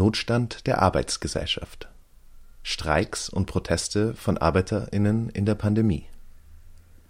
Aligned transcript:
Notstand 0.00 0.66
der 0.66 0.80
Arbeitsgesellschaft. 0.80 1.90
Streiks 2.62 3.28
und 3.28 3.44
Proteste 3.44 4.14
von 4.14 4.38
ArbeiterInnen 4.38 5.28
in 5.28 5.44
der 5.44 5.54
Pandemie. 5.54 6.06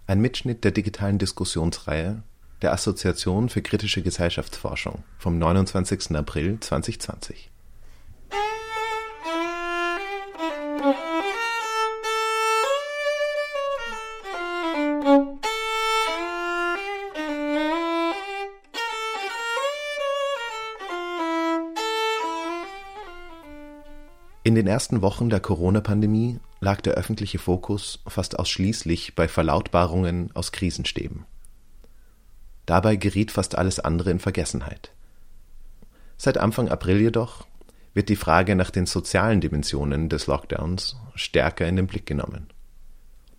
Ein 0.07 0.19
Mitschnitt 0.19 0.65
der 0.65 0.71
digitalen 0.71 1.17
Diskussionsreihe 1.17 2.21
der 2.61 2.73
Assoziation 2.73 3.47
für 3.47 3.61
kritische 3.61 4.01
Gesellschaftsforschung 4.01 5.05
vom 5.19 5.39
29. 5.39 6.17
April 6.17 6.59
2020. 6.59 7.50
den 24.61 24.67
ersten 24.67 25.01
Wochen 25.01 25.31
der 25.31 25.39
Corona-Pandemie 25.39 26.39
lag 26.59 26.81
der 26.81 26.93
öffentliche 26.93 27.39
Fokus 27.39 28.03
fast 28.05 28.37
ausschließlich 28.37 29.15
bei 29.15 29.27
Verlautbarungen 29.27 30.29
aus 30.35 30.51
Krisenstäben. 30.51 31.25
Dabei 32.67 32.95
geriet 32.95 33.31
fast 33.31 33.57
alles 33.57 33.79
andere 33.79 34.11
in 34.11 34.19
Vergessenheit. 34.19 34.91
Seit 36.15 36.37
Anfang 36.37 36.69
April 36.69 37.01
jedoch 37.01 37.47
wird 37.95 38.09
die 38.09 38.15
Frage 38.15 38.55
nach 38.55 38.69
den 38.69 38.85
sozialen 38.85 39.41
Dimensionen 39.41 40.09
des 40.09 40.27
Lockdowns 40.27 40.95
stärker 41.15 41.67
in 41.67 41.75
den 41.75 41.87
Blick 41.87 42.05
genommen. 42.05 42.47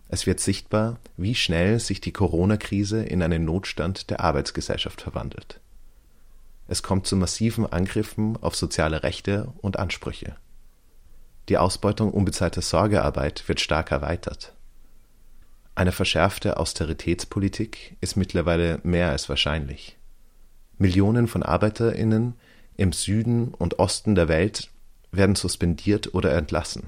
Es 0.09 0.27
wird 0.27 0.41
sichtbar, 0.41 0.99
wie 1.15 1.35
schnell 1.35 1.79
sich 1.79 2.01
die 2.01 2.11
Corona-Krise 2.11 3.01
in 3.01 3.23
einen 3.23 3.45
Notstand 3.45 4.09
der 4.09 4.19
Arbeitsgesellschaft 4.19 4.99
verwandelt. 4.99 5.61
Es 6.67 6.83
kommt 6.83 7.07
zu 7.07 7.15
massiven 7.15 7.65
Angriffen 7.65 8.35
auf 8.41 8.57
soziale 8.57 9.03
Rechte 9.03 9.53
und 9.61 9.79
Ansprüche. 9.79 10.35
Die 11.49 11.57
Ausbeutung 11.57 12.11
unbezahlter 12.11 12.61
Sorgearbeit 12.61 13.47
wird 13.47 13.59
stark 13.59 13.91
erweitert. 13.91 14.53
Eine 15.75 15.91
verschärfte 15.91 16.57
Austeritätspolitik 16.57 17.97
ist 17.99 18.15
mittlerweile 18.15 18.79
mehr 18.83 19.09
als 19.09 19.27
wahrscheinlich. 19.27 19.97
Millionen 20.77 21.27
von 21.27 21.43
Arbeiterinnen 21.43 22.35
im 22.77 22.93
Süden 22.93 23.53
und 23.53 23.79
Osten 23.79 24.15
der 24.15 24.27
Welt 24.27 24.69
werden 25.11 25.35
suspendiert 25.35 26.13
oder 26.13 26.33
entlassen. 26.33 26.83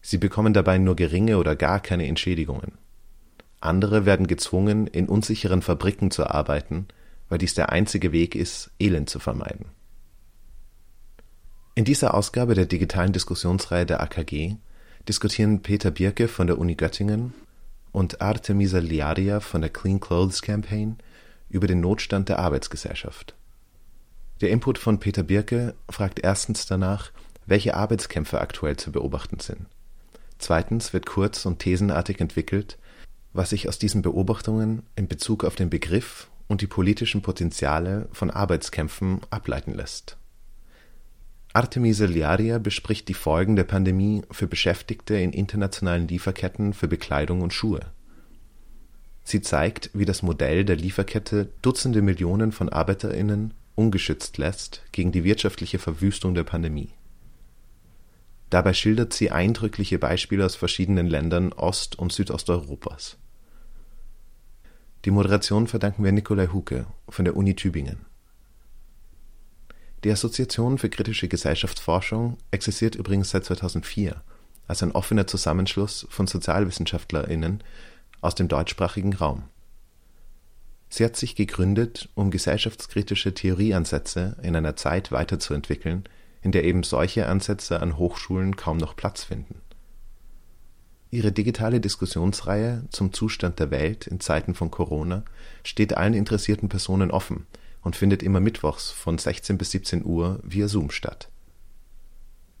Sie 0.00 0.18
bekommen 0.18 0.54
dabei 0.54 0.78
nur 0.78 0.96
geringe 0.96 1.38
oder 1.38 1.56
gar 1.56 1.80
keine 1.80 2.06
Entschädigungen. 2.06 2.72
Andere 3.60 4.06
werden 4.06 4.26
gezwungen, 4.26 4.86
in 4.86 5.08
unsicheren 5.08 5.62
Fabriken 5.62 6.10
zu 6.10 6.26
arbeiten, 6.26 6.86
weil 7.28 7.38
dies 7.38 7.54
der 7.54 7.70
einzige 7.70 8.12
Weg 8.12 8.34
ist, 8.34 8.70
Elend 8.78 9.10
zu 9.10 9.18
vermeiden. 9.18 9.66
In 11.78 11.84
dieser 11.84 12.14
Ausgabe 12.14 12.56
der 12.56 12.66
digitalen 12.66 13.12
Diskussionsreihe 13.12 13.86
der 13.86 14.00
AKG 14.00 14.56
diskutieren 15.08 15.62
Peter 15.62 15.92
Birke 15.92 16.26
von 16.26 16.48
der 16.48 16.58
Uni 16.58 16.74
Göttingen 16.74 17.34
und 17.92 18.20
Artemisa 18.20 18.80
Liaria 18.80 19.38
von 19.38 19.60
der 19.60 19.70
Clean 19.70 20.00
Clothes 20.00 20.42
Campaign 20.42 20.96
über 21.48 21.68
den 21.68 21.78
Notstand 21.78 22.30
der 22.30 22.40
Arbeitsgesellschaft. 22.40 23.36
Der 24.40 24.50
Input 24.50 24.78
von 24.78 24.98
Peter 24.98 25.22
Birke 25.22 25.76
fragt 25.88 26.18
erstens 26.18 26.66
danach, 26.66 27.12
welche 27.46 27.74
Arbeitskämpfe 27.74 28.40
aktuell 28.40 28.76
zu 28.76 28.90
beobachten 28.90 29.38
sind. 29.38 29.66
Zweitens 30.38 30.92
wird 30.92 31.06
kurz 31.06 31.46
und 31.46 31.60
thesenartig 31.60 32.18
entwickelt, 32.18 32.76
was 33.32 33.50
sich 33.50 33.68
aus 33.68 33.78
diesen 33.78 34.02
Beobachtungen 34.02 34.82
in 34.96 35.06
Bezug 35.06 35.44
auf 35.44 35.54
den 35.54 35.70
Begriff 35.70 36.28
und 36.48 36.60
die 36.60 36.66
politischen 36.66 37.22
Potenziale 37.22 38.08
von 38.10 38.32
Arbeitskämpfen 38.32 39.20
ableiten 39.30 39.74
lässt. 39.74 40.16
Artemisa 41.58 42.04
Liaria 42.04 42.58
bespricht 42.58 43.08
die 43.08 43.14
Folgen 43.14 43.56
der 43.56 43.64
Pandemie 43.64 44.22
für 44.30 44.46
Beschäftigte 44.46 45.16
in 45.16 45.32
internationalen 45.32 46.06
Lieferketten 46.06 46.72
für 46.72 46.86
Bekleidung 46.86 47.40
und 47.40 47.52
Schuhe. 47.52 47.80
Sie 49.24 49.40
zeigt, 49.40 49.90
wie 49.92 50.04
das 50.04 50.22
Modell 50.22 50.64
der 50.64 50.76
Lieferkette 50.76 51.50
Dutzende 51.60 52.00
Millionen 52.00 52.52
von 52.52 52.68
ArbeiterInnen 52.68 53.54
ungeschützt 53.74 54.38
lässt 54.38 54.84
gegen 54.92 55.10
die 55.10 55.24
wirtschaftliche 55.24 55.80
Verwüstung 55.80 56.36
der 56.36 56.44
Pandemie. 56.44 56.90
Dabei 58.50 58.72
schildert 58.72 59.12
sie 59.12 59.32
eindrückliche 59.32 59.98
Beispiele 59.98 60.46
aus 60.46 60.54
verschiedenen 60.54 61.08
Ländern 61.08 61.52
Ost- 61.52 61.98
und 61.98 62.12
Südosteuropas. 62.12 63.16
Die 65.04 65.10
Moderation 65.10 65.66
verdanken 65.66 66.04
wir 66.04 66.12
Nikolai 66.12 66.46
Huke 66.52 66.86
von 67.08 67.24
der 67.24 67.34
Uni 67.36 67.56
Tübingen. 67.56 68.07
Die 70.04 70.12
Assoziation 70.12 70.78
für 70.78 70.88
kritische 70.88 71.26
Gesellschaftsforschung 71.26 72.38
existiert 72.52 72.94
übrigens 72.94 73.30
seit 73.30 73.44
2004 73.44 74.22
als 74.68 74.82
ein 74.82 74.92
offener 74.92 75.26
Zusammenschluss 75.26 76.06
von 76.10 76.26
SozialwissenschaftlerInnen 76.26 77.64
aus 78.20 78.34
dem 78.34 78.48
deutschsprachigen 78.48 79.14
Raum. 79.14 79.44
Sie 80.90 81.04
hat 81.04 81.16
sich 81.16 81.34
gegründet, 81.34 82.10
um 82.14 82.30
gesellschaftskritische 82.30 83.34
Theorieansätze 83.34 84.36
in 84.42 84.54
einer 84.54 84.76
Zeit 84.76 85.10
weiterzuentwickeln, 85.10 86.04
in 86.42 86.52
der 86.52 86.64
eben 86.64 86.82
solche 86.82 87.26
Ansätze 87.26 87.80
an 87.80 87.98
Hochschulen 87.98 88.56
kaum 88.56 88.76
noch 88.76 88.94
Platz 88.94 89.24
finden. 89.24 89.60
Ihre 91.10 91.32
digitale 91.32 91.80
Diskussionsreihe 91.80 92.84
zum 92.90 93.12
Zustand 93.12 93.58
der 93.58 93.70
Welt 93.70 94.06
in 94.06 94.20
Zeiten 94.20 94.54
von 94.54 94.70
Corona 94.70 95.24
steht 95.64 95.96
allen 95.96 96.14
interessierten 96.14 96.68
Personen 96.68 97.10
offen 97.10 97.46
und 97.82 97.96
findet 97.96 98.22
immer 98.22 98.40
mittwochs 98.40 98.90
von 98.90 99.18
16 99.18 99.58
bis 99.58 99.70
17 99.70 100.04
Uhr 100.04 100.40
via 100.42 100.68
Zoom 100.68 100.90
statt. 100.90 101.30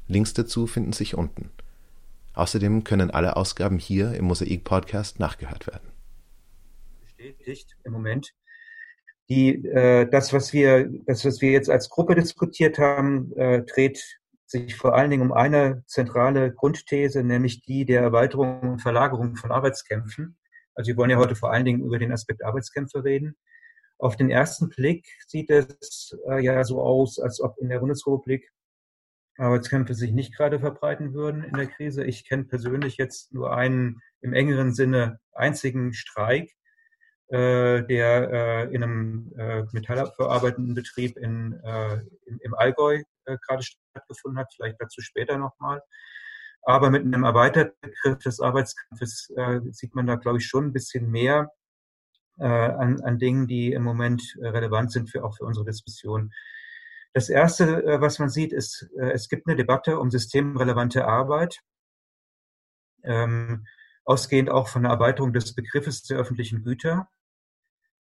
Links 0.06 0.32
dazu 0.32 0.66
finden 0.66 0.92
sich 0.92 1.14
unten. 1.14 1.50
Außerdem 2.34 2.84
können 2.84 3.10
alle 3.10 3.36
Ausgaben 3.36 3.78
hier 3.78 4.14
im 4.14 4.26
Mosaik 4.26 4.64
Podcast 4.64 5.18
nachgehört 5.18 5.66
werden. 5.66 5.90
Bestätigt 7.00 7.76
im 7.84 7.92
Moment. 7.92 8.32
Die, 9.28 9.66
äh, 9.66 10.08
das, 10.08 10.32
was 10.32 10.52
wir, 10.52 10.88
das, 11.04 11.24
was 11.24 11.42
wir 11.42 11.50
jetzt 11.50 11.68
als 11.68 11.90
Gruppe 11.90 12.14
diskutiert 12.14 12.78
haben, 12.78 13.32
äh, 13.36 13.62
dreht 13.62 14.20
sich 14.46 14.76
vor 14.76 14.94
allen 14.94 15.10
Dingen 15.10 15.22
um 15.22 15.32
eine 15.32 15.82
zentrale 15.86 16.52
Grundthese, 16.52 17.22
nämlich 17.22 17.62
die 17.62 17.84
der 17.84 18.00
Erweiterung 18.00 18.60
und 18.60 18.78
Verlagerung 18.80 19.36
von 19.36 19.52
Arbeitskämpfen. 19.52 20.38
Also 20.74 20.88
wir 20.88 20.96
wollen 20.96 21.10
ja 21.10 21.18
heute 21.18 21.34
vor 21.34 21.52
allen 21.52 21.66
Dingen 21.66 21.84
über 21.84 21.98
den 21.98 22.12
Aspekt 22.12 22.42
Arbeitskämpfe 22.42 23.04
reden. 23.04 23.36
Auf 23.98 24.16
den 24.16 24.30
ersten 24.30 24.68
Blick 24.68 25.06
sieht 25.26 25.50
es 25.50 26.16
äh, 26.28 26.42
ja 26.42 26.62
so 26.64 26.80
aus, 26.80 27.18
als 27.18 27.40
ob 27.40 27.58
in 27.58 27.68
der 27.68 27.80
Bundesrepublik 27.80 28.50
Arbeitskämpfe 29.38 29.94
sich 29.94 30.12
nicht 30.12 30.36
gerade 30.36 30.58
verbreiten 30.58 31.14
würden 31.14 31.44
in 31.44 31.54
der 31.54 31.66
Krise. 31.66 32.04
Ich 32.04 32.28
kenne 32.28 32.44
persönlich 32.44 32.96
jetzt 32.96 33.32
nur 33.32 33.56
einen 33.56 34.00
im 34.20 34.32
engeren 34.32 34.74
Sinne 34.74 35.20
einzigen 35.32 35.92
Streik, 35.94 36.50
äh, 37.28 37.82
der 37.84 38.30
äh, 38.30 38.74
in 38.74 38.82
einem 38.82 39.32
äh, 39.36 39.64
metallverarbeitenden 39.72 40.74
Betrieb 40.74 41.16
in, 41.16 41.60
äh, 41.62 42.00
im, 42.26 42.38
im 42.40 42.54
Allgäu 42.54 43.02
äh, 43.26 43.36
gerade 43.46 43.62
stattgefunden 43.62 44.38
hat, 44.38 44.52
vielleicht 44.54 44.80
dazu 44.80 45.00
später 45.00 45.38
nochmal. 45.38 45.82
Aber 46.62 46.90
mit 46.90 47.02
einem 47.02 47.24
erweiterten 47.24 47.76
Begriff 47.80 48.18
des 48.18 48.40
Arbeitskampfes 48.40 49.30
äh, 49.36 49.60
sieht 49.70 49.94
man 49.94 50.06
da, 50.06 50.16
glaube 50.16 50.38
ich, 50.38 50.46
schon 50.46 50.66
ein 50.66 50.72
bisschen 50.72 51.10
mehr 51.10 51.50
äh, 52.38 52.46
an, 52.46 53.00
an 53.02 53.18
Dingen, 53.18 53.46
die 53.46 53.72
im 53.72 53.82
Moment 53.82 54.36
äh, 54.40 54.48
relevant 54.48 54.92
sind 54.92 55.10
für 55.10 55.24
auch 55.24 55.36
für 55.36 55.44
unsere 55.44 55.66
Diskussion. 55.66 56.32
Das 57.12 57.28
erste, 57.28 57.84
äh, 57.84 58.00
was 58.00 58.18
man 58.18 58.28
sieht, 58.28 58.52
ist, 58.52 58.88
äh, 58.98 59.10
es 59.10 59.28
gibt 59.28 59.46
eine 59.46 59.56
Debatte 59.56 59.98
um 59.98 60.10
systemrelevante 60.10 61.06
Arbeit, 61.06 61.60
ähm, 63.04 63.66
ausgehend 64.04 64.50
auch 64.50 64.68
von 64.68 64.82
der 64.82 64.92
Erweiterung 64.92 65.32
des 65.32 65.54
Begriffes 65.54 66.02
der 66.02 66.18
öffentlichen 66.18 66.62
Güter. 66.62 67.08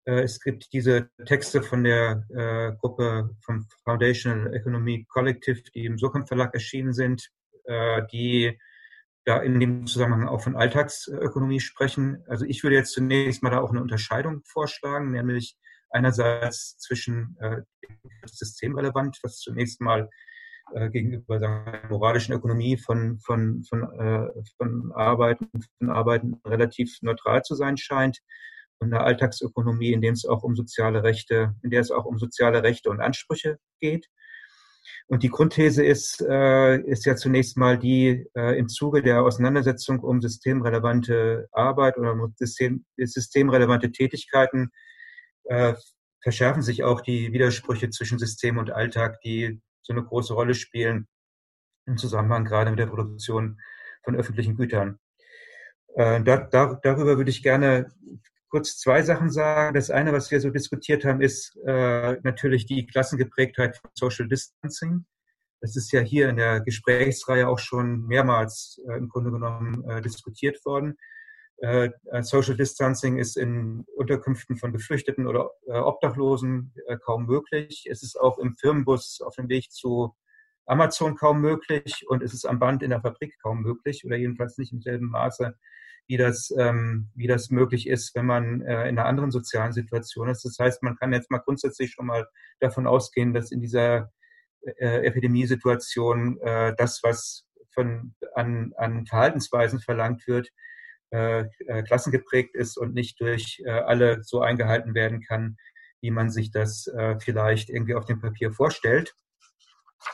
Äh, 0.06 0.22
es 0.22 0.40
gibt 0.40 0.72
diese 0.72 1.10
Texte 1.24 1.62
von 1.62 1.84
der 1.84 2.26
äh, 2.30 2.76
Gruppe 2.78 3.36
vom 3.40 3.66
Foundational 3.84 4.54
Economy 4.54 5.06
Collective, 5.08 5.62
die 5.74 5.86
im 5.86 5.98
Surkamp 5.98 6.28
Verlag 6.28 6.54
erschienen 6.54 6.92
sind, 6.92 7.30
äh, 7.64 8.02
die 8.12 8.58
da 9.26 9.42
in 9.42 9.58
dem 9.58 9.86
Zusammenhang 9.86 10.28
auch 10.28 10.40
von 10.40 10.56
Alltagsökonomie 10.56 11.60
sprechen. 11.60 12.22
Also 12.28 12.44
ich 12.44 12.62
würde 12.62 12.76
jetzt 12.76 12.92
zunächst 12.92 13.42
mal 13.42 13.50
da 13.50 13.60
auch 13.60 13.70
eine 13.70 13.82
Unterscheidung 13.82 14.42
vorschlagen, 14.44 15.10
nämlich 15.10 15.56
einerseits 15.90 16.78
zwischen 16.78 17.36
äh, 17.40 17.62
systemrelevant, 18.24 19.18
was 19.22 19.38
zunächst 19.38 19.80
mal 19.80 20.08
äh, 20.74 20.90
gegenüber 20.90 21.40
der 21.40 21.82
moralischen 21.90 22.34
Ökonomie 22.34 22.76
von, 22.76 23.18
von, 23.18 23.64
von, 23.64 23.82
äh, 23.98 24.28
von 24.56 24.92
Arbeiten, 24.92 25.48
von 25.78 25.90
Arbeiten 25.90 26.40
relativ 26.44 26.96
neutral 27.02 27.42
zu 27.42 27.56
sein 27.56 27.76
scheint 27.76 28.20
und 28.78 28.90
der 28.92 29.02
Alltagsökonomie, 29.02 29.92
in 29.92 30.02
dem 30.02 30.14
es 30.14 30.24
auch 30.24 30.44
um 30.44 30.54
soziale 30.54 31.02
Rechte, 31.02 31.56
in 31.62 31.70
der 31.70 31.80
es 31.80 31.90
auch 31.90 32.04
um 32.04 32.18
soziale 32.18 32.62
Rechte 32.62 32.90
und 32.90 33.00
Ansprüche 33.00 33.58
geht. 33.80 34.06
Und 35.08 35.22
die 35.22 35.30
Grundthese 35.30 35.84
ist, 35.84 36.20
äh, 36.20 36.78
ist 36.80 37.06
ja 37.06 37.16
zunächst 37.16 37.56
mal 37.56 37.78
die, 37.78 38.26
äh, 38.34 38.58
im 38.58 38.68
Zuge 38.68 39.02
der 39.02 39.22
Auseinandersetzung 39.22 40.00
um 40.00 40.20
systemrelevante 40.20 41.48
Arbeit 41.52 41.98
oder 41.98 42.16
System, 42.36 42.84
systemrelevante 42.96 43.92
Tätigkeiten 43.92 44.70
äh, 45.44 45.74
verschärfen 46.22 46.62
sich 46.62 46.82
auch 46.82 47.00
die 47.02 47.32
Widersprüche 47.32 47.90
zwischen 47.90 48.18
System 48.18 48.58
und 48.58 48.72
Alltag, 48.72 49.20
die 49.20 49.60
so 49.82 49.92
eine 49.92 50.02
große 50.02 50.34
Rolle 50.34 50.54
spielen 50.54 51.06
im 51.86 51.96
Zusammenhang 51.96 52.44
gerade 52.44 52.70
mit 52.70 52.80
der 52.80 52.86
Produktion 52.86 53.60
von 54.02 54.16
öffentlichen 54.16 54.56
Gütern. 54.56 54.98
Äh, 55.94 56.22
da, 56.22 56.38
da, 56.38 56.78
darüber 56.82 57.16
würde 57.16 57.30
ich 57.30 57.42
gerne 57.42 57.92
kurz 58.48 58.78
zwei 58.78 59.02
Sachen 59.02 59.30
sagen. 59.30 59.74
Das 59.74 59.90
eine, 59.90 60.12
was 60.12 60.30
wir 60.30 60.40
so 60.40 60.50
diskutiert 60.50 61.04
haben, 61.04 61.20
ist 61.20 61.56
äh, 61.66 62.16
natürlich 62.22 62.66
die 62.66 62.86
Klassengeprägtheit 62.86 63.76
von 63.76 63.90
Social 63.94 64.28
Distancing. 64.28 65.06
Das 65.60 65.76
ist 65.76 65.90
ja 65.92 66.00
hier 66.00 66.28
in 66.28 66.36
der 66.36 66.60
Gesprächsreihe 66.60 67.48
auch 67.48 67.58
schon 67.58 68.06
mehrmals 68.06 68.80
äh, 68.88 68.96
im 68.96 69.08
Grunde 69.08 69.30
genommen 69.30 69.84
äh, 69.88 70.02
diskutiert 70.02 70.64
worden. 70.64 70.96
Äh, 71.58 71.90
Social 72.20 72.56
Distancing 72.56 73.18
ist 73.18 73.36
in 73.36 73.84
Unterkünften 73.96 74.56
von 74.56 74.72
Geflüchteten 74.72 75.26
oder 75.26 75.50
äh, 75.66 75.78
Obdachlosen 75.78 76.74
äh, 76.86 76.98
kaum 76.98 77.26
möglich. 77.26 77.86
Es 77.90 78.02
ist 78.02 78.20
auch 78.20 78.38
im 78.38 78.56
Firmenbus 78.56 79.22
auf 79.22 79.36
dem 79.36 79.48
Weg 79.48 79.72
zu 79.72 80.14
Amazon 80.66 81.16
kaum 81.16 81.40
möglich 81.40 82.04
und 82.08 82.22
es 82.22 82.34
ist 82.34 82.44
am 82.44 82.58
Band 82.58 82.82
in 82.82 82.90
der 82.90 83.00
Fabrik 83.00 83.36
kaum 83.40 83.62
möglich 83.62 84.04
oder 84.04 84.16
jedenfalls 84.16 84.58
nicht 84.58 84.72
im 84.72 84.82
selben 84.82 85.06
Maße, 85.06 85.56
wie 86.08 86.16
das, 86.16 86.52
ähm, 86.56 87.10
wie 87.14 87.26
das 87.26 87.50
möglich 87.50 87.88
ist, 87.88 88.14
wenn 88.14 88.26
man 88.26 88.62
äh, 88.62 88.88
in 88.88 88.98
einer 88.98 89.06
anderen 89.06 89.30
sozialen 89.30 89.72
Situation 89.72 90.28
ist. 90.28 90.44
Das 90.44 90.56
heißt, 90.58 90.82
man 90.82 90.96
kann 90.96 91.12
jetzt 91.12 91.30
mal 91.30 91.38
grundsätzlich 91.38 91.92
schon 91.92 92.06
mal 92.06 92.26
davon 92.60 92.86
ausgehen, 92.86 93.34
dass 93.34 93.50
in 93.50 93.60
dieser 93.60 94.10
äh, 94.78 95.06
Epidemiesituation 95.06 96.38
äh, 96.40 96.74
das, 96.76 97.00
was 97.02 97.46
von, 97.74 98.14
an, 98.34 98.72
an 98.76 99.06
Verhaltensweisen 99.06 99.80
verlangt 99.80 100.26
wird, 100.26 100.50
äh, 101.10 101.44
äh, 101.66 101.82
klassengeprägt 101.82 102.54
ist 102.54 102.76
und 102.76 102.94
nicht 102.94 103.20
durch 103.20 103.62
äh, 103.64 103.70
alle 103.70 104.22
so 104.22 104.40
eingehalten 104.40 104.94
werden 104.94 105.20
kann, 105.20 105.56
wie 106.00 106.10
man 106.10 106.30
sich 106.30 106.50
das 106.50 106.86
äh, 106.88 107.18
vielleicht 107.20 107.68
irgendwie 107.68 107.94
auf 107.94 108.04
dem 108.04 108.20
Papier 108.20 108.52
vorstellt. 108.52 109.14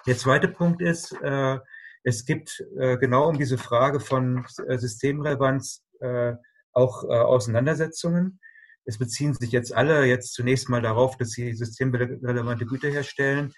Der 0.07 0.17
zweite 0.17 0.49
Punkt 0.49 0.81
ist, 0.81 1.13
äh, 1.23 1.59
es 2.05 2.25
gibt 2.25 2.65
äh, 2.79 2.97
genau 2.99 3.29
um 3.29 3.39
diese 3.39 3.59
Frage 3.59 4.01
von 4.01 4.45
äh, 4.67 4.79
Systemrelevanz 4.79 5.85
äh, 6.01 6.35
auch 6.73 7.05
äh, 7.05 7.09
Auseinandersetzungen. 7.09 8.41
Es 8.85 8.99
beziehen 8.99 9.35
sich 9.35 9.53
jetzt 9.53 9.73
alle 9.73 10.05
jetzt 10.07 10.33
zunächst 10.33 10.69
mal 10.69 10.83
darauf, 10.83 11.17
dass 11.17 11.31
sie 11.31 11.55
systemrelevante 11.55 12.67
Güter 12.67 12.89
herstellen. 12.89 13.53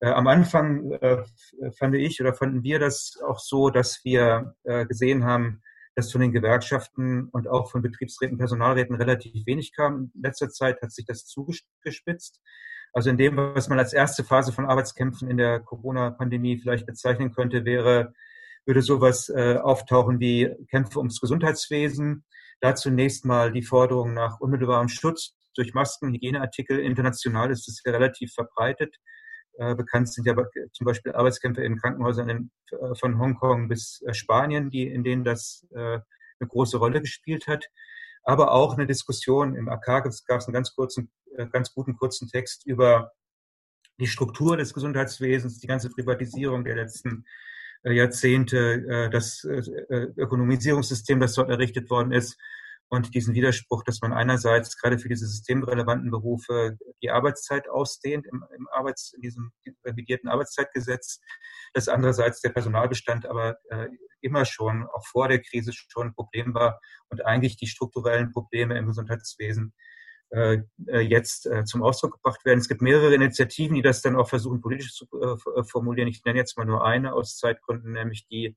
Äh, 0.00 0.08
am 0.08 0.26
Anfang 0.26 0.92
äh, 0.92 1.22
fand 1.78 1.94
ich 1.94 2.20
oder 2.20 2.34
fanden 2.34 2.62
wir 2.62 2.78
das 2.78 3.18
auch 3.26 3.38
so, 3.38 3.70
dass 3.70 4.00
wir 4.04 4.54
äh, 4.64 4.86
gesehen 4.86 5.24
haben, 5.24 5.62
dass 5.94 6.10
von 6.10 6.22
den 6.22 6.32
Gewerkschaften 6.32 7.28
und 7.28 7.48
auch 7.48 7.70
von 7.70 7.82
Betriebsräten, 7.82 8.38
Personalräten 8.38 8.96
relativ 8.96 9.46
wenig 9.46 9.74
kam. 9.74 10.10
In 10.14 10.22
letzter 10.22 10.48
Zeit 10.48 10.80
hat 10.80 10.92
sich 10.92 11.04
das 11.04 11.26
zugespitzt. 11.26 12.40
Also 12.92 13.10
in 13.10 13.16
dem, 13.16 13.36
was 13.36 13.68
man 13.68 13.78
als 13.78 13.92
erste 13.92 14.22
Phase 14.22 14.52
von 14.52 14.66
Arbeitskämpfen 14.66 15.28
in 15.28 15.38
der 15.38 15.60
Corona-Pandemie 15.60 16.58
vielleicht 16.58 16.86
bezeichnen 16.86 17.32
könnte, 17.32 17.64
wäre, 17.64 18.12
würde 18.66 18.82
sowas 18.82 19.28
äh, 19.28 19.56
auftauchen 19.56 20.20
wie 20.20 20.50
Kämpfe 20.70 20.98
ums 20.98 21.20
Gesundheitswesen. 21.20 22.24
Da 22.60 22.74
zunächst 22.74 23.24
mal 23.24 23.50
die 23.50 23.62
Forderung 23.62 24.14
nach 24.14 24.40
unmittelbarem 24.40 24.88
Schutz 24.88 25.34
durch 25.54 25.74
Masken, 25.74 26.12
Hygieneartikel. 26.12 26.78
International 26.78 27.50
ist 27.50 27.68
es 27.68 27.82
ja 27.84 27.92
relativ 27.92 28.34
verbreitet. 28.34 28.96
Äh, 29.58 29.74
bekannt 29.74 30.12
sind 30.12 30.26
ja 30.26 30.34
zum 30.72 30.84
Beispiel 30.84 31.12
Arbeitskämpfe 31.12 31.62
in 31.62 31.78
Krankenhäusern 31.78 32.28
in, 32.28 32.50
äh, 32.70 32.94
von 32.94 33.18
Hongkong 33.18 33.68
bis 33.68 34.02
äh, 34.06 34.14
Spanien, 34.14 34.70
die, 34.70 34.86
in 34.86 35.02
denen 35.02 35.24
das 35.24 35.66
äh, 35.74 35.78
eine 35.78 36.48
große 36.48 36.78
Rolle 36.78 37.00
gespielt 37.00 37.46
hat. 37.46 37.66
Aber 38.22 38.52
auch 38.52 38.74
eine 38.74 38.86
Diskussion 38.86 39.56
im 39.56 39.68
AK 39.68 39.86
gab 39.86 40.06
es 40.06 40.46
einen 40.46 40.54
ganz 40.54 40.74
kurzen 40.74 41.10
ganz 41.50 41.72
guten 41.74 41.96
kurzen 41.96 42.28
Text 42.28 42.66
über 42.66 43.12
die 43.98 44.06
Struktur 44.06 44.56
des 44.56 44.74
Gesundheitswesens, 44.74 45.58
die 45.58 45.66
ganze 45.66 45.90
Privatisierung 45.90 46.64
der 46.64 46.76
letzten 46.76 47.24
äh, 47.84 47.92
Jahrzehnte, 47.92 48.84
äh, 48.88 49.10
das 49.10 49.44
Ökonomisierungssystem, 49.44 51.20
das 51.20 51.34
dort 51.34 51.50
errichtet 51.50 51.90
worden 51.90 52.12
ist 52.12 52.38
und 52.88 53.14
diesen 53.14 53.34
Widerspruch, 53.34 53.84
dass 53.84 54.00
man 54.02 54.12
einerseits 54.12 54.76
gerade 54.76 54.98
für 54.98 55.08
diese 55.08 55.26
systemrelevanten 55.26 56.10
Berufe 56.10 56.76
die 57.02 57.10
Arbeitszeit 57.10 57.68
ausdehnt 57.68 58.26
im, 58.26 58.44
im 58.56 58.68
Arbeits, 58.68 59.14
in 59.14 59.22
diesem 59.22 59.52
revidierten 59.84 60.28
Arbeitszeitgesetz, 60.28 61.20
dass 61.72 61.88
andererseits 61.88 62.40
der 62.40 62.50
Personalbestand 62.50 63.24
aber 63.24 63.56
äh, 63.70 63.88
immer 64.20 64.44
schon, 64.44 64.86
auch 64.86 65.06
vor 65.06 65.28
der 65.28 65.40
Krise 65.40 65.72
schon 65.72 66.08
ein 66.08 66.14
Problem 66.14 66.54
war 66.54 66.80
und 67.08 67.24
eigentlich 67.24 67.56
die 67.56 67.66
strukturellen 67.66 68.30
Probleme 68.30 68.76
im 68.76 68.86
Gesundheitswesen 68.86 69.72
äh, 69.72 69.80
äh, 69.82 69.91
jetzt 71.02 71.44
äh, 71.46 71.64
zum 71.64 71.82
Ausdruck 71.82 72.14
gebracht 72.14 72.42
werden. 72.46 72.58
Es 72.58 72.68
gibt 72.68 72.80
mehrere 72.80 73.14
Initiativen, 73.14 73.74
die 73.74 73.82
das 73.82 74.00
dann 74.00 74.16
auch 74.16 74.30
versuchen, 74.30 74.62
politisch 74.62 74.94
zu 74.94 75.06
formulieren. 75.64 76.08
Ich 76.08 76.24
nenne 76.24 76.38
jetzt 76.38 76.56
mal 76.56 76.64
nur 76.64 76.86
eine 76.86 77.12
aus 77.12 77.36
Zeitgründen, 77.36 77.92
nämlich 77.92 78.26
die 78.28 78.56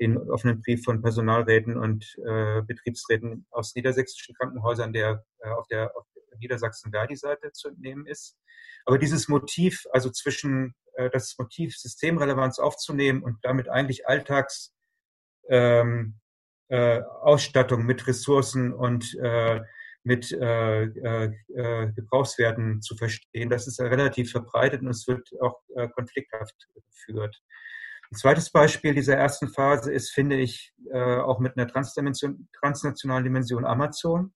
den 0.00 0.16
offenen 0.16 0.60
Brief 0.60 0.84
von 0.84 1.02
Personalräten 1.02 1.76
und 1.76 2.16
äh, 2.24 2.62
Betriebsräten 2.62 3.46
aus 3.50 3.74
niedersächsischen 3.74 4.34
Krankenhäusern, 4.36 4.92
der 4.92 5.24
äh, 5.40 5.50
auf 5.50 5.66
der, 5.68 5.96
auf 5.96 6.06
der 6.14 6.38
Niedersachsen-Verdi-Seite 6.38 7.52
zu 7.52 7.68
entnehmen 7.68 8.06
ist. 8.06 8.36
Aber 8.84 8.98
dieses 8.98 9.28
Motiv, 9.28 9.86
also 9.92 10.10
zwischen 10.10 10.74
äh, 10.94 11.10
das 11.10 11.36
Motiv 11.38 11.76
Systemrelevanz 11.76 12.58
aufzunehmen 12.58 13.22
und 13.22 13.38
damit 13.42 13.68
eigentlich 13.68 14.06
Alltags 14.06 14.72
ähm, 15.48 16.20
äh, 16.68 17.00
Ausstattung 17.00 17.84
mit 17.84 18.06
Ressourcen 18.06 18.72
und 18.72 19.16
äh, 19.16 19.60
mit 20.08 20.32
äh, 20.32 20.84
äh, 20.84 21.34
äh, 21.54 21.92
Gebrauchswerten 21.92 22.80
zu 22.80 22.96
verstehen. 22.96 23.50
Das 23.50 23.66
ist 23.66 23.78
relativ 23.78 24.32
verbreitet 24.32 24.80
und 24.80 24.88
es 24.88 25.06
wird 25.06 25.28
auch 25.42 25.60
äh, 25.76 25.86
konflikthaft 25.88 26.56
geführt. 26.74 27.38
Ein 28.10 28.16
zweites 28.16 28.50
Beispiel 28.50 28.94
dieser 28.94 29.16
ersten 29.16 29.48
Phase 29.48 29.92
ist, 29.92 30.10
finde 30.10 30.36
ich, 30.36 30.72
äh, 30.90 31.16
auch 31.18 31.40
mit 31.40 31.58
einer 31.58 31.68
transnationalen 31.68 33.24
Dimension 33.24 33.66
Amazon. 33.66 34.32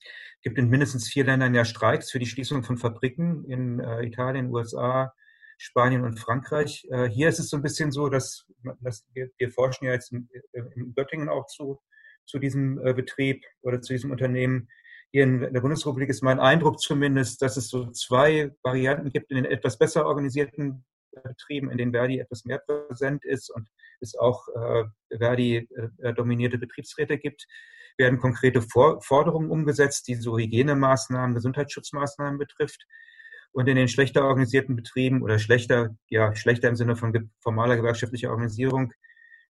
Es 0.00 0.42
gibt 0.42 0.58
in 0.58 0.68
mindestens 0.68 1.08
vier 1.08 1.24
Ländern 1.24 1.54
ja 1.54 1.64
Streiks 1.64 2.12
für 2.12 2.20
die 2.20 2.26
Schließung 2.26 2.62
von 2.62 2.78
Fabriken 2.78 3.44
in 3.46 3.80
äh, 3.80 4.06
Italien, 4.06 4.52
USA, 4.52 5.12
Spanien 5.58 6.04
und 6.04 6.20
Frankreich. 6.20 6.86
Äh, 6.92 7.08
hier 7.08 7.28
ist 7.28 7.40
es 7.40 7.50
so 7.50 7.56
ein 7.56 7.62
bisschen 7.62 7.90
so, 7.90 8.08
dass, 8.08 8.46
dass 8.80 9.04
wir, 9.12 9.28
wir 9.38 9.50
forschen 9.50 9.86
ja 9.86 9.92
jetzt 9.92 10.12
in, 10.12 10.28
in 10.52 10.94
Göttingen 10.94 11.28
auch 11.28 11.46
zu 11.46 11.80
zu 12.24 12.38
diesem 12.38 12.84
äh, 12.84 12.94
Betrieb 12.94 13.44
oder 13.62 13.80
zu 13.80 13.92
diesem 13.92 14.10
Unternehmen. 14.10 14.68
Hier 15.10 15.24
in 15.24 15.40
der 15.40 15.60
Bundesrepublik 15.60 16.08
ist 16.08 16.22
mein 16.22 16.40
Eindruck 16.40 16.80
zumindest, 16.80 17.42
dass 17.42 17.56
es 17.56 17.68
so 17.68 17.90
zwei 17.90 18.50
Varianten 18.62 19.10
gibt 19.10 19.30
in 19.30 19.36
den 19.36 19.44
etwas 19.44 19.78
besser 19.78 20.06
organisierten 20.06 20.84
Betrieben, 21.10 21.70
in 21.70 21.76
denen 21.76 21.92
Verdi 21.92 22.18
etwas 22.18 22.44
mehr 22.44 22.58
präsent 22.58 23.24
ist 23.24 23.50
und 23.50 23.68
es 24.00 24.14
auch 24.16 24.48
äh, 24.48 24.84
Verdi 25.16 25.68
äh, 25.98 26.14
dominierte 26.14 26.58
Betriebsräte 26.58 27.18
gibt, 27.18 27.46
werden 27.98 28.18
konkrete 28.18 28.62
For 28.62 29.00
Forderungen 29.02 29.50
umgesetzt, 29.50 30.08
die 30.08 30.14
so 30.14 30.38
Hygienemaßnahmen, 30.38 31.34
Gesundheitsschutzmaßnahmen 31.34 32.38
betrifft. 32.38 32.86
Und 33.52 33.68
in 33.68 33.76
den 33.76 33.88
schlechter 33.88 34.24
organisierten 34.24 34.76
Betrieben 34.76 35.22
oder 35.22 35.38
schlechter, 35.38 35.94
ja, 36.08 36.34
schlechter 36.34 36.70
im 36.70 36.76
Sinne 36.76 36.96
von 36.96 37.30
formaler 37.40 37.76
gewerkschaftlicher 37.76 38.30
Organisierung 38.30 38.94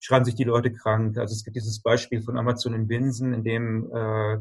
schreiben 0.01 0.25
sich 0.25 0.35
die 0.35 0.43
Leute 0.43 0.73
krank. 0.73 1.17
Also 1.17 1.33
es 1.33 1.45
gibt 1.45 1.55
dieses 1.55 1.81
Beispiel 1.81 2.21
von 2.21 2.37
Amazon 2.37 2.73
in 2.73 2.89
Winsen, 2.89 3.33
in 3.33 3.43
dem 3.43 3.89
äh, 3.93 4.33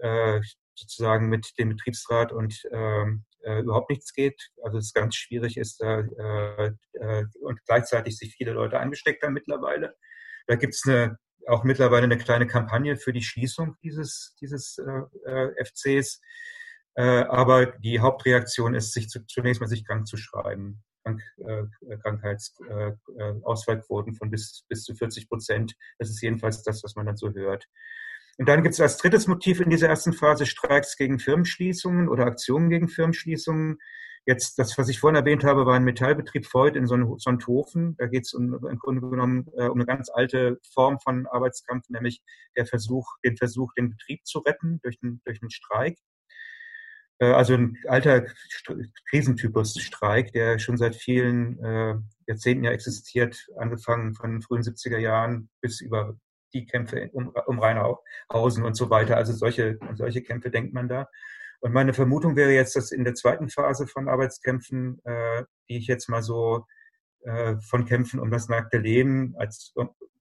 äh, 0.00 0.40
sozusagen 0.74 1.28
mit 1.28 1.52
dem 1.58 1.70
Betriebsrat 1.70 2.32
und 2.32 2.62
ähm, 2.72 3.24
äh, 3.42 3.60
überhaupt 3.60 3.90
nichts 3.90 4.14
geht. 4.14 4.50
Also 4.62 4.78
es 4.78 4.92
ganz 4.92 5.16
schwierig 5.16 5.56
ist 5.56 5.82
da 5.82 6.00
äh, 6.00 6.72
äh, 6.94 7.24
und 7.40 7.60
gleichzeitig 7.66 8.16
sich 8.16 8.34
viele 8.34 8.52
Leute 8.52 8.80
angesteckt 8.80 9.22
haben 9.22 9.34
mittlerweile. 9.34 9.94
Da 10.46 10.56
gibt 10.56 10.74
es 10.74 10.84
eine, 10.86 11.18
auch 11.46 11.64
mittlerweile 11.64 12.04
eine 12.04 12.18
kleine 12.18 12.46
Kampagne 12.46 12.96
für 12.96 13.12
die 13.12 13.22
Schließung 13.22 13.76
dieses, 13.82 14.36
dieses 14.40 14.78
äh, 14.78 15.30
äh 15.30 15.64
FCs. 15.64 16.20
Äh, 16.96 17.24
aber 17.24 17.66
die 17.66 17.98
Hauptreaktion 17.98 18.74
ist, 18.74 18.92
sich 18.92 19.08
zu, 19.08 19.26
zunächst 19.26 19.60
mal 19.60 19.66
sich 19.66 19.84
krank 19.84 20.06
zu 20.06 20.16
schreiben. 20.16 20.84
Krank, 21.04 21.22
äh, 21.38 21.64
Krankheitsausfallquoten 21.98 24.12
äh, 24.12 24.16
äh 24.16 24.18
von 24.18 24.30
bis, 24.30 24.64
bis 24.68 24.84
zu 24.84 24.94
40 24.94 25.28
Prozent. 25.28 25.74
Das 25.98 26.10
ist 26.10 26.22
jedenfalls 26.22 26.62
das, 26.62 26.82
was 26.82 26.96
man 26.96 27.06
dann 27.06 27.16
so 27.16 27.32
hört. 27.32 27.68
Und 28.38 28.48
dann 28.48 28.62
gibt 28.62 28.74
es 28.74 28.80
als 28.80 28.96
drittes 28.96 29.28
Motiv 29.28 29.60
in 29.60 29.70
dieser 29.70 29.88
ersten 29.88 30.12
Phase 30.12 30.46
Streiks 30.46 30.96
gegen 30.96 31.20
Firmenschließungen 31.20 32.08
oder 32.08 32.26
Aktionen 32.26 32.68
gegen 32.68 32.88
Firmenschließungen. 32.88 33.78
Jetzt, 34.26 34.58
das, 34.58 34.76
was 34.78 34.88
ich 34.88 34.98
vorhin 34.98 35.20
erwähnt 35.20 35.44
habe, 35.44 35.66
war 35.66 35.74
ein 35.74 35.84
Metallbetrieb 35.84 36.46
Freud 36.46 36.78
in 36.78 36.86
Sonthofen. 36.86 37.94
Da 37.98 38.06
geht 38.06 38.24
es 38.24 38.32
um, 38.32 38.54
im 38.66 38.78
Grunde 38.78 39.06
genommen 39.08 39.48
äh, 39.56 39.66
um 39.66 39.78
eine 39.78 39.84
ganz 39.84 40.08
alte 40.08 40.58
Form 40.72 40.98
von 40.98 41.26
Arbeitskampf, 41.26 41.90
nämlich 41.90 42.22
der 42.56 42.64
Versuch, 42.64 43.06
den 43.22 43.36
Versuch, 43.36 43.74
den 43.74 43.90
Betrieb 43.90 44.24
zu 44.24 44.38
retten 44.38 44.80
durch 44.82 44.98
den, 44.98 45.20
durch 45.26 45.40
den 45.40 45.50
Streik. 45.50 45.98
Äh, 47.18 47.26
also 47.26 47.54
ein 47.54 47.78
alter 47.86 48.26
Krisentypus 49.10 49.74
Streik, 49.80 50.32
der 50.32 50.58
schon 50.58 50.76
seit 50.76 50.96
vielen 50.96 51.62
äh, 51.62 51.94
Jahrzehnten 52.26 52.64
ja 52.64 52.70
existiert, 52.72 53.46
angefangen 53.56 54.14
von 54.14 54.32
den 54.32 54.42
frühen 54.42 54.62
70er 54.62 54.98
Jahren 54.98 55.48
bis 55.60 55.80
über 55.80 56.16
die 56.52 56.66
Kämpfe 56.66 57.10
um, 57.12 57.34
um 57.46 57.58
Rheinhausen 57.58 58.64
und 58.64 58.76
so 58.76 58.90
weiter. 58.90 59.16
Also 59.16 59.32
solche, 59.32 59.78
solche 59.94 60.22
Kämpfe 60.22 60.50
denkt 60.50 60.72
man 60.72 60.88
da. 60.88 61.08
Und 61.60 61.72
meine 61.72 61.94
Vermutung 61.94 62.36
wäre 62.36 62.52
jetzt, 62.52 62.76
dass 62.76 62.92
in 62.92 63.04
der 63.04 63.14
zweiten 63.14 63.48
Phase 63.48 63.86
von 63.86 64.08
Arbeitskämpfen, 64.08 65.00
äh, 65.04 65.44
die 65.68 65.78
ich 65.78 65.86
jetzt 65.86 66.08
mal 66.08 66.22
so 66.22 66.66
äh, 67.22 67.56
von 67.60 67.86
Kämpfen 67.86 68.20
um 68.20 68.30
das 68.30 68.48
nackte 68.48 68.78
Leben 68.78 69.34
als 69.38 69.74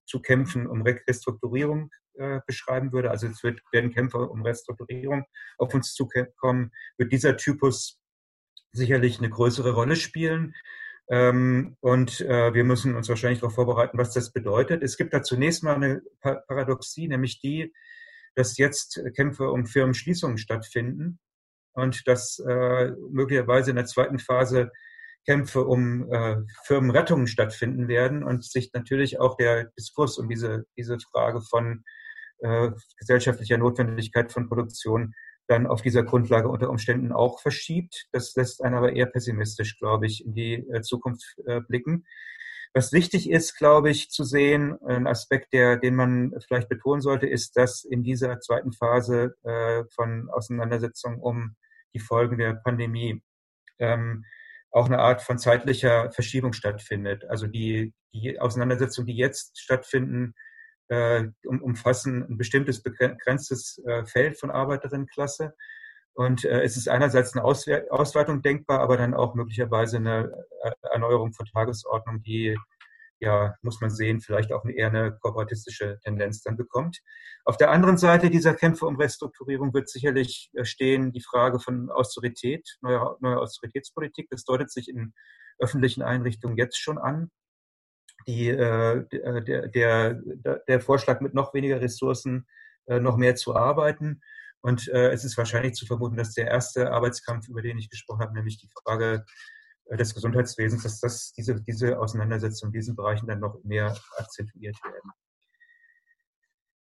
zu 0.05 0.21
Kämpfen 0.21 0.67
um 0.67 0.81
Restrukturierung 0.81 1.91
äh, 2.15 2.41
beschreiben 2.45 2.91
würde, 2.91 3.11
also 3.11 3.27
es 3.27 3.43
wird, 3.43 3.61
werden 3.71 3.91
Kämpfe 3.91 4.19
um 4.19 4.43
Restrukturierung 4.43 5.25
auf 5.57 5.73
uns 5.73 5.93
zukommen, 5.93 6.71
wird 6.97 7.11
dieser 7.11 7.37
Typus 7.37 7.99
sicherlich 8.71 9.19
eine 9.19 9.29
größere 9.29 9.73
Rolle 9.73 9.95
spielen. 9.95 10.55
Ähm, 11.09 11.75
und 11.81 12.21
äh, 12.21 12.53
wir 12.53 12.63
müssen 12.63 12.95
uns 12.95 13.09
wahrscheinlich 13.09 13.39
darauf 13.39 13.55
vorbereiten, 13.55 13.97
was 13.97 14.13
das 14.13 14.31
bedeutet. 14.31 14.83
Es 14.83 14.97
gibt 14.97 15.13
da 15.13 15.21
zunächst 15.21 15.63
mal 15.63 15.75
eine 15.75 16.01
Paradoxie, 16.21 17.07
nämlich 17.07 17.39
die, 17.39 17.73
dass 18.35 18.57
jetzt 18.57 19.01
Kämpfe 19.15 19.49
um 19.49 19.65
Firmenschließungen 19.65 20.37
stattfinden 20.37 21.19
und 21.73 22.07
dass 22.07 22.39
äh, 22.39 22.91
möglicherweise 23.09 23.71
in 23.71 23.75
der 23.75 23.85
zweiten 23.85 24.19
Phase 24.19 24.71
Kämpfe 25.25 25.63
um 25.65 26.11
äh, 26.11 26.37
Firmenrettungen 26.65 27.27
stattfinden 27.27 27.87
werden 27.87 28.23
und 28.23 28.43
sich 28.43 28.71
natürlich 28.73 29.19
auch 29.19 29.37
der 29.37 29.65
Diskurs 29.77 30.17
um 30.17 30.29
diese, 30.29 30.65
diese 30.77 30.97
Frage 30.99 31.41
von 31.41 31.83
äh, 32.39 32.71
gesellschaftlicher 32.97 33.57
Notwendigkeit 33.57 34.31
von 34.31 34.47
Produktion 34.47 35.13
dann 35.47 35.67
auf 35.67 35.81
dieser 35.81 36.03
Grundlage 36.03 36.47
unter 36.47 36.69
Umständen 36.69 37.11
auch 37.11 37.41
verschiebt. 37.41 38.07
Das 38.11 38.35
lässt 38.35 38.63
einen 38.63 38.75
aber 38.75 38.93
eher 38.93 39.07
pessimistisch, 39.07 39.77
glaube 39.77 40.05
ich, 40.05 40.25
in 40.25 40.33
die 40.33 40.53
äh, 40.53 40.81
Zukunft 40.81 41.35
äh, 41.45 41.61
blicken. 41.61 42.05
Was 42.73 42.91
wichtig 42.91 43.29
ist, 43.29 43.55
glaube 43.55 43.91
ich, 43.91 44.09
zu 44.09 44.23
sehen, 44.23 44.79
ein 44.87 45.05
Aspekt, 45.05 45.53
der, 45.53 45.77
den 45.77 45.95
man 45.95 46.33
vielleicht 46.45 46.69
betonen 46.69 47.01
sollte, 47.01 47.27
ist, 47.27 47.55
dass 47.55 47.83
in 47.83 48.03
dieser 48.03 48.39
zweiten 48.39 48.73
Phase 48.73 49.35
äh, 49.43 49.83
von 49.93 50.29
Auseinandersetzung 50.31 51.19
um 51.19 51.55
die 51.93 51.99
Folgen 51.99 52.39
der 52.39 52.55
Pandemie 52.55 53.21
ähm, 53.77 54.25
auch 54.73 54.87
eine 54.87 54.99
Art 54.99 55.21
von 55.21 55.37
zeitlicher 55.37 56.11
Verschiebung 56.11 56.51
stattfindet. 56.53 57.25
Also 57.29 57.47
die, 57.47 57.93
die 58.13 58.39
Auseinandersetzungen, 58.39 59.07
die 59.07 59.15
jetzt 59.15 59.59
stattfinden, 59.61 60.33
äh, 60.87 61.25
um, 61.45 61.61
umfassen 61.61 62.25
ein 62.27 62.37
bestimmtes 62.37 62.81
begrenztes 62.81 63.79
äh, 63.85 64.03
Feld 64.05 64.37
von 64.39 64.51
Arbeiterinnenklasse. 64.51 65.53
Und 66.15 66.43
äh, 66.43 66.63
es 66.63 66.75
ist 66.75 66.89
einerseits 66.89 67.33
eine 67.35 67.43
Auswe 67.43 67.85
Ausweitung 67.91 68.41
denkbar, 68.41 68.79
aber 68.79 68.97
dann 68.97 69.13
auch 69.13 69.35
möglicherweise 69.35 69.97
eine 69.97 70.31
äh, 70.63 70.71
Erneuerung 70.91 71.33
von 71.33 71.45
Tagesordnung, 71.45 72.23
die 72.23 72.57
ja, 73.23 73.55
muss 73.61 73.79
man 73.79 73.89
sehen, 73.89 74.19
vielleicht 74.19 74.51
auch 74.51 74.65
eher 74.65 74.87
eine 74.87 75.17
kooperatistische 75.17 75.97
Tendenz 76.03 76.41
dann 76.41 76.57
bekommt. 76.57 76.99
Auf 77.45 77.55
der 77.55 77.71
anderen 77.71 77.97
Seite 77.97 78.29
dieser 78.29 78.53
Kämpfe 78.53 78.85
um 78.85 78.97
Restrukturierung 78.97 79.73
wird 79.73 79.89
sicherlich 79.89 80.51
äh, 80.53 80.65
stehen 80.65 81.11
die 81.13 81.21
Frage 81.21 81.59
von 81.59 81.89
Austerität, 81.89 82.77
neuer, 82.81 83.17
neuer 83.21 83.39
Austeritätspolitik. 83.39 84.27
Das 84.29 84.43
deutet 84.43 84.71
sich 84.71 84.89
in 84.89 85.13
öffentlichen 85.57 86.01
Einrichtungen 86.01 86.57
jetzt 86.57 86.77
schon 86.77 86.97
an. 86.97 87.31
Die, 88.27 88.49
äh, 88.49 89.05
der, 89.11 89.67
der, 89.69 90.13
der 90.67 90.81
Vorschlag 90.81 91.21
mit 91.21 91.33
noch 91.33 91.53
weniger 91.53 91.79
Ressourcen 91.79 92.45
äh, 92.87 92.99
noch 92.99 93.15
mehr 93.15 93.35
zu 93.35 93.55
arbeiten. 93.55 94.21
Und 94.61 94.87
äh, 94.89 95.11
es 95.11 95.23
ist 95.23 95.37
wahrscheinlich 95.37 95.73
zu 95.73 95.85
vermuten, 95.85 96.17
dass 96.17 96.33
der 96.33 96.47
erste 96.47 96.91
Arbeitskampf, 96.91 97.47
über 97.47 97.61
den 97.61 97.77
ich 97.77 97.89
gesprochen 97.89 98.21
habe, 98.21 98.33
nämlich 98.33 98.57
die 98.59 98.69
Frage 98.83 99.13
äh, 99.15 99.21
des 99.91 100.13
Gesundheitswesens, 100.13 100.83
dass 100.83 100.99
das, 100.99 101.33
diese, 101.33 101.61
diese 101.61 101.99
Auseinandersetzung 101.99 102.69
in 102.69 102.73
diesen 102.73 102.95
Bereichen 102.95 103.27
dann 103.27 103.39
noch 103.39 103.63
mehr 103.63 103.95
akzentuiert 104.17 104.77
werden. 104.83 105.11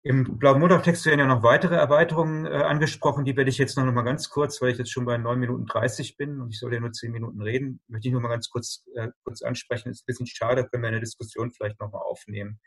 Im 0.05 0.39
blauen 0.39 0.59
Montag-Text 0.59 1.07
werden 1.07 1.21
ja 1.21 1.27
noch 1.27 1.45
weitere 1.45 1.77
Erweiterungen 1.77 2.45
äh, 2.45 2.49
angesprochen, 2.49 3.25
die 3.25 3.37
werde 3.37 3.51
ich 3.51 3.59
jetzt 3.59 3.77
noch 3.77 3.85
mal 3.85 4.03
ganz 4.03 4.31
kurz, 4.31 4.61
weil 4.61 4.71
ich 4.71 4.79
jetzt 4.79 4.91
schon 4.91 5.05
bei 5.05 5.17
9 5.17 5.39
Minuten 5.39 5.65
30 5.65 6.17
bin 6.17 6.41
und 6.41 6.51
ich 6.51 6.59
soll 6.59 6.75
ja 6.75 6.81
nur 6.81 6.91
10 6.91 7.13
Minuten 7.13 7.41
reden, 7.41 7.81
möchte 7.87 8.09
ich 8.09 8.13
nur 8.13 8.21
mal 8.21 8.29
ganz 8.29 8.51
kurz, 8.51 8.85
äh, 8.97 9.11
kurz 9.23 9.43
ansprechen. 9.43 9.91
Ist 9.91 10.03
ein 10.03 10.07
bisschen 10.07 10.27
schade, 10.27 10.67
können 10.67 10.83
wir 10.83 10.89
eine 10.89 10.99
Diskussion 10.99 11.53
vielleicht 11.53 11.79
noch 11.79 11.93
mal 11.93 12.01
aufnehmen. 12.01 12.59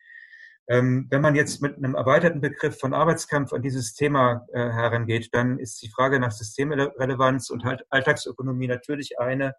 Ähm, 0.67 1.07
wenn 1.11 1.21
man 1.21 1.35
jetzt 1.35 1.61
mit 1.61 1.75
einem 1.77 1.93
erweiterten 1.93 2.39
Begriff 2.39 2.79
von 2.79 2.93
Arbeitskampf 2.93 3.51
an 3.51 3.61
dieses 3.61 3.93
Thema 3.93 4.47
äh, 4.53 4.59
herangeht, 4.59 5.29
dann 5.33 5.59
ist 5.59 5.81
die 5.81 5.89
Frage 5.89 6.21
nach 6.21 6.31
Systemrelevanz 6.31 7.49
und 7.49 7.65
halt 7.65 7.85
Alltagsökonomie 7.89 8.67
natürlich 8.67 9.19
eine, 9.19 9.55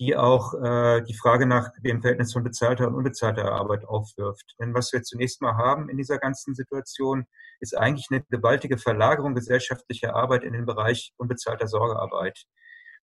die 0.00 0.16
auch 0.16 0.54
äh, 0.54 1.02
die 1.02 1.14
Frage 1.14 1.44
nach 1.44 1.70
dem 1.84 2.00
Verhältnis 2.00 2.32
von 2.32 2.42
bezahlter 2.42 2.88
und 2.88 2.94
unbezahlter 2.94 3.52
Arbeit 3.52 3.84
aufwirft. 3.84 4.56
Denn 4.58 4.72
was 4.72 4.92
wir 4.94 5.02
zunächst 5.02 5.42
mal 5.42 5.56
haben 5.56 5.90
in 5.90 5.98
dieser 5.98 6.18
ganzen 6.18 6.54
Situation, 6.54 7.26
ist 7.60 7.76
eigentlich 7.76 8.06
eine 8.10 8.24
gewaltige 8.30 8.78
Verlagerung 8.78 9.34
gesellschaftlicher 9.34 10.16
Arbeit 10.16 10.42
in 10.42 10.54
den 10.54 10.64
Bereich 10.64 11.12
unbezahlter 11.18 11.68
Sorgearbeit. 11.68 12.46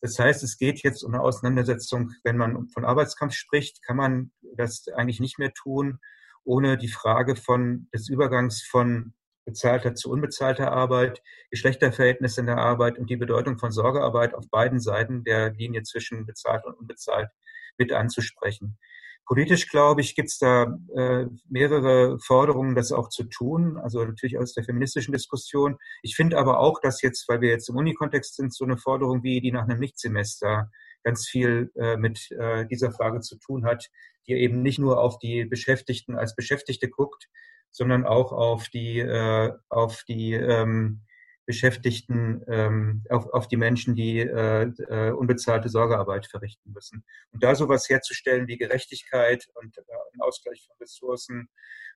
Das 0.01 0.19
heißt, 0.19 0.43
es 0.43 0.57
geht 0.57 0.83
jetzt 0.83 1.03
um 1.03 1.13
eine 1.13 1.24
Auseinandersetzung, 1.24 2.12
wenn 2.25 2.36
man 2.36 2.67
von 2.67 2.83
Arbeitskampf 2.83 3.36
spricht, 3.36 3.81
kann 3.83 3.95
man 3.95 4.31
das 4.57 4.86
eigentlich 4.93 5.21
nicht 5.21 5.39
mehr 5.39 5.53
tun, 5.53 6.00
ohne 6.43 6.77
die 6.77 6.89
Frage 6.89 7.38
von 7.38 7.88
des 7.93 8.10
Übergangs 8.10 8.63
von 8.63 9.13
bezahlter 9.51 9.96
zu 9.96 10.10
unbezahlter 10.10 10.72
Arbeit, 10.72 11.22
Geschlechterverhältnisse 11.50 12.39
in 12.39 12.48
der 12.48 12.58
Arbeit 12.58 12.98
und 12.98 13.10
die 13.10 13.17
Bedeutung 13.17 13.60
von 13.60 13.72
Sorgearbeit 13.72 14.34
auf 14.34 14.50
beiden 14.50 14.79
Seiten 14.79 15.24
der 15.24 15.51
Linie 15.51 15.84
zwischen 15.84 16.25
bezahlt 16.25 16.65
und 16.65 16.74
unbezahlt 16.74 17.29
mit 17.77 17.91
anzusprechen. 17.91 18.77
Politisch, 19.25 19.70
glaube 19.70 20.01
ich, 20.01 20.15
gibt 20.15 20.29
es 20.29 20.39
da 20.39 20.77
äh, 20.96 21.25
mehrere 21.48 22.20
Forderungen, 22.20 22.75
das 22.75 22.91
auch 22.91 23.10
zu 23.10 23.24
tun, 23.25 23.77
also 23.77 24.03
natürlich 24.03 24.38
aus 24.38 24.53
der 24.53 24.63
feministischen 24.63 25.13
Diskussion. 25.13 25.77
Ich 26.01 26.15
finde 26.15 26.38
aber 26.38 26.60
auch, 26.60 26.81
dass 26.81 27.01
jetzt, 27.01 27.29
weil 27.29 27.39
wir 27.39 27.50
jetzt 27.50 27.70
im 27.70 27.77
Unikontext 27.77 28.36
sind, 28.36 28.53
so 28.53 28.65
eine 28.65 28.77
Forderung 28.77 29.24
wie 29.24 29.39
die 29.39 29.51
nach 29.51 29.63
einem 29.63 29.79
Nichtsemester 29.79 30.70
ganz 31.03 31.27
viel 31.27 31.72
äh, 31.75 31.98
mit 31.98 32.31
äh, 32.31 32.65
dieser 32.67 32.91
Frage 32.91 33.22
zu 33.22 33.38
tun 33.38 33.65
hat, 33.65 33.89
die 34.27 34.34
eben 34.34 34.62
nicht 34.62 34.79
nur 34.79 35.00
auf 35.00 35.17
die 35.20 35.46
Beschäftigten 35.46 36.15
als 36.15 36.36
Beschäftigte 36.36 36.89
guckt, 36.89 37.29
sondern 37.72 38.06
auch 38.06 38.32
auf 38.32 38.70
die, 38.70 39.00
äh, 39.00 39.54
auf 39.70 40.04
die 40.04 40.34
ähm, 40.34 41.01
Beschäftigten, 41.46 42.44
ähm, 42.48 43.04
auf, 43.10 43.28
auf 43.34 43.48
die 43.48 43.58
Menschen, 43.58 43.96
die 43.96 44.20
äh, 44.20 44.72
äh, 44.90 45.12
unbezahlte 45.12 45.70
Sorgearbeit 45.70 46.28
verrichten 46.28 46.72
müssen. 46.72 47.04
Und 47.32 47.44
da 47.44 47.56
sowas 47.56 47.90
herzustellen 47.90 48.48
wie 48.48 48.58
Gerechtigkeit 48.58 49.48
und 49.56 49.78
äh, 49.78 49.82
Ausgleich 50.20 50.66
von 50.68 50.78
Ressourcen 50.80 51.50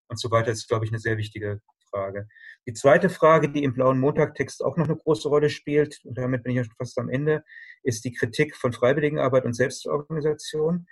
und 0.08 0.20
so 0.20 0.32
weiter, 0.32 0.52
ist, 0.52 0.68
glaube 0.68 0.86
ich, 0.86 0.92
eine 0.92 1.00
sehr 1.00 1.18
wichtige 1.18 1.62
Frage. 1.90 2.28
Die 2.68 2.74
zweite 2.74 3.10
Frage, 3.10 3.50
die 3.50 3.64
im 3.64 3.74
blauen 3.74 4.00
Montagtext 4.00 4.64
auch 4.64 4.78
noch 4.78 4.88
eine 4.88 4.98
große 4.98 5.30
Rolle 5.30 5.50
spielt, 5.50 6.02
und 6.04 6.18
damit 6.18 6.44
bin 6.44 6.52
ich 6.52 6.58
ja 6.58 6.74
fast 6.78 6.98
am 6.98 7.10
Ende, 7.10 7.44
ist 7.84 8.04
die 8.04 8.14
Kritik 8.14 8.56
von 8.56 8.74
Freiwilligenarbeit 8.74 9.46
und 9.46 9.54
Selbstorganisation. 9.54 10.88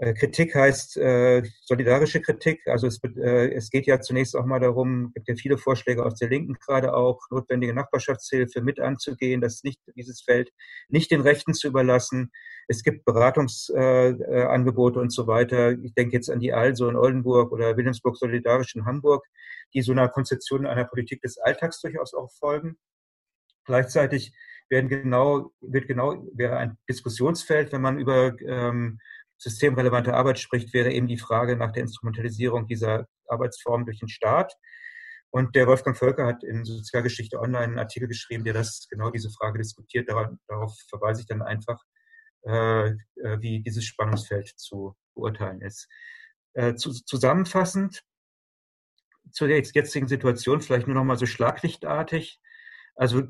Äh, 0.00 0.14
Kritik 0.14 0.54
heißt 0.54 0.96
äh, 0.96 1.42
solidarische 1.60 2.22
Kritik. 2.22 2.66
Also 2.66 2.86
es, 2.86 3.02
äh, 3.04 3.52
es 3.52 3.68
geht 3.68 3.86
ja 3.86 4.00
zunächst 4.00 4.34
auch 4.34 4.46
mal 4.46 4.58
darum, 4.58 5.12
gibt 5.14 5.28
ja 5.28 5.34
viele 5.34 5.58
Vorschläge 5.58 6.06
aus 6.06 6.14
der 6.14 6.30
Linken 6.30 6.54
gerade 6.54 6.94
auch, 6.94 7.20
notwendige 7.30 7.74
Nachbarschaftshilfe 7.74 8.62
mit 8.62 8.80
anzugehen, 8.80 9.42
das 9.42 9.62
nicht 9.62 9.78
dieses 9.96 10.22
Feld 10.22 10.52
nicht 10.88 11.10
den 11.10 11.20
Rechten 11.20 11.52
zu 11.52 11.68
überlassen. 11.68 12.32
Es 12.66 12.82
gibt 12.82 13.04
Beratungsangebote 13.04 14.98
äh, 14.98 15.02
und 15.02 15.12
so 15.12 15.26
weiter. 15.26 15.72
Ich 15.82 15.92
denke 15.92 16.16
jetzt 16.16 16.30
an 16.30 16.40
die 16.40 16.54
Also 16.54 16.88
in 16.88 16.96
Oldenburg 16.96 17.52
oder 17.52 17.76
Wilhelmsburg 17.76 18.16
Solidarisch 18.16 18.74
in 18.76 18.86
Hamburg, 18.86 19.26
die 19.74 19.82
so 19.82 19.92
einer 19.92 20.08
Konzeption 20.08 20.64
einer 20.64 20.86
Politik 20.86 21.20
des 21.20 21.36
Alltags 21.36 21.78
durchaus 21.82 22.14
auch 22.14 22.30
folgen. 22.32 22.78
Gleichzeitig 23.66 24.32
werden 24.70 24.88
genau, 24.88 25.52
wird 25.60 25.88
genau, 25.88 26.24
wäre 26.32 26.56
ein 26.56 26.78
Diskussionsfeld, 26.88 27.72
wenn 27.72 27.82
man 27.82 27.98
über 27.98 28.34
ähm, 28.40 28.98
systemrelevante 29.40 30.14
Arbeit 30.14 30.38
spricht, 30.38 30.74
wäre 30.74 30.92
eben 30.92 31.08
die 31.08 31.18
Frage 31.18 31.56
nach 31.56 31.72
der 31.72 31.82
Instrumentalisierung 31.82 32.66
dieser 32.66 33.06
Arbeitsform 33.26 33.86
durch 33.86 33.98
den 33.98 34.08
Staat. 34.08 34.54
Und 35.30 35.54
der 35.54 35.66
Wolfgang 35.66 35.96
Völker 35.96 36.26
hat 36.26 36.44
in 36.44 36.64
Sozialgeschichte 36.64 37.38
Online 37.38 37.64
einen 37.64 37.78
Artikel 37.78 38.06
geschrieben, 38.08 38.44
der 38.44 38.52
das 38.52 38.86
genau 38.90 39.10
diese 39.10 39.30
Frage 39.30 39.58
diskutiert. 39.58 40.08
Darauf, 40.08 40.76
verweise 40.88 41.22
ich 41.22 41.26
dann 41.26 41.40
einfach, 41.40 41.80
äh, 42.42 42.88
äh, 42.88 42.96
wie 43.40 43.62
dieses 43.62 43.84
Spannungsfeld 43.84 44.48
zu 44.56 44.94
beurteilen 45.14 45.62
ist. 45.62 45.88
Äh, 46.52 46.74
zu, 46.74 46.92
zusammenfassend 46.92 48.02
zur 49.30 49.48
jetzigen 49.48 50.08
Situation 50.08 50.60
vielleicht 50.60 50.86
nur 50.86 50.96
noch 50.96 51.04
mal 51.04 51.16
so 51.16 51.26
schlaglichtartig. 51.26 52.40
Also 52.96 53.22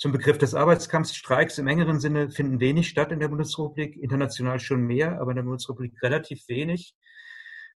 zum 0.00 0.12
Begriff 0.12 0.38
des 0.38 0.54
Arbeitskampfs, 0.54 1.14
Streiks 1.14 1.58
im 1.58 1.66
engeren 1.66 2.00
Sinne 2.00 2.30
finden 2.30 2.58
wenig 2.58 2.88
statt 2.88 3.12
in 3.12 3.20
der 3.20 3.28
Bundesrepublik, 3.28 3.98
international 3.98 4.58
schon 4.58 4.80
mehr, 4.80 5.20
aber 5.20 5.32
in 5.32 5.36
der 5.36 5.42
Bundesrepublik 5.42 6.02
relativ 6.02 6.48
wenig. 6.48 6.94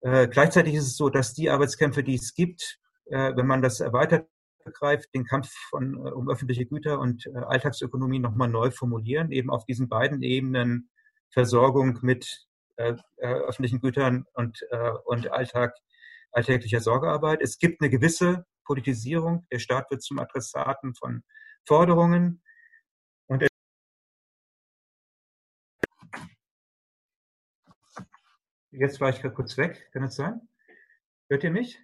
Äh, 0.02 0.28
gleichzeitig 0.28 0.76
ist 0.76 0.86
es 0.86 0.98
so, 0.98 1.10
dass 1.10 1.34
die 1.34 1.50
Arbeitskämpfe, 1.50 2.04
die 2.04 2.14
es 2.14 2.36
gibt, 2.36 2.78
äh, 3.06 3.36
wenn 3.36 3.48
man 3.48 3.64
das 3.64 3.80
erweitert 3.80 4.28
begreift, 4.64 5.10
den 5.16 5.26
Kampf 5.26 5.52
von, 5.72 5.96
äh, 5.96 6.12
um 6.12 6.30
öffentliche 6.30 6.68
Güter 6.68 7.00
und 7.00 7.26
äh, 7.26 7.40
Alltagsökonomie 7.40 8.20
nochmal 8.20 8.50
neu 8.50 8.70
formulieren, 8.70 9.32
eben 9.32 9.50
auf 9.50 9.66
diesen 9.66 9.90
beiden 9.90 10.22
Ebenen 10.22 10.92
Versorgung 11.32 11.98
mit 12.04 12.46
äh, 12.76 12.94
äh, 13.18 13.34
öffentlichen 13.34 13.82
Gütern 13.82 14.26
und, 14.34 14.60
und 15.06 15.32
Alltag, 15.32 15.74
alltäglicher 16.32 16.82
Sorgearbeit. 16.82 17.42
Es 17.42 17.58
gibt 17.58 17.82
eine 17.82 17.90
gewisse 17.90 18.46
Politisierung. 18.64 19.48
Der 19.52 19.58
Staat 19.58 19.90
wird 19.90 20.04
zum 20.04 20.20
Adressaten 20.20 20.94
von 20.94 21.24
forderungen 21.66 22.42
und 23.28 23.48
Jetzt 28.72 29.02
war 29.02 29.10
ich 29.10 29.22
gerade 29.22 29.36
kurz 29.36 29.58
weg, 29.58 29.90
kann 29.92 30.04
das 30.04 30.16
sein? 30.16 30.48
Hört 31.28 31.44
ihr 31.44 31.52
mich? 31.52 31.80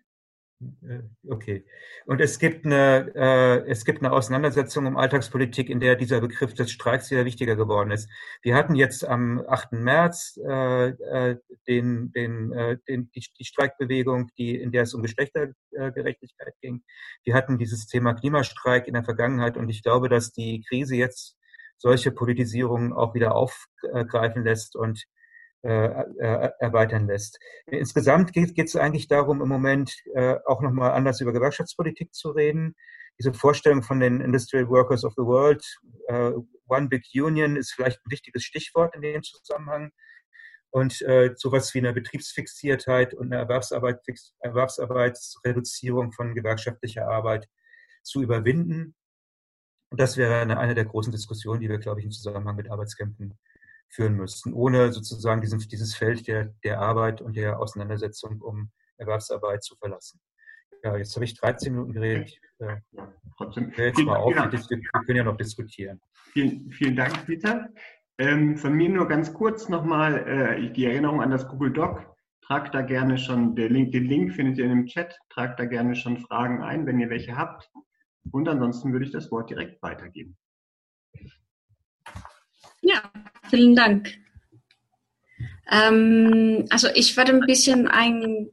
Äh, 0.60 1.04
okay. 1.28 1.66
Und 2.06 2.20
es 2.20 2.40
gibt 2.40 2.66
eine, 2.66 3.12
äh, 3.16 3.70
es 3.70 3.86
gibt 3.86 4.02
eine 4.02 4.12
Auseinandersetzung 4.12 4.88
um 4.88 4.98
Alltagspolitik, 4.98 5.70
in 5.70 5.80
der 5.80 5.96
dieser 5.96 6.20
Begriff 6.20 6.54
des 6.56 6.72
Streiks 6.72 7.12
wieder 7.12 7.26
wichtiger 7.26 7.56
geworden 7.56 7.92
ist. 7.92 8.10
Wir 8.42 8.56
hatten 8.56 8.76
jetzt 8.76 9.06
am 9.06 9.44
8. 9.48 9.74
März 9.74 10.40
äh, 10.44 10.90
äh, 10.90 11.38
den, 11.68 12.12
den, 12.12 12.52
äh, 12.54 12.78
den, 12.88 13.12
die, 13.12 13.24
die 13.38 13.46
Streikbewegung, 13.46 14.32
die, 14.38 14.56
in 14.56 14.72
der 14.72 14.84
es 14.84 14.94
um 14.96 15.04
Geschlechtergerechtigkeit 15.04 16.54
ging. 16.62 16.84
Wir 17.24 17.36
hatten 17.36 17.60
dieses 17.60 17.86
Thema 17.86 18.14
Klimastreik 18.14 18.88
in 18.88 18.94
der 18.94 19.04
Vergangenheit 19.04 19.58
und 19.58 19.70
ich 19.70 19.84
glaube, 19.84 20.10
dass 20.10 20.32
die 20.32 20.64
Krise 20.68 20.96
jetzt 20.96 21.38
solche 21.78 22.12
Politisierungen 22.12 22.94
auch 22.94 23.14
wieder 23.14 23.36
aufgreifen 23.36 24.44
lässt 24.44 24.76
und 24.76 25.06
erweitern 25.70 27.08
lässt. 27.08 27.40
Insgesamt 27.66 28.34
geht 28.34 28.58
es 28.58 28.76
eigentlich 28.76 29.08
darum, 29.08 29.42
im 29.42 29.50
Moment 29.50 29.94
äh, 30.16 30.36
auch 30.46 30.62
nochmal 30.62 30.92
anders 30.92 31.20
über 31.22 31.34
Gewerkschaftspolitik 31.34 32.14
zu 32.14 32.30
reden. 32.30 32.76
Diese 33.20 33.34
Vorstellung 33.34 33.82
von 33.84 34.00
den 34.00 34.22
Industrial 34.22 34.70
Workers 34.70 35.04
of 35.04 35.14
the 35.18 35.24
World, 35.24 35.64
äh, 36.08 36.32
One 36.68 36.88
Big 36.88 37.06
Union, 37.14 37.56
ist 37.56 37.74
vielleicht 37.74 38.00
ein 38.06 38.12
wichtiges 38.12 38.44
Stichwort 38.44 38.96
in 38.96 39.02
dem 39.02 39.24
Zusammenhang. 39.24 39.92
Und 40.70 41.02
äh, 41.02 41.34
sowas 41.36 41.74
wie 41.74 41.80
eine 41.80 41.94
Betriebsfixiertheit 41.94 43.14
und 43.14 43.28
eine 43.28 43.42
Erwerbsarbeit, 43.42 44.02
Erwerbsarbeitsreduzierung 44.40 46.12
von 46.12 46.36
gewerkschaftlicher 46.36 47.08
Arbeit 47.08 47.48
zu 48.04 48.22
überwinden. 48.22 48.96
Und 49.90 50.00
das 50.00 50.18
wäre 50.18 50.36
eine, 50.36 50.60
eine 50.60 50.76
der 50.76 50.86
großen 50.86 51.12
Diskussionen, 51.12 51.62
die 51.62 51.70
wir, 51.70 51.80
glaube 51.80 52.02
ich, 52.02 52.06
im 52.06 52.12
Zusammenhang 52.12 52.58
mit 52.58 52.70
Arbeitskämpfen 52.70 53.38
führen 53.90 54.16
müssten, 54.16 54.54
ohne 54.54 54.92
sozusagen 54.92 55.42
diesen, 55.42 55.60
dieses 55.60 55.96
Feld 55.96 56.28
der, 56.28 56.54
der 56.64 56.80
Arbeit 56.80 57.22
und 57.22 57.36
der 57.36 57.60
Auseinandersetzung 57.60 58.42
um 58.42 58.72
Erwerbsarbeit 58.98 59.64
zu 59.64 59.76
verlassen. 59.76 60.20
Ja, 60.84 60.98
jetzt 60.98 61.16
habe 61.16 61.26
ich 61.26 61.36
13 61.36 61.74
Minuten 61.74 61.94
geredet. 61.94 62.30
Ich 62.30 62.42
äh, 62.60 62.78
Trotzdem. 63.38 63.72
jetzt 63.76 64.00
mal 64.00 64.18
auf. 64.18 64.34
Wir, 64.36 64.52
wir 64.52 65.02
können 65.06 65.18
ja 65.18 65.24
noch 65.24 65.38
diskutieren. 65.38 66.00
Vielen, 66.32 66.70
vielen 66.72 66.96
Dank, 66.96 67.26
Peter. 67.26 67.70
Ähm, 68.20 68.58
von 68.58 68.74
mir 68.74 68.90
nur 68.90 69.08
ganz 69.08 69.34
kurz 69.34 69.70
nochmal 69.70 70.28
äh, 70.28 70.72
die 70.72 70.86
Erinnerung 70.86 71.22
an 71.22 71.32
das 71.32 71.48
Google 71.48 71.72
Doc. 71.72 72.16
Tragt 72.42 72.74
da 72.74 72.82
gerne 72.82 73.18
schon, 73.18 73.56
der 73.56 73.70
Link, 73.70 73.92
den 73.92 74.06
Link 74.06 74.34
findet 74.34 74.58
ihr 74.58 74.66
in 74.66 74.72
dem 74.72 74.86
Chat, 74.86 75.20
tragt 75.30 75.60
da 75.60 75.66
gerne 75.66 75.96
schon 75.96 76.18
Fragen 76.18 76.64
ein, 76.64 76.86
wenn 76.86 77.00
ihr 77.00 77.10
welche 77.10 77.36
habt. 77.36 77.70
Und 78.32 78.48
ansonsten 78.48 78.94
würde 78.94 79.06
ich 79.06 79.12
das 79.12 79.32
Wort 79.32 79.50
direkt 79.50 79.82
weitergeben. 79.82 80.38
Ja, 82.88 83.04
vielen 83.50 83.76
Dank. 83.76 84.14
Ähm, 85.70 86.66
also 86.70 86.88
ich 86.96 87.18
werde 87.18 87.34
ein 87.34 87.42
bisschen 87.42 87.86
ein, 87.90 88.50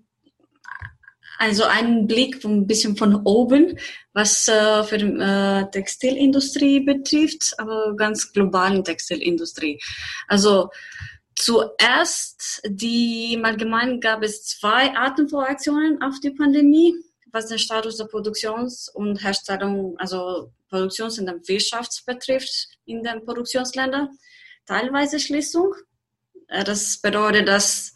also 1.39 1.63
einen 1.63 2.09
Blick 2.09 2.45
ein 2.45 2.67
bisschen 2.67 2.97
von 2.97 3.15
oben, 3.25 3.79
was 4.13 4.49
äh, 4.49 4.83
für 4.83 4.99
die 4.99 5.07
äh, 5.07 5.71
Textilindustrie 5.71 6.81
betrifft, 6.81 7.55
aber 7.59 7.95
ganz 7.95 8.33
globalen 8.33 8.83
Textilindustrie. 8.83 9.81
Also 10.27 10.71
zuerst, 11.37 12.61
die 12.67 13.35
im 13.35 14.01
gab 14.01 14.25
es 14.25 14.45
zwei 14.47 14.97
Arten 14.97 15.29
von 15.29 15.45
Reaktionen 15.45 16.03
auf 16.03 16.19
die 16.19 16.33
Pandemie, 16.33 16.93
was 17.31 17.47
den 17.47 17.61
Status 17.61 17.99
der 17.99 18.07
Produktions- 18.07 18.89
und 18.89 19.23
Herstellung, 19.23 19.97
also 19.99 20.51
Produktions- 20.75 21.19
und 21.19 21.49
Wirtschaft 21.49 22.05
betrifft 22.05 22.69
in 22.85 23.03
den 23.03 23.25
Produktionsländern 23.25 24.09
teilweise 24.67 25.21
Schließung. 25.21 25.75
Äh, 26.49 26.65
das 26.65 27.01
bedeutet, 27.01 27.47
dass 27.49 27.95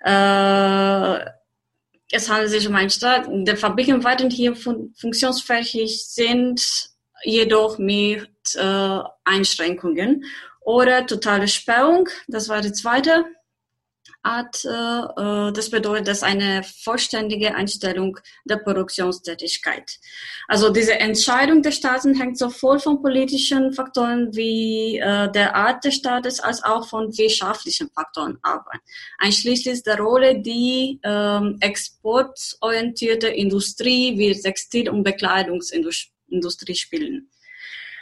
äh, 0.00 1.18
es 2.10 2.28
handelt 2.28 2.50
sich 2.50 2.66
um 2.66 2.74
einen 2.74 2.90
Staat, 2.90 3.28
der 3.30 3.56
Fabriken 3.56 4.02
weiterhin 4.02 4.30
hier 4.30 4.56
fun 4.56 4.94
funktionsfähig 4.98 6.06
sind, 6.08 6.60
jedoch 7.22 7.78
mit 7.78 8.30
äh, 8.54 9.00
Einschränkungen. 9.24 10.24
Oder 10.62 11.06
totale 11.06 11.48
Sperrung, 11.48 12.08
das 12.26 12.48
war 12.48 12.60
die 12.60 12.72
zweite 12.72 13.24
Art, 14.28 14.64
äh, 14.64 15.52
das 15.52 15.70
bedeutet, 15.70 16.08
dass 16.08 16.22
eine 16.22 16.62
vollständige 16.62 17.54
Einstellung 17.54 18.18
der 18.44 18.56
Produktionstätigkeit. 18.56 19.98
Also 20.46 20.70
diese 20.70 20.98
Entscheidung 20.98 21.62
der 21.62 21.72
Staaten 21.72 22.14
hängt 22.14 22.36
sowohl 22.36 22.78
von 22.78 23.00
politischen 23.00 23.72
Faktoren 23.72 24.34
wie 24.34 24.98
äh, 24.98 25.30
der 25.32 25.56
Art 25.56 25.84
des 25.84 25.94
Staates 25.94 26.40
als 26.40 26.62
auch 26.62 26.86
von 26.88 27.16
wirtschaftlichen 27.16 27.88
Faktoren 27.90 28.38
ab, 28.42 28.66
einschließlich 29.18 29.82
der 29.82 29.98
Rolle, 29.98 30.40
die 30.40 31.00
ähm, 31.02 31.56
exportorientierte 31.60 33.28
Industrie 33.28 34.18
wie 34.18 34.38
Textil- 34.38 34.90
und 34.90 35.04
Bekleidungsindustrie 35.04 36.74
spielen. 36.74 37.30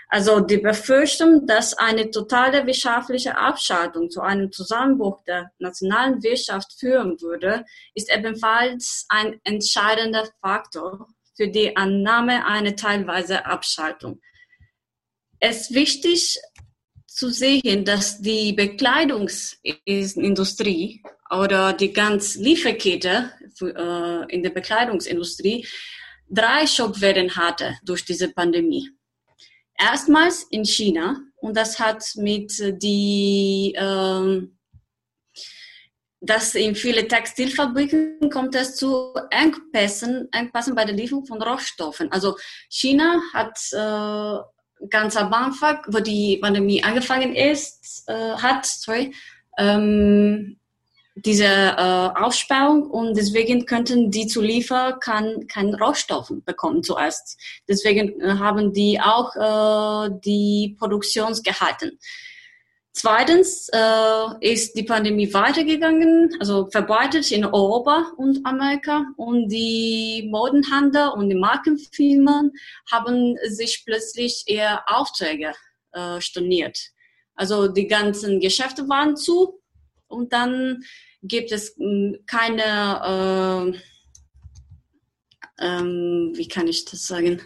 Also 0.09 0.41
die 0.41 0.59
Befürchtung, 0.59 1.47
dass 1.47 1.75
eine 1.75 2.11
totale 2.11 2.67
wirtschaftliche 2.67 3.37
Abschaltung 3.37 4.09
zu 4.09 4.21
einem 4.21 4.53
Zusammenbruch 4.53 5.23
der 5.25 5.51
nationalen 5.59 6.23
Wirtschaft 6.23 6.79
führen 6.79 7.21
würde, 7.21 7.65
ist 7.95 8.15
ebenfalls 8.15 9.07
ein 9.09 9.41
entscheidender 9.43 10.29
Faktor 10.41 11.09
für 11.37 11.49
die 11.49 11.77
Annahme 11.77 12.47
einer 12.47 12.77
teilweise 12.77 13.47
Abschaltung. 13.47 14.21
Es 15.41 15.63
ist 15.63 15.75
wichtig 15.75 16.39
zu 17.07 17.31
sehen, 17.31 17.85
dass 17.85 18.21
die 18.21 18.53
Bekleidungsindustrie 18.53 21.03
oder 21.31 21.73
die 21.73 21.93
ganze 21.93 22.41
Lieferkette 22.41 23.33
äh, 23.61 24.33
in 24.33 24.45
der 24.45 24.51
Bekleidungsindustrie 24.51 25.67
drei 26.29 26.67
Schockwellen 26.67 27.37
hatte 27.37 27.77
durch 27.83 28.05
diese 28.05 28.33
Pandemie 28.33 28.91
erstmals 29.79 30.45
in 30.51 30.65
China 30.65 31.21
und 31.37 31.57
das 31.57 31.79
hat 31.79 32.05
mit 32.17 32.53
die 32.83 33.75
ähm, 33.77 34.57
dass 36.21 36.55
in 36.55 36.75
viele 36.75 37.07
Textilfabriken 37.07 38.31
kommt 38.31 38.55
es 38.55 38.77
zu 38.77 39.15
Engpässen, 39.31 40.29
Engpässen 40.33 40.75
bei 40.75 40.85
der 40.85 40.95
Lieferung 40.95 41.27
von 41.27 41.43
Rohstoffen. 41.43 42.11
Also 42.11 42.37
China 42.69 43.21
hat 43.33 43.59
äh, 43.73 44.87
ganz 44.89 45.17
am 45.17 45.33
Anfang, 45.33 45.79
wo 45.89 46.01
die 46.01 46.39
Pandemie 46.39 46.83
angefangen 46.83 47.35
ist, 47.35 48.05
äh, 48.09 48.13
hat, 48.15 48.67
sorry, 48.67 49.15
ähm, 49.59 50.59
diese 51.17 51.47
äh, 51.47 52.11
Aussperrung 52.21 52.91
und 52.91 53.17
deswegen 53.17 53.65
könnten 53.65 54.11
die 54.11 54.27
zu 54.27 54.43
liefern 54.43 55.01
kein, 55.01 55.47
kein 55.49 55.75
Rohstoffen 55.75 56.45
bekommen 56.45 56.83
zuerst. 56.83 57.41
Deswegen 57.67 58.21
äh, 58.21 58.35
haben 58.39 58.75
die 58.75 59.01
auch 59.01 59.35
äh, 59.35 60.11
die 60.23 60.77
Produktion 60.79 61.33
gehalten. 61.43 61.99
Zweitens 62.93 63.69
äh, 63.73 64.53
ist 64.53 64.77
die 64.77 64.83
Pandemie 64.83 65.33
weitergegangen, 65.33 66.35
also 66.41 66.67
verbreitet 66.71 67.31
in 67.31 67.45
Europa 67.45 68.13
und 68.17 68.45
Amerika 68.47 69.05
und 69.17 69.49
die 69.49 70.29
Modenhandel 70.31 71.09
und 71.09 71.31
die 71.31 71.35
Markenfirmen 71.35 72.53
haben 72.91 73.37
sich 73.49 73.85
plötzlich 73.87 74.45
eher 74.47 74.83
Aufträge 74.87 75.53
äh, 75.93 76.21
storniert. 76.21 76.79
Also 77.35 77.69
die 77.69 77.87
ganzen 77.87 78.41
Geschäfte 78.41 78.89
waren 78.89 79.17
zu 79.17 79.61
und 80.09 80.33
dann 80.33 80.83
gibt 81.23 81.53
es 81.53 81.77
hm, 81.77 82.19
keine, 82.27 83.73
äh, 85.59 85.65
ähm, 85.65 86.33
wie 86.35 86.49
kann 86.49 86.69
ich 86.69 86.85
das 86.85 87.07
sagen, 87.07 87.41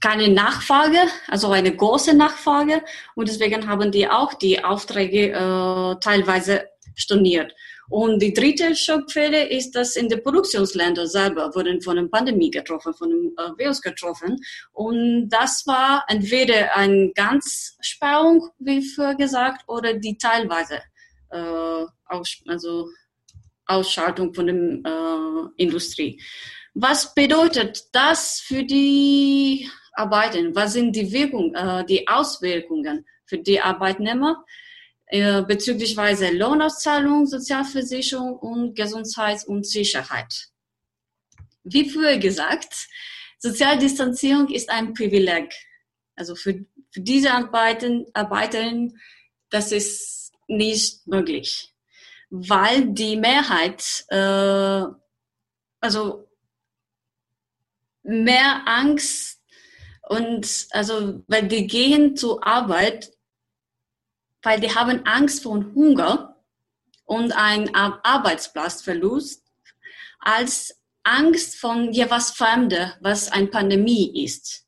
keine 0.00 0.28
Nachfrage, 0.28 0.98
also 1.28 1.50
eine 1.50 1.74
große 1.74 2.14
Nachfrage 2.14 2.82
und 3.14 3.28
deswegen 3.28 3.66
haben 3.66 3.90
die 3.90 4.08
auch 4.08 4.34
die 4.34 4.62
Aufträge 4.62 5.32
äh, 5.32 6.00
teilweise 6.00 6.68
storniert. 6.94 7.52
Und 7.88 8.20
die 8.20 8.32
dritte 8.32 8.74
Schockquelle 8.74 9.48
ist, 9.48 9.72
dass 9.72 9.96
in 9.96 10.08
den 10.08 10.22
Produktionsländern 10.22 11.06
selber 11.06 11.54
wurden 11.54 11.80
von 11.80 11.96
der 11.96 12.04
Pandemie 12.04 12.50
getroffen, 12.50 12.94
von 12.94 13.10
dem 13.10 13.32
äh, 13.36 13.58
Virus 13.58 13.80
getroffen. 13.80 14.38
Und 14.72 15.28
das 15.28 15.66
war 15.66 16.04
entweder 16.08 16.76
eine 16.76 17.12
Ganzsperrung, 17.14 18.48
wie 18.58 18.82
früher 18.82 19.14
gesagt, 19.14 19.62
oder 19.68 19.94
die 19.94 20.18
teilweise 20.18 20.80
aus, 21.30 22.42
also 22.46 22.88
Ausschaltung 23.66 24.32
von 24.32 24.46
der 24.46 24.56
äh, 24.56 25.62
Industrie. 25.62 26.20
Was 26.74 27.14
bedeutet 27.14 27.84
das 27.92 28.40
für 28.40 28.62
die 28.64 29.68
Arbeiter? 29.92 30.38
Was 30.54 30.74
sind 30.74 30.94
die 30.94 31.10
Wirkungen, 31.12 31.54
äh, 31.54 31.84
die 31.84 32.06
Auswirkungen 32.06 33.04
für 33.24 33.38
die 33.38 33.60
Arbeitnehmer 33.60 34.44
äh, 35.06 35.42
bezüglich 35.42 35.96
Lohnauszahlung, 35.96 37.26
Sozialversicherung 37.26 38.36
und 38.38 38.74
Gesundheit 38.74 39.44
und 39.46 39.66
Sicherheit? 39.66 40.48
Wie 41.64 41.88
früher 41.90 42.18
gesagt, 42.18 42.88
Sozialdistanzierung 43.38 44.48
ist 44.50 44.70
ein 44.70 44.94
Privileg. 44.94 45.52
Also 46.14 46.34
für, 46.34 46.64
für 46.90 47.00
diese 47.00 47.32
Arbeiter, 47.32 48.04
Arbeiterinnen, 48.14 48.98
das 49.50 49.72
ist 49.72 50.25
nicht 50.48 51.06
möglich. 51.06 51.72
weil 52.30 52.88
die 52.92 53.16
Mehrheit, 53.16 54.04
äh, 54.08 54.82
also 55.80 56.28
mehr 58.02 58.62
Angst 58.66 59.40
und 60.08 60.68
also, 60.70 61.22
weil 61.26 61.48
die 61.48 61.66
gehen 61.66 62.16
zur 62.16 62.44
Arbeit, 62.46 63.12
weil 64.42 64.60
die 64.60 64.74
haben 64.74 65.04
Angst 65.06 65.42
vor 65.42 65.64
Hunger 65.74 66.36
und 67.04 67.32
ein 67.32 67.74
Arbeitsplatzverlust 67.74 69.44
als 70.20 70.80
Angst 71.02 71.56
von 71.56 71.92
ja 71.92 72.10
was 72.10 72.32
Fremde, 72.32 72.96
was 73.00 73.30
eine 73.30 73.46
Pandemie 73.48 74.24
ist. 74.24 74.66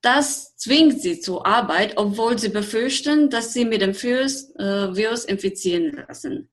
Das 0.00 0.56
zwingt 0.56 1.00
sie 1.02 1.20
zur 1.20 1.44
Arbeit, 1.44 1.94
obwohl 1.96 2.38
sie 2.38 2.50
befürchten, 2.50 3.30
dass 3.30 3.52
sie 3.52 3.64
mit 3.64 3.82
dem 3.82 4.00
Virus, 4.00 4.54
äh, 4.56 4.94
Virus 4.94 5.24
infizieren 5.24 6.04
lassen. 6.06 6.50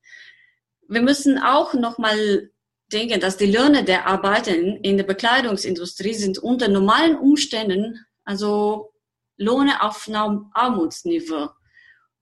Wir 0.87 1.01
müssen 1.01 1.37
auch 1.37 1.73
nochmal 1.73 2.49
denken, 2.91 3.19
dass 3.19 3.37
die 3.37 3.51
Löhne 3.51 3.83
der 3.83 4.07
Arbeiter 4.07 4.55
in 4.55 4.97
der 4.97 5.03
Bekleidungsindustrie 5.03 6.13
sind 6.13 6.37
unter 6.37 6.67
normalen 6.67 7.15
Umständen, 7.17 8.05
also 8.23 8.93
Lohne 9.37 9.81
auf 9.81 10.07
Armutsniveau. 10.09 11.49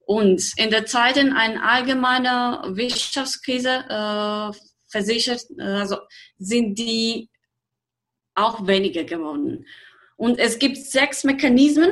Und 0.06 0.52
in 0.58 0.70
der 0.70 0.86
Zeit 0.86 1.18
in 1.18 1.32
einer 1.32 1.64
allgemeinen 1.64 2.76
Wirtschaftskrise 2.76 3.70
äh, 3.70 4.58
versichert, 4.90 5.46
äh, 5.58 5.64
also 5.64 5.98
sind 6.38 6.78
die 6.78 7.30
auch 8.36 8.68
weniger 8.68 9.04
geworden. 9.04 9.66
Und 10.24 10.40
es 10.40 10.58
gibt 10.58 10.78
sechs 10.78 11.26
Mechanismen, 11.26 11.92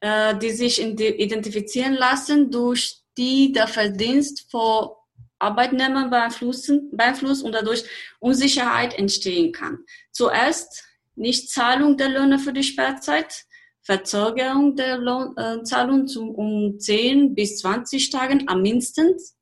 äh, 0.00 0.34
die 0.38 0.48
sich 0.48 0.80
identifizieren 0.80 1.92
lassen, 1.92 2.50
durch 2.50 3.02
die 3.18 3.52
der 3.52 3.68
Verdienst 3.68 4.50
vor 4.50 5.04
Arbeitnehmern 5.38 6.08
beeinflussen, 6.08 6.88
beeinflusst 6.96 7.44
und 7.44 7.52
dadurch 7.52 7.84
Unsicherheit 8.18 8.98
entstehen 8.98 9.52
kann. 9.52 9.80
Zuerst 10.10 10.86
Nichtzahlung 11.16 11.98
der 11.98 12.08
Löhne 12.08 12.38
für 12.38 12.54
die 12.54 12.62
Sperrzeit, 12.62 13.44
Verzögerung 13.82 14.74
der 14.74 14.96
Lohnzahlung 14.96 16.06
äh, 16.06 16.18
um 16.18 16.80
10 16.80 17.34
bis 17.34 17.58
20 17.58 18.08
Tagen 18.08 18.48
am 18.48 18.62
mindestens, 18.62 19.36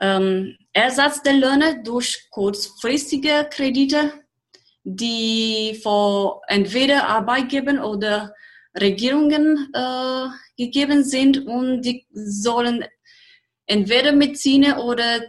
ähm, 0.00 0.56
Ersatz 0.72 1.22
der 1.22 1.34
Löhne 1.34 1.82
durch 1.82 2.28
kurzfristige 2.30 3.50
Kredite, 3.50 4.25
die 4.88 5.80
vor 5.82 6.42
entweder 6.46 7.08
Arbeitgeber 7.08 7.84
oder 7.84 8.32
Regierungen 8.80 9.68
äh, 9.74 10.26
gegeben 10.56 11.02
sind 11.02 11.44
und 11.44 11.82
die 11.82 12.06
sollen 12.12 12.84
entweder 13.66 14.12
mit 14.12 14.38
Zinsen 14.38 14.74
oder 14.74 15.22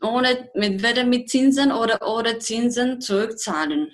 ohne, 0.00 0.48
entweder 0.54 1.04
mit 1.04 1.28
Zinsen 1.28 1.72
oder 1.72 2.00
ohne 2.08 2.38
Zinsen 2.38 3.02
zurückzahlen. 3.02 3.92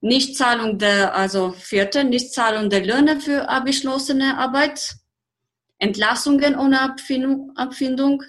Nichtzahlung 0.00 0.78
der, 0.78 1.16
also 1.16 1.50
vierte, 1.50 2.04
Nichtzahlung 2.04 2.70
der 2.70 2.86
Löhne 2.86 3.20
für 3.20 3.48
abgeschlossene 3.48 4.38
Arbeit, 4.38 4.94
Entlassungen 5.78 6.56
ohne 6.56 6.82
Abfindung, 6.82 7.50
Abfindung 7.56 8.22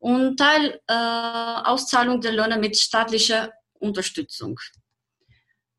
und 0.00 0.40
Teilauszahlung 0.40 2.16
äh, 2.16 2.20
der 2.20 2.32
Löhne 2.32 2.58
mit 2.58 2.76
staatlicher 2.76 3.52
Unterstützung. 3.74 4.58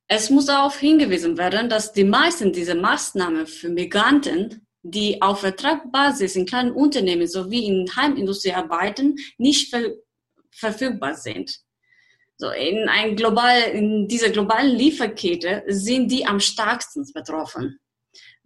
Es 0.07 0.29
muss 0.29 0.45
darauf 0.45 0.77
hingewiesen 0.77 1.37
werden, 1.37 1.69
dass 1.69 1.91
die 1.91 2.03
meisten 2.03 2.53
dieser 2.53 2.75
Maßnahmen 2.75 3.47
für 3.47 3.69
Migranten, 3.69 4.67
die 4.83 5.19
auf 5.21 5.39
Vertragsbasis 5.39 6.35
in 6.35 6.45
kleinen 6.45 6.71
Unternehmen 6.71 7.27
sowie 7.27 7.65
in 7.65 7.95
Heimindustrie 7.95 8.53
arbeiten, 8.53 9.15
nicht 9.37 9.69
ver 9.69 9.93
verfügbar 10.51 11.15
sind. 11.15 11.59
So 12.37 12.49
in, 12.49 12.87
ein 12.87 13.17
global, 13.17 13.61
in 13.73 14.07
dieser 14.07 14.29
globalen 14.29 14.73
Lieferkette 14.73 15.63
sind 15.67 16.09
die 16.09 16.25
am 16.25 16.39
stärksten 16.39 17.05
betroffen. 17.13 17.79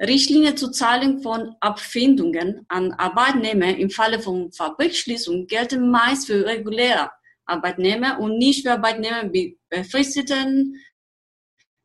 Richtlinie 0.02 0.56
zur 0.56 0.72
Zahlung 0.72 1.22
von 1.22 1.56
Abfindungen 1.60 2.66
an 2.68 2.94
Arbeitnehmer 2.94 3.78
im 3.78 3.92
Falle 3.92 4.20
von 4.20 4.52
Fabrikschließung 4.52 5.46
gelten 5.46 5.92
meist 5.92 6.26
für 6.28 6.46
reguläre 6.46 7.12
Arbeitnehmer 7.46 8.20
und 8.20 8.38
nicht 8.38 8.64
für 8.66 8.72
Arbeitnehmer 8.72 9.26
mit 9.26 9.58
befristeten 9.70 10.76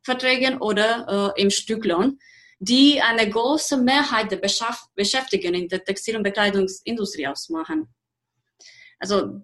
Verträgen 0.05 0.59
oder 0.59 1.33
äh, 1.35 1.41
im 1.41 1.49
Stücklohn, 1.49 2.19
die 2.59 3.01
eine 3.01 3.29
große 3.29 3.77
Mehrheit 3.77 4.31
der 4.31 4.37
Beschäftigten 4.37 5.55
in 5.55 5.67
der 5.67 5.83
Textil- 5.83 6.15
und 6.15 6.23
Bekleidungsindustrie 6.23 7.27
ausmachen. 7.27 7.87
Also, 8.99 9.41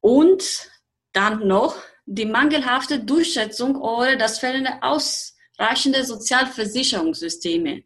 und 0.00 0.70
dann 1.12 1.46
noch 1.46 1.76
die 2.04 2.26
mangelhafte 2.26 2.98
Durchsetzung 2.98 3.76
oder 3.76 4.16
das 4.16 4.38
fehlende 4.40 4.82
Aus 4.82 5.36
reichende 5.58 6.04
Sozialversicherungssysteme, 6.04 7.84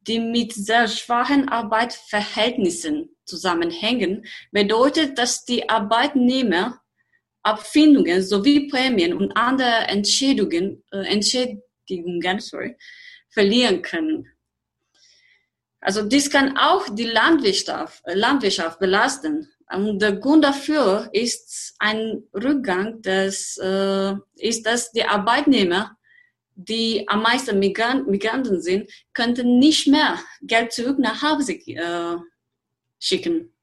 die 0.00 0.18
mit 0.18 0.54
sehr 0.54 0.88
schwachen 0.88 1.48
Arbeitsverhältnissen 1.48 3.16
zusammenhängen, 3.26 4.24
bedeutet, 4.50 5.18
dass 5.18 5.44
die 5.44 5.68
Arbeitnehmer 5.68 6.80
Abfindungen 7.42 8.22
sowie 8.22 8.68
Prämien 8.68 9.14
und 9.14 9.32
andere 9.36 9.88
Entschädigungen, 9.88 10.82
äh, 10.92 11.06
Entschädigungen 11.06 12.40
sorry, 12.40 12.76
verlieren 13.28 13.82
können. 13.82 14.26
Also 15.80 16.02
dies 16.02 16.30
kann 16.30 16.56
auch 16.58 16.88
die 16.94 17.06
Landwirtschaft, 17.06 18.02
äh, 18.06 18.14
Landwirtschaft 18.14 18.78
belasten. 18.78 19.48
Und 19.72 20.02
der 20.02 20.16
Grund 20.16 20.44
dafür 20.44 21.08
ist 21.12 21.74
ein 21.78 22.24
Rückgang, 22.34 23.00
des, 23.02 23.56
äh, 23.58 24.14
ist, 24.36 24.66
dass 24.66 24.90
die 24.92 25.04
Arbeitnehmer 25.04 25.96
die 26.68 27.08
am 27.08 27.22
meisten 27.22 27.58
Migranten 27.58 28.60
sind, 28.60 28.90
könnten 29.14 29.58
nicht 29.58 29.86
mehr 29.86 30.18
Geld 30.42 30.72
zurück 30.72 30.98
nach 30.98 31.22
Hause 31.22 31.54
äh, 31.54 32.16
schicken. 32.98 33.54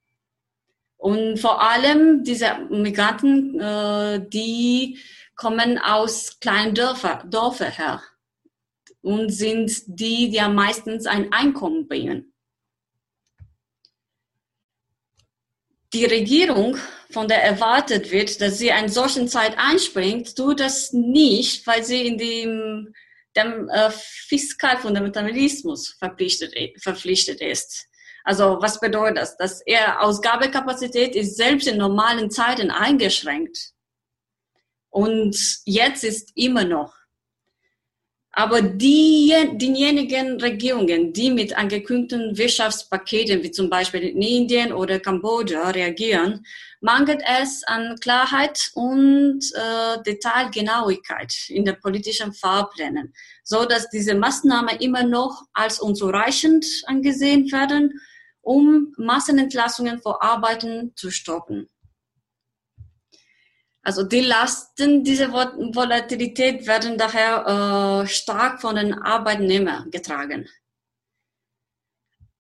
Und 0.98 1.38
vor 1.38 1.62
allem 1.62 2.24
diese 2.24 2.58
Migranten, 2.70 3.60
äh, 3.60 4.28
die 4.28 5.00
kommen 5.36 5.78
aus 5.78 6.40
kleinen 6.40 6.74
Dörfern 6.74 7.30
Dörfer 7.30 7.70
her 7.70 8.02
und 9.02 9.30
sind 9.30 9.72
die, 9.86 10.30
die 10.30 10.42
am 10.42 10.56
meisten 10.56 11.06
ein 11.08 11.32
Einkommen 11.32 11.88
bringen. 11.88 12.34
Die 15.94 16.06
Regierung 16.06 16.78
von 17.10 17.28
der 17.28 17.44
erwartet 17.44 18.12
wird, 18.12 18.42
dass 18.42 18.58
sie 18.58 18.70
in 18.70 18.90
solchen 18.90 19.30
Zeit 19.30 19.58
einspringt, 19.58 20.36
tut 20.36 20.60
das 20.60 20.92
nicht, 20.92 21.66
weil 21.66 21.84
sie 21.84 22.08
in 22.08 22.18
dem, 22.18 22.94
dem 23.38 23.70
äh, 23.70 23.90
Fiskalfundamentalismus 23.92 25.96
verpflichtet, 25.98 26.54
verpflichtet 26.82 27.40
ist. 27.40 27.87
Also 28.28 28.58
was 28.60 28.82
bedeutet 28.82 29.18
das? 29.20 29.38
Dass 29.38 29.62
er 29.62 30.02
Ausgabekapazität 30.04 31.16
ist 31.16 31.38
selbst 31.38 31.66
in 31.66 31.78
normalen 31.78 32.30
Zeiten 32.30 32.72
eingeschränkt. 32.72 33.72
Und 34.90 35.38
jetzt 35.64 36.04
ist 36.04 36.34
immer 36.36 36.66
noch 36.66 36.94
aber 38.38 38.62
die, 38.62 39.34
diejenigen 39.54 40.40
Regierungen, 40.40 41.12
die 41.12 41.32
mit 41.32 41.58
angekündigten 41.58 42.38
Wirtschaftspaketen 42.38 43.42
wie 43.42 43.50
zum 43.50 43.68
Beispiel 43.68 44.02
in 44.02 44.22
Indien 44.22 44.74
oder 44.74 45.00
Kambodscha 45.00 45.72
reagieren, 45.72 46.46
mangelt 46.80 47.24
es 47.42 47.64
an 47.64 47.96
Klarheit 48.00 48.70
und 48.76 49.40
äh, 49.56 50.04
Detailgenauigkeit 50.06 51.34
in 51.48 51.66
den 51.66 51.80
politischen 51.80 52.32
Fahrplänen, 52.32 53.12
so 53.44 53.66
dass 53.66 53.90
diese 53.90 54.14
Maßnahmen 54.14 54.82
immer 54.82 55.02
noch 55.02 55.42
als 55.54 55.80
unzureichend 55.80 56.64
angesehen 56.86 57.52
werden, 57.52 58.00
um 58.48 58.94
Massenentlassungen 58.96 60.02
vor 60.02 60.24
Arbeiten 60.24 60.94
zu 60.96 61.12
stoppen. 61.12 61.68
Also 63.84 64.04
die 64.04 64.22
Lasten 64.22 65.04
dieser 65.04 65.34
Volatilität 65.34 66.66
werden 66.66 66.98
daher 66.98 68.04
äh, 68.04 68.08
stark 68.08 68.62
von 68.62 68.78
den 68.78 68.94
Arbeitnehmern 68.94 69.92
getragen. 69.92 70.48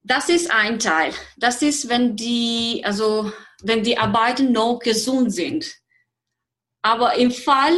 Das 0.01 0.29
ist 0.29 0.49
ein 0.49 0.79
Teil. 0.79 1.13
Das 1.35 1.61
ist, 1.61 1.89
wenn 1.89 2.15
die, 2.15 2.81
also 2.85 3.33
wenn 3.61 3.83
die 3.83 3.97
Arbeiter 3.97 4.43
noch 4.43 4.79
gesund 4.79 5.33
sind. 5.33 5.75
Aber 6.81 7.15
im 7.15 7.31
Fall, 7.31 7.77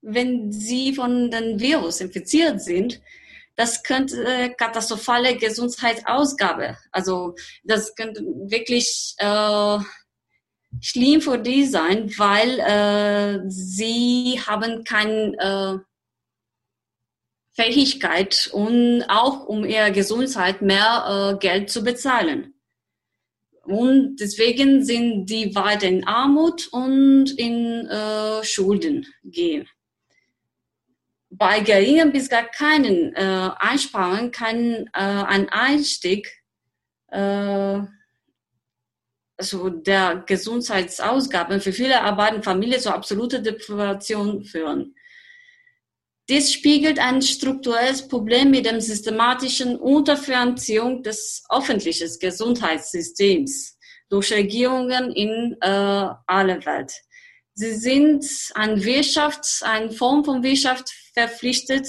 wenn 0.00 0.50
sie 0.50 0.94
von 0.94 1.30
dem 1.30 1.60
Virus 1.60 2.00
infiziert 2.00 2.62
sind, 2.62 3.02
das 3.56 3.82
könnte 3.82 4.54
katastrophale 4.58 5.36
Gesundheitsausgabe. 5.36 6.76
Also 6.92 7.34
das 7.64 7.94
könnte 7.94 8.22
wirklich 8.22 9.14
äh, 9.18 9.78
schlimm 10.80 11.20
für 11.20 11.38
die 11.38 11.64
sein, 11.64 12.10
weil 12.18 12.60
äh, 12.60 13.40
sie 13.48 14.40
haben 14.46 14.84
keine 14.84 15.34
äh, 15.38 15.78
Fähigkeit 17.54 18.50
und 18.52 19.04
auch 19.08 19.46
um 19.46 19.64
ihre 19.64 19.90
Gesundheit 19.90 20.60
mehr 20.60 21.32
äh, 21.34 21.38
Geld 21.38 21.70
zu 21.70 21.82
bezahlen. 21.82 22.52
Und 23.62 24.16
deswegen 24.20 24.84
sind 24.84 25.26
die 25.26 25.54
weiter 25.54 25.88
in 25.88 26.06
Armut 26.06 26.68
und 26.72 27.30
in 27.36 27.88
äh, 27.88 28.44
Schulden 28.44 29.06
gehen. 29.24 29.66
Bei 31.38 31.60
geringen 31.60 32.12
bis 32.12 32.28
gar 32.28 32.44
keinen 32.44 33.14
äh, 33.14 33.50
Einsparungen 33.58 34.30
kann 34.30 34.86
äh, 34.94 35.00
ein 35.00 35.48
Einstieg 35.50 36.42
äh, 37.08 37.80
also 39.38 39.68
der 39.68 40.24
Gesundheitsausgaben 40.26 41.60
für 41.60 41.72
viele 41.72 42.00
arbeitende 42.00 42.42
Familien 42.42 42.80
zu 42.80 42.92
absoluter 42.92 43.38
Deprivation 43.38 44.44
führen. 44.44 44.94
Dies 46.28 46.52
spiegelt 46.52 46.98
ein 46.98 47.22
strukturelles 47.22 48.08
Problem 48.08 48.50
mit 48.50 48.66
der 48.66 48.80
systematischen 48.80 49.76
Unterfinanzierung 49.76 51.02
des 51.02 51.44
öffentlichen 51.50 52.08
Gesundheitssystems 52.18 53.78
durch 54.08 54.32
Regierungen 54.32 55.12
in 55.12 55.56
äh, 55.60 55.66
aller 56.26 56.64
Welt. 56.64 56.92
Sie 57.58 57.74
sind 57.74 58.22
an 58.54 58.84
Wirtschaft, 58.84 59.62
eine 59.62 59.90
Form 59.90 60.26
von 60.26 60.42
Wirtschaft 60.42 60.90
verpflichtet, 61.14 61.88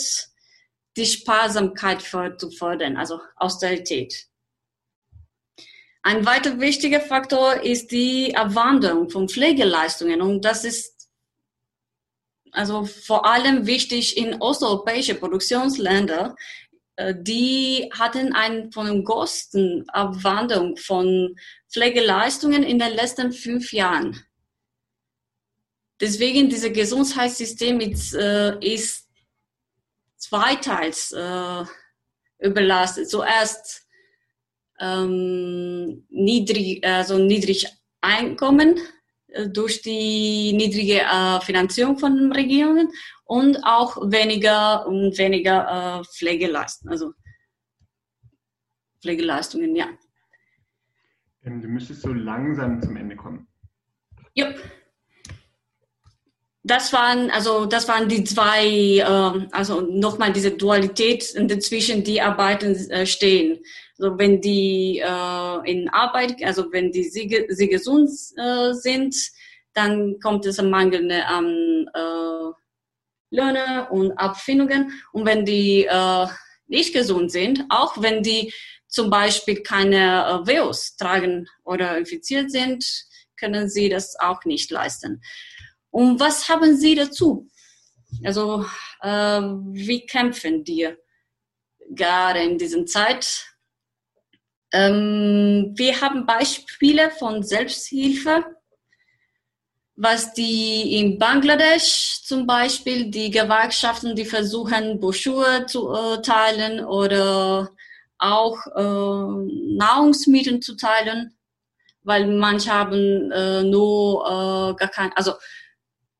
die 0.95 1.05
Sparsamkeit 1.05 2.01
zu 2.01 2.49
fördern, 2.51 2.95
also 2.95 3.19
Austerität. 3.35 4.27
Ein 6.03 6.25
weiter 6.25 6.57
wichtiger 6.61 7.01
Faktor 7.01 7.63
ist 7.63 7.91
die 7.91 8.33
Abwanderung 8.33 9.09
von 9.09 9.27
Pflegeleistungen 9.27 10.21
und 10.21 10.45
das 10.45 10.63
ist 10.63 11.09
also 12.53 12.85
vor 12.85 13.25
allem 13.25 13.67
wichtig 13.67 14.15
in 14.15 14.41
osteuropäischen 14.41 15.19
Produktionsländern, 15.19 16.33
äh, 16.95 17.13
die 17.17 17.89
hatten 17.91 18.33
einen 18.33 18.71
von 18.71 18.85
den 18.85 19.03
größten 19.03 19.89
Abwanderung 19.89 20.77
von 20.77 21.35
Pflegeleistungen 21.69 22.63
in 22.63 22.79
den 22.79 22.93
letzten 22.93 23.33
fünf 23.33 23.73
Jahren. 23.73 24.23
Deswegen 25.99 26.49
dieses 26.49 26.71
Gesundheitssystem 26.73 27.79
ist, 27.79 28.13
äh, 28.13 28.57
ist 28.59 29.09
zweiteils 30.17 31.11
äh, 31.11 31.63
überlastet. 32.39 33.09
Zuerst 33.09 33.87
ähm, 34.79 36.05
niedrig, 36.09 36.85
also 36.85 37.17
niedrig 37.17 37.67
Einkommen 38.01 38.77
äh, 39.27 39.49
durch 39.49 39.81
die 39.81 40.53
niedrige 40.53 41.01
äh, 41.01 41.41
Finanzierung 41.41 41.97
von 41.97 42.31
Regierungen 42.31 42.89
und 43.25 43.57
auch 43.63 43.97
weniger 44.11 44.85
und 44.85 45.17
weniger 45.17 45.99
äh, 45.99 46.03
Pflegeleistungen, 46.03 46.91
also 46.91 47.13
Pflegeleistungen, 49.01 49.75
ja. 49.75 49.87
Ähm, 51.43 51.61
du 51.61 51.67
müsstest 51.67 52.01
so 52.01 52.13
langsam 52.13 52.81
zum 52.81 52.95
Ende 52.97 53.15
kommen. 53.15 53.47
Ja. 54.33 54.53
Das 56.67 56.91
waren 56.91 57.31
also 57.31 57.65
das 57.65 57.87
waren 57.87 58.09
die 58.09 58.25
zwei, 58.25 58.67
äh, 58.97 59.47
also 59.51 59.79
nochmal 59.81 60.33
diese 60.33 60.51
Dualität 60.51 61.33
dazwischen, 61.49 62.03
die 62.03 62.21
Arbeiten 62.21 62.75
äh, 62.89 63.05
stehen. 63.05 63.59
Also 63.97 64.17
wenn 64.17 64.41
die 64.41 64.99
äh, 64.99 65.71
in 65.71 65.89
Arbeit, 65.89 66.43
also 66.43 66.71
wenn 66.71 66.91
die 66.91 67.03
sie, 67.03 67.45
sie 67.49 67.69
gesund 67.69 68.09
äh, 68.35 68.73
sind, 68.73 69.15
dann 69.73 70.19
kommt 70.19 70.45
es 70.45 70.59
am 70.59 70.69
Mangel 70.69 71.09
an 71.11 71.87
äh, 71.93 72.51
Löhne 73.29 73.87
und 73.89 74.11
Abfindungen. 74.17 74.91
Und 75.13 75.25
wenn 75.25 75.45
die 75.45 75.85
äh, 75.85 76.27
nicht 76.67 76.93
gesund 76.93 77.31
sind, 77.31 77.63
auch 77.69 78.01
wenn 78.01 78.23
die 78.23 78.53
zum 78.89 79.09
Beispiel 79.09 79.63
keine 79.63 80.43
äh, 80.43 80.47
Virus 80.47 80.97
tragen 80.97 81.47
oder 81.63 81.97
infiziert 81.97 82.51
sind, 82.51 82.85
können 83.39 83.69
sie 83.69 83.87
das 83.87 84.19
auch 84.19 84.43
nicht 84.43 84.69
leisten. 84.69 85.21
Und 85.97 86.19
was 86.19 86.47
haben 86.47 86.77
sie 86.77 86.93
dazu? 86.93 87.49
Also 88.23 88.63
äh, 89.01 89.41
wie 89.41 90.05
kämpfen 90.05 90.63
die 90.63 90.87
gerade 91.89 92.43
in 92.43 92.59
dieser 92.59 92.85
Zeit? 92.85 93.47
Ähm, 94.71 95.73
wir 95.75 95.99
haben 95.99 96.27
Beispiele 96.27 97.09
von 97.09 97.41
Selbsthilfe, 97.41 98.45
was 99.95 100.35
die 100.35 100.99
in 100.99 101.17
Bangladesch 101.17 102.21
zum 102.25 102.45
Beispiel 102.45 103.09
die 103.09 103.31
Gewerkschaften, 103.31 104.15
die 104.15 104.25
versuchen, 104.25 104.99
Broschüre 104.99 105.65
zu 105.65 105.91
äh, 105.91 106.21
teilen 106.21 106.85
oder 106.85 107.71
auch 108.19 108.55
äh, 108.67 109.75
Nahrungsmittel 109.77 110.59
zu 110.59 110.75
teilen, 110.75 111.35
weil 112.03 112.27
manche 112.27 112.71
haben 112.71 113.31
äh, 113.31 113.63
nur 113.63 114.27
äh, 114.27 114.75
gar 114.75 114.89
kein, 114.89 115.11
also 115.13 115.33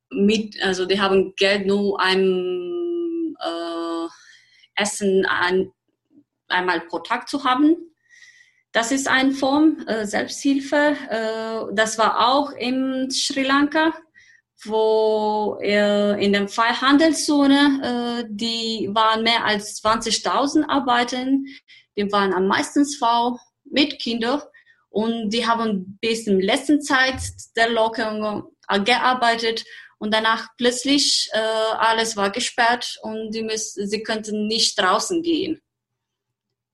mit, 0.09 0.61
also 0.63 0.85
die 0.85 0.99
haben 0.99 1.33
Geld 1.35 1.67
nur 1.67 1.99
ein 1.99 3.35
äh, 3.39 4.07
Essen 4.75 5.25
ein, 5.25 5.71
einmal 6.47 6.81
pro 6.81 6.99
Tag 6.99 7.27
zu 7.27 7.43
haben. 7.43 7.75
Das 8.71 8.91
ist 8.91 9.07
eine 9.07 9.31
Form 9.31 9.83
äh, 9.87 10.05
Selbsthilfe. 10.05 10.95
Äh, 11.09 11.73
das 11.73 11.97
war 11.97 12.27
auch 12.27 12.51
in 12.51 13.09
Sri 13.09 13.43
Lanka, 13.43 13.93
wo 14.63 15.57
äh, 15.61 16.23
in 16.23 16.33
der 16.33 16.47
Freihandelszone, 16.47 18.23
äh, 18.23 18.27
die 18.29 18.89
waren 18.91 19.23
mehr 19.23 19.45
als 19.45 19.83
20.000 19.83 20.67
Arbeiter, 20.67 21.25
die 21.95 22.11
waren 22.11 22.33
am 22.33 22.47
meisten 22.47 22.85
Frau 22.85 23.39
mit 23.65 23.99
Kindern. 23.99 24.41
Und 24.89 25.29
die 25.29 25.45
haben 25.45 25.97
bis 26.01 26.27
in 26.27 26.39
letzten 26.39 26.81
Zeit 26.81 27.21
der 27.55 27.69
Lockerung 27.69 28.51
äh, 28.67 28.79
gearbeitet 28.79 29.63
und 29.99 30.13
danach 30.13 30.49
plötzlich 30.57 31.29
äh, 31.33 31.37
alles 31.37 32.15
war 32.15 32.31
gesperrt 32.31 32.97
und 33.01 33.31
die 33.31 33.43
müssen, 33.43 33.87
sie 33.87 34.03
könnten 34.03 34.47
nicht 34.47 34.79
draußen 34.79 35.23
gehen. 35.23 35.61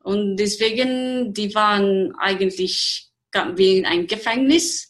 Und 0.03 0.35
deswegen, 0.35 1.33
die 1.33 1.55
waren 1.55 2.13
eigentlich 2.17 3.09
wie 3.55 3.77
in 3.79 3.85
einem 3.85 4.07
Gefängnis. 4.07 4.89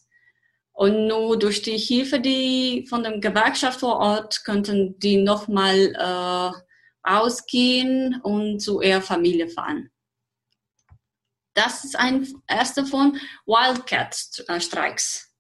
Und 0.72 1.08
nur 1.08 1.38
durch 1.38 1.62
die 1.62 1.78
Hilfe 1.78 2.20
die 2.20 2.88
von 2.90 3.04
der 3.04 3.20
Gewerkschaft 3.20 3.82
vor 3.82 3.98
Ort 3.98 4.44
könnten 4.44 4.98
die 4.98 5.18
nochmal 5.18 5.94
äh, 5.96 6.52
ausgehen 7.04 8.20
und 8.24 8.60
zu 8.60 8.82
ihrer 8.82 9.02
Familie 9.02 9.48
fahren. 9.50 9.92
Das 11.54 11.84
ist 11.84 11.96
ein 11.96 12.28
erster 12.48 12.88
von 12.88 13.20
Wildcat-Streiks. 13.46 15.33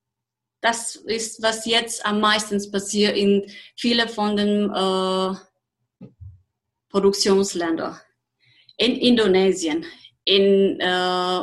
Das 0.63 0.95
ist, 0.95 1.41
was 1.41 1.65
jetzt 1.65 2.05
am 2.05 2.21
meisten 2.21 2.57
passiert 2.71 3.17
in 3.17 3.51
vielen 3.75 4.07
von 4.07 4.37
den 4.37 4.69
äh, 4.69 6.07
Produktionsländern 6.87 7.99
in 8.77 8.95
Indonesien. 8.95 9.85
In, 10.23 10.79
äh, 10.79 11.41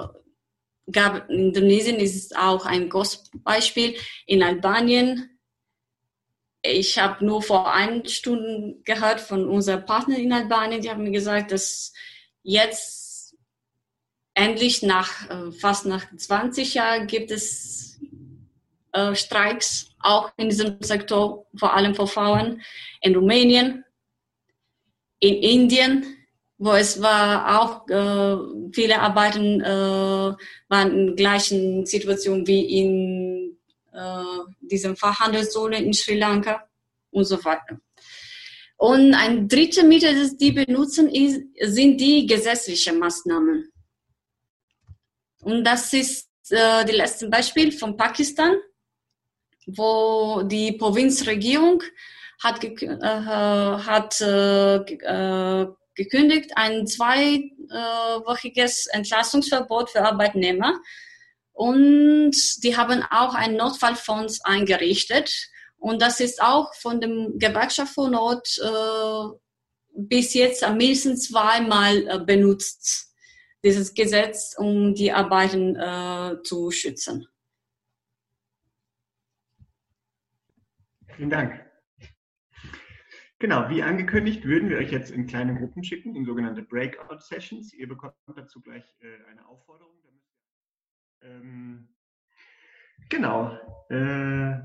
gab, 0.91 1.29
Indonesien 1.29 1.97
ist 1.97 2.35
auch 2.35 2.65
ein 2.65 2.89
großes 2.89 3.31
Beispiel. 3.35 3.95
In 4.25 4.43
Albanien. 4.43 5.39
Ich 6.63 6.99
habe 6.99 7.23
nur 7.23 7.43
vor 7.43 7.71
einer 7.71 8.07
Stunde 8.09 8.81
gehört 8.85 9.21
von 9.21 9.47
unserem 9.51 9.85
Partner 9.85 10.17
in 10.17 10.33
Albanien, 10.33 10.81
die 10.81 10.89
haben 10.89 11.05
mir 11.05 11.11
gesagt, 11.11 11.53
dass 11.53 11.93
jetzt 12.43 13.37
endlich 14.33 14.83
nach 14.83 15.29
äh, 15.29 15.53
fast 15.53 15.85
nach 15.85 16.07
20 16.17 16.73
Jahren 16.73 17.07
gibt 17.07 17.31
es 17.31 17.90
äh, 18.93 19.15
Streiks, 19.15 19.91
auch 20.01 20.33
in 20.37 20.49
diesem 20.49 20.77
Sektor, 20.81 21.47
vor 21.57 21.75
allem 21.75 21.95
für 21.95 22.07
Frauen, 22.07 22.63
in 23.03 23.15
Rumänien, 23.15 23.85
in 25.21 25.35
Indien, 25.35 26.17
wo 26.59 26.73
es 26.73 27.01
war 27.01 27.61
auch 27.61 27.89
äh, 27.89 28.71
viele 28.73 29.01
Arbeiten 29.01 29.61
äh, 29.63 30.35
waren 30.69 30.91
in 30.91 31.17
gleichen 31.17 31.87
Situationen 31.87 32.47
wie 32.47 32.81
in 32.81 33.59
äh, 33.93 34.25
diesem 34.61 34.97
Fachhandelszone 34.97 35.83
in 35.83 35.95
Sri 35.95 36.19
Lanka 36.19 36.69
und 37.11 37.25
so 37.25 37.43
weiter. 37.45 37.81
Und 38.77 39.15
ein 39.15 39.47
dritter 39.47 39.85
Mittel, 39.85 40.15
das 40.15 40.37
die 40.37 40.53
benutzen, 40.53 41.09
ist, 41.09 41.43
sind 41.61 41.99
die 41.99 42.27
gesetzlichen 42.27 42.99
Maßnahmen. 42.99 43.71
Und 45.43 45.65
das 45.65 45.93
ist 45.93 46.29
äh, 46.51 46.85
das 46.85 46.93
letzte 46.93 47.29
Beispiel 47.29 47.73
von 47.73 47.97
Pakistan, 47.97 48.55
wo 49.67 50.43
die 50.43 50.73
Provinzregierung 50.73 51.83
hat, 52.43 52.65
äh, 52.65 52.99
hat 53.03 54.21
äh, 54.21 54.77
äh 54.77 55.67
gekündigt, 55.97 56.53
ein 56.57 56.87
zweiwöchiges 56.87 58.87
Entlastungsverbot 58.87 59.91
für 59.91 60.03
Arbeitnehmer. 60.03 60.81
Und 61.53 62.35
die 62.63 62.77
haben 62.77 63.03
auch 63.11 63.35
einen 63.35 63.57
Notfallfonds 63.57 64.45
eingerichtet. 64.45 65.49
Und 65.79 66.01
das 66.01 66.21
ist 66.21 66.41
auch 66.41 66.73
von 66.75 67.01
dem 67.01 67.39
Gewerkschaft 67.39 67.95
von 67.95 68.13
Not 68.13 68.49
äh, 68.63 69.37
bis 69.93 70.35
jetzt 70.35 70.65
am 70.65 70.79
mindestens 70.79 71.29
zweimal 71.29 72.09
äh, 72.09 72.19
benutzt. 72.19 73.09
dieses 73.63 73.93
Gesetz, 73.93 74.55
um 74.57 74.95
die 74.95 75.13
Arbeiten 75.13 75.77
äh, 75.77 76.43
zu 76.45 76.71
schützen. 76.71 77.27
Vielen 81.21 81.29
Dank. 81.29 81.71
Genau, 83.41 83.69
wie 83.69 83.83
angekündigt, 83.83 84.47
würden 84.47 84.71
wir 84.71 84.79
euch 84.79 84.91
jetzt 84.91 85.11
in 85.11 85.27
kleine 85.27 85.55
Gruppen 85.55 85.85
schicken, 85.85 86.17
in 86.17 86.25
sogenannte 86.25 86.63
Breakout-Sessions. 86.63 87.75
Ihr 87.75 87.89
bekommt 87.89 88.15
dazu 88.35 88.63
gleich 88.63 88.85
äh, 89.01 89.31
eine 89.31 89.47
Aufforderung. 89.47 89.99
Ähm, 91.21 91.95
genau. 93.11 93.53
Äh, 93.91 94.61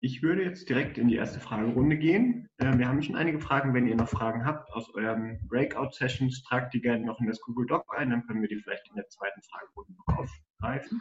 ich 0.00 0.22
würde 0.22 0.44
jetzt 0.44 0.68
direkt 0.68 0.98
in 0.98 1.08
die 1.08 1.16
erste 1.16 1.40
Fragerunde 1.40 1.96
gehen. 1.96 2.46
Äh, 2.58 2.76
wir 2.76 2.88
haben 2.88 3.00
schon 3.00 3.16
einige 3.16 3.40
Fragen. 3.40 3.72
Wenn 3.72 3.86
ihr 3.86 3.96
noch 3.96 4.10
Fragen 4.10 4.44
habt 4.44 4.70
aus 4.72 4.94
euren 4.94 5.48
Breakout-Sessions, 5.48 6.42
tragt 6.42 6.74
die 6.74 6.82
gerne 6.82 7.06
noch 7.06 7.20
in 7.20 7.26
das 7.26 7.40
Google 7.40 7.64
Doc 7.64 7.86
ein, 7.96 8.10
dann 8.10 8.26
können 8.26 8.42
wir 8.42 8.50
die 8.50 8.60
vielleicht 8.60 8.86
in 8.90 8.96
der 8.96 9.08
zweiten 9.08 9.40
Fragerunde 9.44 9.94
noch 9.94 10.18
aufgreifen. 10.18 11.00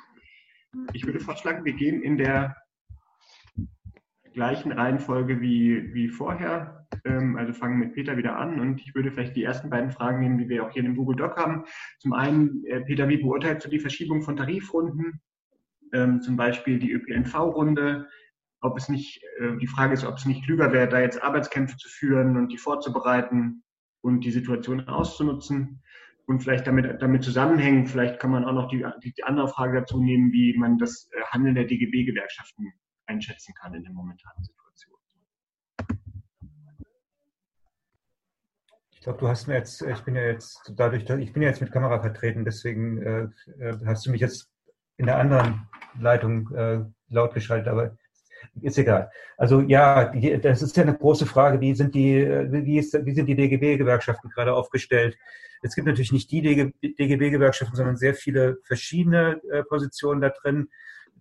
Ich 0.93 1.05
würde 1.05 1.19
vorschlagen, 1.19 1.65
wir 1.65 1.73
gehen 1.73 2.01
in 2.01 2.17
der 2.17 2.55
gleichen 4.35 4.71
Reihenfolge 4.71 5.41
wie, 5.41 5.93
wie 5.93 6.09
vorher. 6.09 6.87
Ähm, 7.03 7.35
also 7.37 7.53
fangen 7.53 7.79
mit 7.79 7.93
Peter 7.93 8.17
wieder 8.17 8.37
an 8.37 8.59
und 8.59 8.79
ich 8.79 8.93
würde 8.93 9.11
vielleicht 9.11 9.35
die 9.35 9.43
ersten 9.43 9.69
beiden 9.71 9.89
Fragen 9.89 10.19
nehmen, 10.19 10.37
die 10.37 10.47
wir 10.47 10.63
auch 10.63 10.71
hier 10.71 10.81
in 10.81 10.89
dem 10.89 10.95
Google 10.95 11.15
Doc 11.15 11.37
haben. 11.37 11.65
Zum 11.99 12.13
einen, 12.13 12.63
äh, 12.65 12.81
Peter, 12.81 13.09
wie 13.09 13.17
beurteilst 13.17 13.65
du 13.65 13.69
die 13.69 13.79
Verschiebung 13.79 14.21
von 14.21 14.37
Tarifrunden? 14.37 15.21
Ähm, 15.93 16.21
zum 16.21 16.37
Beispiel 16.37 16.77
die 16.77 16.91
ÖPNV-Runde, 16.91 18.07
ob 18.61 18.77
es 18.77 18.89
nicht, 18.89 19.23
äh, 19.39 19.57
die 19.57 19.67
Frage 19.67 19.93
ist, 19.93 20.05
ob 20.05 20.17
es 20.17 20.25
nicht 20.25 20.45
klüger 20.45 20.71
wäre, 20.71 20.87
da 20.87 20.99
jetzt 20.99 21.23
Arbeitskämpfe 21.23 21.77
zu 21.77 21.89
führen 21.89 22.37
und 22.37 22.51
die 22.51 22.57
vorzubereiten 22.57 23.63
und 24.01 24.23
die 24.25 24.31
Situation 24.31 24.87
auszunutzen. 24.87 25.81
Und 26.27 26.41
vielleicht 26.41 26.65
damit, 26.65 27.01
damit 27.01 27.23
zusammenhängen, 27.23 27.85
vielleicht 27.85 28.19
kann 28.19 28.31
man 28.31 28.45
auch 28.45 28.53
noch 28.53 28.67
die, 28.67 28.83
die 29.03 29.23
andere 29.23 29.47
Frage 29.47 29.79
dazu 29.79 30.01
nehmen, 30.01 30.31
wie 30.31 30.57
man 30.57 30.77
das 30.77 31.09
äh, 31.13 31.21
Handeln 31.31 31.55
der 31.55 31.65
DGB-Gewerkschaften 31.65 32.73
einschätzen 33.07 33.53
kann 33.53 33.73
in 33.73 33.83
der 33.83 33.91
momentanen 33.91 34.43
Situation. 34.43 34.97
Ich 38.91 39.01
glaube, 39.01 39.19
du 39.19 39.27
hast 39.27 39.47
mir 39.47 39.55
jetzt, 39.55 39.81
ich 39.81 40.01
bin 40.01 40.15
ja 40.15 40.23
jetzt 40.23 40.73
dadurch, 40.75 41.03
ich 41.03 41.33
bin 41.33 41.43
ja 41.43 41.49
jetzt 41.49 41.61
mit 41.61 41.71
Kamera 41.71 41.99
vertreten, 41.99 42.43
deswegen 42.43 43.01
äh, 43.01 43.27
äh 43.59 43.77
hast 43.85 44.05
du 44.05 44.11
mich 44.11 44.21
jetzt 44.21 44.49
in 44.97 45.05
der 45.05 45.17
anderen 45.17 45.67
Leitung 45.99 46.51
äh, 46.55 46.83
laut 47.09 47.33
geschaltet, 47.33 47.67
aber 47.67 47.97
ist 48.61 48.77
egal. 48.77 49.11
Also 49.37 49.61
ja, 49.61 50.05
die, 50.05 50.39
das 50.39 50.61
ist 50.61 50.77
ja 50.77 50.83
eine 50.83 50.97
große 50.97 51.25
Frage. 51.25 51.59
Wie 51.61 51.75
sind 51.75 51.95
die, 51.95 52.25
wie, 52.25 52.77
ist, 52.77 52.93
wie 53.05 53.13
sind 53.13 53.27
die 53.27 53.35
DGB-Gewerkschaften 53.35 54.29
gerade 54.29 54.53
aufgestellt? 54.53 55.17
Es 55.61 55.75
gibt 55.75 55.87
natürlich 55.87 56.11
nicht 56.11 56.31
die 56.31 56.41
DGB-Gewerkschaften, 56.41 57.75
sondern 57.75 57.97
sehr 57.97 58.13
viele 58.13 58.57
verschiedene 58.63 59.41
äh, 59.51 59.63
Positionen 59.63 60.21
da 60.21 60.29
drin. 60.29 60.69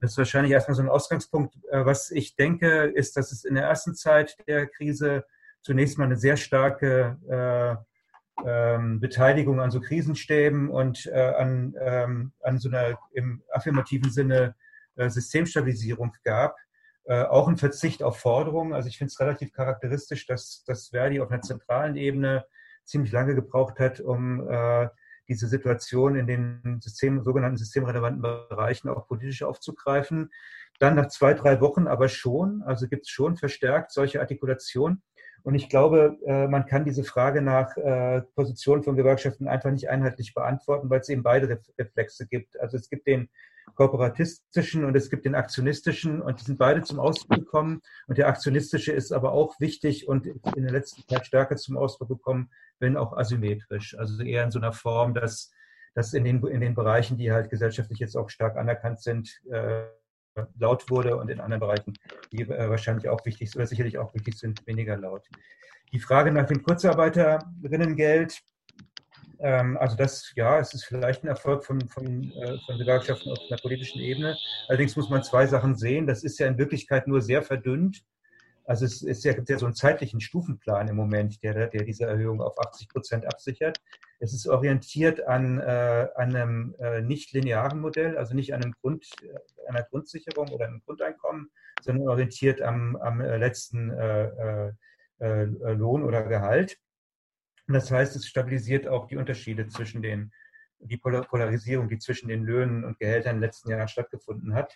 Das 0.00 0.12
ist 0.12 0.18
wahrscheinlich 0.18 0.52
erstmal 0.52 0.74
so 0.74 0.83
ein 0.83 0.88
Ausgangspunkt. 0.88 1.57
Äh, 1.70 1.85
was 1.85 2.11
ich 2.11 2.37
denke, 2.37 2.85
ist, 2.85 3.16
dass 3.16 3.33
es 3.33 3.44
in 3.44 3.54
der 3.54 3.64
ersten 3.64 3.94
Zeit 3.94 4.37
der 4.46 4.66
Krise 4.66 5.24
zunächst 5.62 5.98
mal 5.98 6.04
eine 6.04 6.16
sehr 6.16 6.37
starke 6.37 7.16
äh, 7.28 8.44
ähm, 8.44 9.00
Beteiligung 9.00 9.61
an 9.61 9.70
so 9.70 9.80
Krisenstäben 9.80 10.68
und 10.68 11.07
äh, 11.07 11.35
an, 11.38 11.74
ähm, 11.80 12.33
an 12.42 12.59
so 12.59 12.68
einer 12.68 12.98
im 13.12 13.42
affirmativen 13.50 14.11
Sinne 14.11 14.57
äh, 14.96 15.09
Systemstabilisierung 15.09 16.12
gab 16.24 16.57
äh, 17.04 17.22
auch 17.22 17.48
ein 17.48 17.59
Verzicht 17.59 18.02
auf 18.02 18.18
Forderungen. 18.18 18.72
Also 18.72 18.88
ich 18.88 18.98
finde 18.98 19.11
es 19.11 19.20
relativ 19.20 19.52
charakteristisch, 19.52 20.26
dass, 20.26 20.64
dass 20.64 20.88
Verdi 20.88 21.20
auf 21.20 21.30
einer 21.30 21.42
zentralen 21.42 21.96
Ebene 21.96 22.46
ziemlich 22.85 23.12
lange 23.12 23.35
gebraucht 23.35 23.78
hat, 23.78 24.00
um 24.00 24.48
äh, 24.48 24.88
diese 25.29 25.49
Situation 25.49 26.17
in 26.17 26.27
den 26.27 26.81
System, 26.81 27.23
sogenannten 27.23 27.57
systemrelevanten 27.57 28.23
Bereichen 28.23 28.89
auch 28.89 29.07
politisch 29.07 29.43
aufzugreifen. 29.43 30.31
Dann 30.79 30.97
nach 30.97 31.09
zwei, 31.09 31.35
drei 31.35 31.61
Wochen 31.61 31.87
aber 31.87 32.09
schon, 32.09 32.63
also 32.63 32.89
gibt 32.89 33.07
es 33.07 33.11
schon 33.11 33.37
verstärkt 33.37 33.93
solche 33.93 34.21
Artikulationen. 34.21 35.03
Und 35.44 35.54
ich 35.54 35.68
glaube, 35.68 36.18
äh, 36.24 36.48
man 36.48 36.64
kann 36.64 36.87
diese 36.87 37.04
Frage 37.04 37.42
nach 37.42 37.76
äh, 37.76 38.22
Positionen 38.35 38.83
von 38.83 38.96
Gewerkschaften 38.96 39.46
einfach 39.46 39.70
nicht 39.70 39.90
einheitlich 39.90 40.33
beantworten, 40.33 40.88
weil 40.88 41.00
es 41.00 41.11
eben 41.11 41.22
beide 41.22 41.61
Reflexe 41.78 42.26
gibt. 42.26 42.59
Also 42.59 42.78
es 42.78 42.88
gibt 42.88 43.07
den 43.07 43.28
kooperatistischen 43.74 44.87
und 44.87 44.96
es 44.96 45.11
gibt 45.11 45.26
den 45.26 45.35
aktionistischen 45.35 46.22
und 46.22 46.40
die 46.40 46.44
sind 46.44 46.59
beide 46.59 46.83
zum 46.83 46.98
Ausdruck 46.98 47.40
gekommen. 47.40 47.83
Und 48.07 48.16
der 48.16 48.28
aktionistische 48.28 48.92
ist 48.92 49.12
aber 49.12 49.33
auch 49.33 49.61
wichtig 49.61 50.09
und 50.09 50.26
in 50.26 50.62
der 50.62 50.72
letzten 50.72 51.07
Zeit 51.07 51.26
stärker 51.26 51.57
zum 51.57 51.76
Ausdruck 51.76 52.09
gekommen, 52.09 52.50
wenn 52.78 52.96
auch 52.96 53.14
asymmetrisch. 53.14 53.98
Also 53.98 54.22
eher 54.22 54.44
in 54.44 54.50
so 54.50 54.59
einer 54.59 54.72
Form, 54.72 55.12
dass, 55.12 55.52
dass 55.94 56.14
in, 56.14 56.24
den, 56.24 56.42
in 56.46 56.62
den 56.62 56.74
Bereichen, 56.74 57.18
die 57.18 57.33
halt 57.33 57.50
gesellschaftlich 57.50 57.98
jetzt 57.98 58.16
auch 58.16 58.30
stark 58.30 58.57
anerkannt 58.57 59.02
sind, 59.02 59.42
äh, 59.50 59.85
laut 60.59 60.90
wurde 60.90 61.16
und 61.16 61.31
in 61.31 61.40
anderen 61.40 61.61
Bereichen, 61.61 61.94
die 62.33 62.42
äh, 62.42 62.68
wahrscheinlich 62.68 63.09
auch 63.09 63.25
wichtig 63.25 63.51
sind 63.51 63.61
oder 63.61 63.66
sicherlich 63.66 63.99
auch 63.99 64.14
wichtig 64.14 64.38
sind, 64.38 64.66
weniger 64.66 64.97
laut. 64.97 65.27
Die 65.92 66.01
Frage 66.01 66.33
nach 66.33 66.47
dem 66.47 66.62
Kurzarbeiterinnengeld 66.62 68.42
ähm, 69.40 69.77
also 69.79 69.97
das, 69.97 70.33
ja, 70.37 70.59
es 70.59 70.73
ist 70.75 70.85
vielleicht 70.85 71.23
ein 71.23 71.29
Erfolg 71.29 71.64
von, 71.64 71.81
von, 71.88 72.33
äh, 72.33 72.59
von 72.66 72.79
Gewerkschaften 72.79 73.31
auf 73.31 73.38
einer 73.51 73.61
politischen 73.61 74.01
Ebene. 74.01 74.37
Allerdings 74.68 74.97
muss 74.97 75.11
man 75.11 75.23
zwei 75.23 75.47
Sachen 75.47 75.77
sehen. 75.77 76.07
Das 76.07 76.25
ist 76.25 76.38
ja 76.38 76.47
in 76.47 76.57
Wirklichkeit 76.57 77.07
nur 77.07 77.20
sehr 77.20 77.42
verdünnt. 77.42 78.03
Also 78.66 78.87
es 78.87 79.22
ja, 79.24 79.35
gibt 79.35 79.50
ja 79.50 79.59
so 79.59 79.66
einen 79.66 79.74
zeitlichen 79.74 80.20
Stufenplan 80.20 80.88
im 80.88 80.96
Moment, 80.96 81.42
der, 81.42 81.68
der 81.68 81.85
diese 81.85 82.05
Erhöhung 82.05 82.40
auf 82.40 82.59
80 82.59 82.88
Prozent 82.88 83.27
absichert. 83.27 83.79
Es 84.20 84.33
ist 84.33 84.46
orientiert 84.46 85.27
an, 85.27 85.61
äh, 85.61 86.09
einem 86.16 86.74
äh, 86.79 87.03
nicht 87.03 87.33
linearen 87.33 87.81
Modell, 87.81 88.16
also 88.16 88.35
nicht 88.35 88.55
an 88.55 88.62
einem 88.62 88.72
Grund, 88.81 89.07
äh, 89.22 89.68
einer 89.68 89.83
Grundsicherung 89.83 90.48
oder 90.48 90.66
einem 90.66 90.81
Grundeinkommen, 90.87 91.50
sondern 91.83 92.09
orientiert 92.09 92.62
am, 92.62 92.96
am 92.96 93.20
äh, 93.20 93.37
letzten 93.37 93.90
äh, 93.90 94.72
Lohn 95.20 96.03
oder 96.03 96.24
Gehalt. 96.24 96.79
Und 97.68 97.74
das 97.74 97.90
heißt, 97.90 98.16
es 98.16 98.27
stabilisiert 98.27 98.88
auch 98.88 99.07
die 99.07 99.16
Unterschiede 99.16 99.68
zwischen 99.68 100.03
den, 100.03 100.33
die 100.81 100.96
Polarisierung, 100.96 101.88
die 101.88 101.98
zwischen 101.98 102.29
den 102.29 102.44
Löhnen 102.44 102.85
und 102.85 102.98
Gehältern 102.98 103.37
in 103.37 103.40
den 103.40 103.46
letzten 103.46 103.70
Jahren 103.70 103.88
stattgefunden 103.88 104.55
hat. 104.55 104.74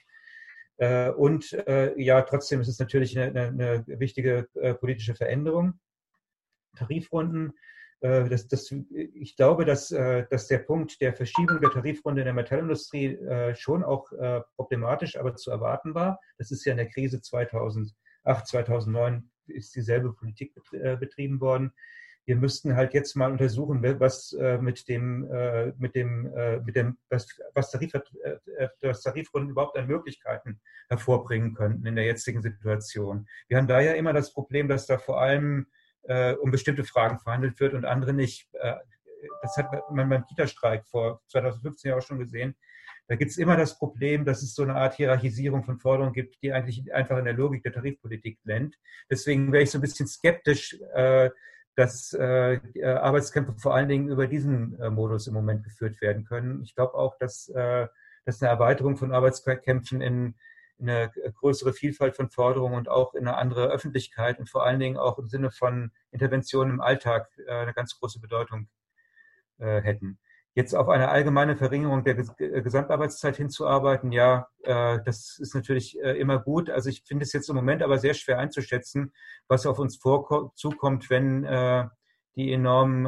Äh, 0.78 1.10
und 1.10 1.52
äh, 1.66 2.00
ja, 2.00 2.22
trotzdem 2.22 2.60
ist 2.60 2.68
es 2.68 2.78
natürlich 2.78 3.18
eine, 3.18 3.48
eine 3.48 3.84
wichtige 3.86 4.48
äh, 4.54 4.74
politische 4.74 5.14
Veränderung. 5.14 5.78
Tarifrunden. 6.76 7.54
Das, 8.00 8.46
das, 8.46 8.72
ich 8.92 9.34
glaube, 9.34 9.64
dass, 9.64 9.88
dass 9.88 10.46
der 10.46 10.58
Punkt 10.58 11.00
der 11.00 11.14
Verschiebung 11.14 11.60
der 11.60 11.70
Tarifrunde 11.70 12.20
in 12.20 12.26
der 12.26 12.34
Metallindustrie 12.34 13.18
schon 13.54 13.82
auch 13.82 14.08
problematisch, 14.54 15.18
aber 15.18 15.34
zu 15.34 15.50
erwarten 15.50 15.96
war. 15.96 16.20
Das 16.36 16.52
ist 16.52 16.64
ja 16.64 16.70
in 16.70 16.76
der 16.76 16.88
Krise 16.88 17.20
2008, 17.20 17.96
2009 18.24 19.28
ist 19.48 19.74
dieselbe 19.74 20.12
Politik 20.12 20.54
betrieben 21.00 21.40
worden 21.40 21.72
wir 22.28 22.36
müssten 22.36 22.76
halt 22.76 22.92
jetzt 22.92 23.16
mal 23.16 23.32
untersuchen, 23.32 23.82
was 24.00 24.34
äh, 24.34 24.58
mit 24.58 24.86
dem, 24.86 25.26
äh, 25.32 25.72
mit 25.78 25.94
dem, 25.94 26.30
äh, 26.36 26.58
mit 26.60 26.76
dem, 26.76 26.98
was, 27.08 27.26
was, 27.54 27.70
Tarif, 27.70 27.94
was 28.82 29.00
Tarifrunden 29.00 29.52
überhaupt 29.52 29.78
an 29.78 29.86
Möglichkeiten 29.86 30.60
hervorbringen 30.90 31.54
könnten 31.54 31.86
in 31.86 31.96
der 31.96 32.04
jetzigen 32.04 32.42
Situation. 32.42 33.26
Wir 33.48 33.56
haben 33.56 33.66
da 33.66 33.80
ja 33.80 33.94
immer 33.94 34.12
das 34.12 34.34
Problem, 34.34 34.68
dass 34.68 34.86
da 34.86 34.98
vor 34.98 35.20
allem 35.20 35.66
um 36.40 36.50
bestimmte 36.50 36.84
Fragen 36.84 37.18
verhandelt 37.18 37.60
wird 37.60 37.74
und 37.74 37.84
andere 37.84 38.14
nicht. 38.14 38.48
das 39.42 39.56
hat 39.58 39.90
man 39.90 40.08
beim 40.08 40.24
Kita-Streik 40.24 40.86
vor 40.86 41.20
2015 41.26 41.90
ja 41.90 41.98
auch 41.98 42.02
schon 42.02 42.18
gesehen. 42.18 42.54
Da 43.08 43.16
gibt 43.16 43.30
es 43.30 43.36
immer 43.36 43.58
das 43.58 43.76
Problem, 43.76 44.24
dass 44.24 44.42
es 44.42 44.54
so 44.54 44.62
eine 44.62 44.76
Art 44.76 44.94
Hierarchisierung 44.94 45.64
von 45.64 45.78
Forderungen 45.78 46.14
gibt, 46.14 46.42
die 46.42 46.52
eigentlich 46.52 46.94
einfach 46.94 47.18
in 47.18 47.26
der 47.26 47.34
Logik 47.34 47.62
der 47.62 47.72
Tarifpolitik 47.72 48.42
blendet. 48.42 48.78
Deswegen 49.10 49.52
wäre 49.52 49.64
ich 49.64 49.70
so 49.70 49.78
ein 49.78 49.82
bisschen 49.82 50.06
skeptisch, 50.06 50.78
äh, 50.94 51.28
dass 51.78 52.12
äh, 52.12 52.58
Arbeitskämpfe 52.82 53.54
vor 53.56 53.72
allen 53.72 53.88
Dingen 53.88 54.08
über 54.08 54.26
diesen 54.26 54.76
äh, 54.80 54.90
Modus 54.90 55.28
im 55.28 55.34
Moment 55.34 55.62
geführt 55.62 56.00
werden 56.00 56.24
können. 56.24 56.60
Ich 56.64 56.74
glaube 56.74 56.94
auch, 56.94 57.16
dass, 57.18 57.48
äh, 57.50 57.86
dass 58.24 58.42
eine 58.42 58.50
Erweiterung 58.50 58.96
von 58.96 59.12
Arbeitskämpfen 59.12 60.00
in, 60.00 60.34
in, 60.78 60.90
eine 60.90 61.12
größere 61.34 61.72
Vielfalt 61.72 62.16
von 62.16 62.30
Forderungen 62.30 62.74
und 62.74 62.88
auch 62.88 63.14
in 63.14 63.28
eine 63.28 63.36
andere 63.36 63.68
Öffentlichkeit 63.68 64.40
und 64.40 64.50
vor 64.50 64.66
allen 64.66 64.80
Dingen 64.80 64.96
auch 64.96 65.20
im 65.20 65.28
Sinne 65.28 65.52
von 65.52 65.92
Interventionen 66.10 66.74
im 66.74 66.80
Alltag 66.80 67.28
äh, 67.46 67.48
eine 67.48 67.74
ganz 67.74 67.96
große 68.00 68.18
Bedeutung 68.18 68.68
äh, 69.58 69.80
hätten. 69.80 70.18
Jetzt 70.58 70.74
auf 70.74 70.88
eine 70.88 71.08
allgemeine 71.08 71.56
Verringerung 71.56 72.02
der 72.02 72.18
äh, 72.18 72.62
Gesamtarbeitszeit 72.62 73.36
hinzuarbeiten, 73.36 74.10
ja, 74.10 74.48
äh, 74.64 74.98
das 75.04 75.38
ist 75.38 75.54
natürlich 75.54 75.96
äh, 76.02 76.18
immer 76.18 76.40
gut. 76.40 76.68
Also 76.68 76.88
ich 76.88 77.04
finde 77.06 77.22
es 77.22 77.32
jetzt 77.32 77.48
im 77.48 77.54
Moment 77.54 77.80
aber 77.80 77.98
sehr 77.98 78.12
schwer 78.14 78.40
einzuschätzen, 78.40 79.12
was 79.46 79.66
auf 79.66 79.78
uns 79.78 80.00
zukommt, 80.00 81.10
wenn 81.10 81.42
die 82.34 82.52
enormen 82.52 83.06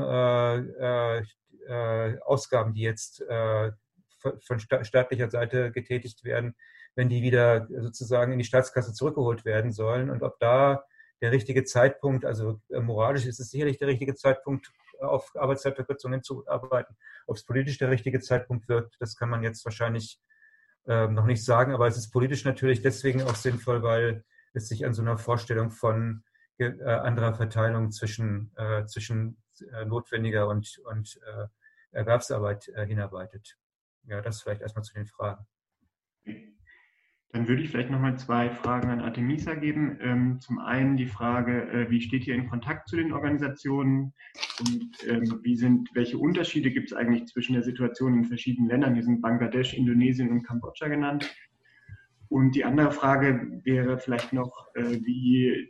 Ausgaben, 2.22 2.72
die 2.74 2.82
jetzt 2.82 3.24
von 3.26 4.60
staatlicher 4.60 5.28
Seite 5.28 5.72
getätigt 5.72 6.22
werden, 6.22 6.54
wenn 6.94 7.08
die 7.08 7.22
wieder 7.22 7.66
sozusagen 7.68 8.30
in 8.30 8.38
die 8.38 8.44
Staatskasse 8.44 8.92
zurückgeholt 8.92 9.44
werden 9.44 9.72
sollen 9.72 10.10
und 10.10 10.22
ob 10.22 10.38
da 10.38 10.84
der 11.20 11.32
richtige 11.32 11.64
Zeitpunkt, 11.64 12.24
also 12.24 12.60
moralisch 12.70 13.26
ist 13.26 13.40
es 13.40 13.50
sicherlich 13.50 13.78
der 13.78 13.88
richtige 13.88 14.14
Zeitpunkt, 14.14 14.70
auf 15.00 15.30
Arbeitszeitverkürzungen 15.34 16.18
hinzuarbeiten. 16.18 16.96
Ob 17.26 17.36
es 17.36 17.44
politisch 17.44 17.78
der 17.78 17.90
richtige 17.90 18.20
Zeitpunkt 18.20 18.68
wird, 18.68 18.94
das 19.00 19.16
kann 19.16 19.30
man 19.30 19.42
jetzt 19.42 19.64
wahrscheinlich 19.64 20.20
äh, 20.86 21.08
noch 21.08 21.26
nicht 21.26 21.44
sagen, 21.44 21.74
aber 21.74 21.86
es 21.86 21.96
ist 21.96 22.10
politisch 22.10 22.44
natürlich 22.44 22.82
deswegen 22.82 23.22
auch 23.22 23.34
sinnvoll, 23.34 23.82
weil 23.82 24.24
es 24.52 24.68
sich 24.68 24.84
an 24.84 24.94
so 24.94 25.02
einer 25.02 25.18
Vorstellung 25.18 25.70
von 25.70 26.24
äh, 26.58 26.82
anderer 26.84 27.34
Verteilung 27.34 27.90
zwischen, 27.90 28.52
äh, 28.56 28.84
zwischen 28.86 29.42
äh, 29.72 29.84
notwendiger 29.84 30.48
und, 30.48 30.78
und 30.84 31.18
äh, 31.26 31.46
Erwerbsarbeit 31.92 32.68
äh, 32.68 32.86
hinarbeitet. 32.86 33.56
Ja, 34.04 34.20
das 34.20 34.42
vielleicht 34.42 34.62
erstmal 34.62 34.84
zu 34.84 34.94
den 34.94 35.06
Fragen. 35.06 35.46
Dann 37.32 37.46
würde 37.46 37.62
ich 37.62 37.70
vielleicht 37.70 37.90
nochmal 37.90 38.18
zwei 38.18 38.50
Fragen 38.50 38.90
an 38.90 39.00
Artemisa 39.00 39.54
geben. 39.54 39.98
Ähm, 40.00 40.40
zum 40.40 40.58
einen 40.58 40.96
die 40.96 41.06
Frage, 41.06 41.62
äh, 41.70 41.90
wie 41.90 42.00
steht 42.00 42.26
ihr 42.26 42.34
in 42.34 42.48
Kontakt 42.48 42.88
zu 42.88 42.96
den 42.96 43.12
Organisationen 43.12 44.12
und 44.58 44.90
ähm, 45.06 45.40
wie 45.42 45.54
sind, 45.54 45.88
welche 45.94 46.18
Unterschiede 46.18 46.72
gibt 46.72 46.90
es 46.90 46.96
eigentlich 46.96 47.26
zwischen 47.26 47.52
der 47.52 47.62
Situation 47.62 48.14
in 48.14 48.24
verschiedenen 48.24 48.68
Ländern? 48.68 48.94
Hier 48.94 49.04
sind 49.04 49.20
Bangladesch, 49.20 49.74
Indonesien 49.74 50.30
und 50.30 50.42
Kambodscha 50.42 50.88
genannt. 50.88 51.32
Und 52.28 52.54
die 52.54 52.64
andere 52.64 52.90
Frage 52.90 53.60
wäre 53.64 53.98
vielleicht 53.98 54.32
noch, 54.32 54.66
äh, 54.74 54.98
wie 55.02 55.68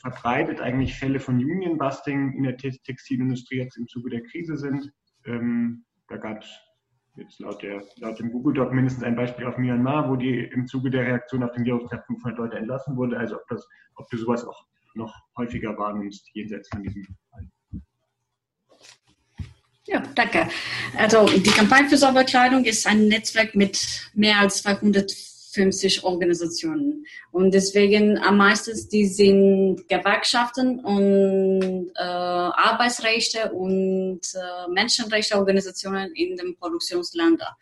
verbreitet 0.00 0.60
eigentlich 0.60 0.98
Fälle 0.98 1.20
von 1.20 1.36
Union 1.36 1.78
Busting 1.78 2.32
in 2.32 2.44
der 2.44 2.56
Textilindustrie 2.56 3.58
jetzt 3.58 3.76
im 3.76 3.86
Zuge 3.88 4.10
der 4.10 4.22
Krise 4.22 4.56
sind. 4.56 4.92
Ähm, 5.24 5.84
da 6.08 6.16
gab 6.16 6.42
es 6.42 6.65
jetzt 7.16 7.38
laut, 7.40 7.62
der, 7.62 7.82
laut 7.96 8.18
dem 8.18 8.30
Google 8.30 8.54
Doc 8.54 8.72
mindestens 8.72 9.04
ein 9.04 9.16
Beispiel 9.16 9.46
auf 9.46 9.56
Myanmar, 9.58 10.08
wo 10.08 10.16
die 10.16 10.38
im 10.38 10.66
Zuge 10.66 10.90
der 10.90 11.06
Reaktion 11.06 11.42
auf 11.42 11.52
den 11.52 11.64
Virus 11.64 11.90
500 11.90 12.38
Leute 12.38 12.56
entlassen 12.56 12.96
wurde. 12.96 13.18
Also 13.18 13.36
ob, 13.36 13.46
das, 13.48 13.66
ob 13.96 14.08
du 14.10 14.16
sowas 14.18 14.44
auch 14.44 14.66
noch 14.94 15.14
häufiger 15.36 15.76
wahrnimmst, 15.76 16.28
jenseits 16.32 16.68
von 16.68 16.82
diesem 16.82 17.04
Fall. 17.30 17.48
Ja, 19.86 20.02
danke. 20.14 20.48
Also 20.96 21.26
die 21.26 21.50
Kampagne 21.50 21.88
für 21.88 21.96
Sauberkleidung 21.96 22.64
ist 22.64 22.86
ein 22.86 23.06
Netzwerk 23.06 23.54
mit 23.54 24.10
mehr 24.14 24.40
als 24.40 24.62
200 24.62 25.35
50 25.56 26.04
Organisationen. 26.04 27.04
Und 27.32 27.52
deswegen 27.54 28.18
am 28.18 28.36
meisten, 28.36 28.74
die 28.92 29.06
sind 29.06 29.88
Gewerkschaften 29.88 30.80
und 30.80 31.90
äh, 31.96 32.02
Arbeitsrechte 32.02 33.52
und 33.52 34.20
äh, 34.34 34.68
Menschenrechte-Organisationen 34.70 36.14
in 36.14 36.36
den 36.36 36.54
Produktionsländern. 36.56 37.54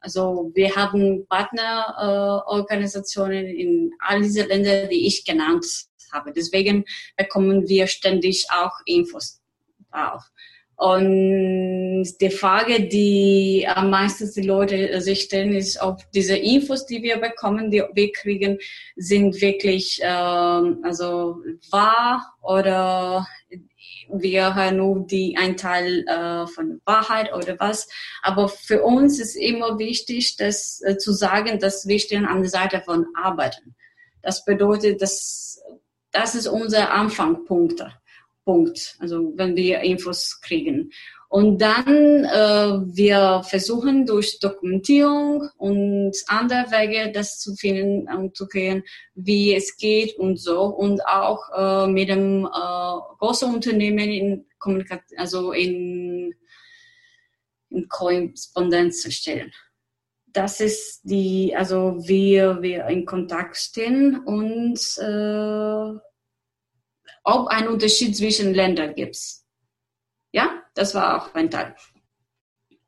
Also 0.00 0.50
wir 0.54 0.74
haben 0.74 1.24
Partnerorganisationen 1.28 3.46
äh, 3.46 3.52
in 3.52 3.92
all 4.00 4.22
diese 4.22 4.42
Länder, 4.42 4.86
die 4.86 5.06
ich 5.06 5.24
genannt 5.24 5.64
habe. 6.12 6.32
Deswegen 6.32 6.84
bekommen 7.16 7.68
wir 7.68 7.86
ständig 7.86 8.46
auch 8.50 8.72
Infos 8.86 9.40
auf. 9.92 10.24
Und 10.76 12.04
die 12.20 12.30
Frage, 12.30 12.86
die 12.86 13.66
am 13.66 13.88
meisten 13.88 14.30
die 14.34 14.46
Leute 14.46 15.00
sich 15.00 15.22
stellen, 15.22 15.54
ist, 15.54 15.80
ob 15.80 16.00
diese 16.12 16.36
Infos, 16.36 16.84
die 16.84 17.02
wir 17.02 17.16
bekommen, 17.16 17.70
die 17.70 17.82
wir 17.94 18.12
kriegen, 18.12 18.58
sind 18.94 19.40
wirklich 19.40 20.00
ähm, 20.02 20.80
also 20.82 21.38
wahr 21.70 22.34
oder 22.42 23.26
wir 24.08 24.54
hören 24.54 24.76
nur 24.76 25.06
die 25.06 25.36
ein 25.38 25.56
Teil 25.56 26.04
äh, 26.06 26.46
von 26.46 26.80
Wahrheit 26.84 27.32
oder 27.32 27.58
was. 27.58 27.88
Aber 28.22 28.48
für 28.48 28.82
uns 28.82 29.18
ist 29.18 29.34
immer 29.34 29.78
wichtig, 29.78 30.36
das 30.36 30.82
äh, 30.84 30.98
zu 30.98 31.12
sagen, 31.12 31.58
dass 31.58 31.86
wir 31.86 31.98
stehen 31.98 32.26
an 32.26 32.42
der 32.42 32.50
Seite 32.50 32.82
von 32.82 33.06
Arbeiten. 33.14 33.74
Das 34.22 34.44
bedeutet, 34.44 35.00
dass 35.00 35.62
das 36.12 36.34
ist 36.34 36.46
unser 36.46 36.92
Anfangspunkt. 36.92 37.82
Punkt, 38.46 38.96
also 39.00 39.32
wenn 39.34 39.56
wir 39.56 39.80
Infos 39.80 40.40
kriegen. 40.40 40.90
Und 41.28 41.60
dann 41.60 42.24
äh, 42.24 42.96
wir 42.96 43.42
versuchen 43.44 44.06
durch 44.06 44.38
Dokumentierung 44.38 45.48
und 45.58 46.12
andere 46.28 46.70
Wege 46.70 47.10
das 47.12 47.40
zu 47.40 47.56
finden 47.56 48.08
und 48.08 48.36
zu 48.36 48.46
gehen, 48.46 48.84
wie 49.16 49.52
es 49.52 49.76
geht 49.76 50.16
und 50.16 50.38
so 50.38 50.62
und 50.62 51.04
auch 51.04 51.40
äh, 51.56 51.88
mit 51.88 52.08
dem 52.08 52.46
äh, 52.46 52.98
großen 53.18 53.52
Unternehmen 53.52 54.08
in 54.08 54.46
Kommunikation, 54.60 55.18
also 55.18 55.50
in, 55.50 56.32
in 57.70 57.88
Korrespondenz 57.88 59.02
zu 59.02 59.10
stellen. 59.10 59.52
Das 60.26 60.60
ist 60.60 61.00
die, 61.02 61.56
also 61.56 61.96
wir 62.06 62.62
wir 62.62 62.86
in 62.86 63.04
Kontakt 63.04 63.56
stehen 63.56 64.20
und 64.24 64.78
äh, 64.98 65.98
ob 67.26 67.48
ein 67.48 67.68
Unterschied 67.68 68.16
zwischen 68.16 68.54
Ländern 68.54 68.94
gibt. 68.94 69.18
Ja, 70.32 70.62
das 70.74 70.94
war 70.94 71.16
auch 71.16 71.34
ein 71.34 71.50
Teil. 71.50 71.74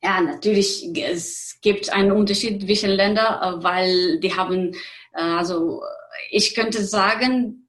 Ja, 0.02 0.20
natürlich, 0.20 0.88
es 0.96 1.58
gibt 1.60 1.92
einen 1.92 2.12
Unterschied 2.12 2.62
zwischen 2.62 2.90
Ländern, 2.90 3.42
äh, 3.42 3.64
weil 3.64 4.20
die 4.20 4.34
haben, 4.34 4.74
äh, 5.12 5.20
also 5.20 5.82
ich 6.30 6.54
könnte 6.54 6.84
sagen, 6.84 7.67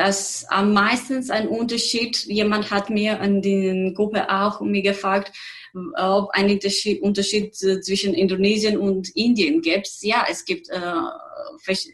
dass 0.00 0.46
am 0.48 0.72
meisten 0.72 1.30
ein 1.30 1.46
Unterschied, 1.46 2.24
jemand 2.24 2.70
hat 2.70 2.88
mir 2.88 3.20
in 3.20 3.42
der 3.42 3.92
Gruppe 3.92 4.30
auch 4.30 4.62
mir 4.62 4.80
gefragt, 4.80 5.30
ob 5.94 6.30
ein 6.30 6.50
Unterschied, 6.50 7.02
Unterschied 7.02 7.54
zwischen 7.54 8.14
Indonesien 8.14 8.78
und 8.78 9.14
Indien 9.14 9.60
gibt. 9.60 9.90
Ja, 10.00 10.24
es 10.30 10.46
gibt, 10.46 10.70
äh, 10.70 10.80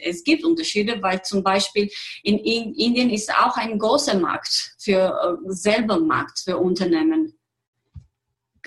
es 0.04 0.22
gibt 0.22 0.44
Unterschiede, 0.44 1.02
weil 1.02 1.20
zum 1.22 1.42
Beispiel 1.42 1.90
in 2.22 2.38
Indien 2.38 3.10
ist 3.10 3.28
auch 3.34 3.56
ein 3.56 3.76
großer 3.76 4.16
Markt 4.16 4.76
für 4.78 5.40
äh, 5.44 5.50
selber 5.50 5.98
Markt 5.98 6.38
für 6.44 6.58
Unternehmen. 6.58 7.36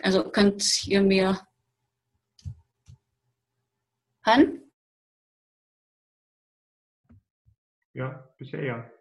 Also 0.01 0.29
könnt 0.29 0.85
ihr 0.85 1.01
mir 1.01 1.39
hören? 4.25 4.63
Ja, 7.93 8.29
bisher 8.37 8.63
ja. 8.65 8.98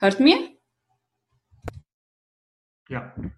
Hört 0.00 0.20
mir? 0.20 0.38
Ja. 2.88 3.14
Hm. 3.16 3.32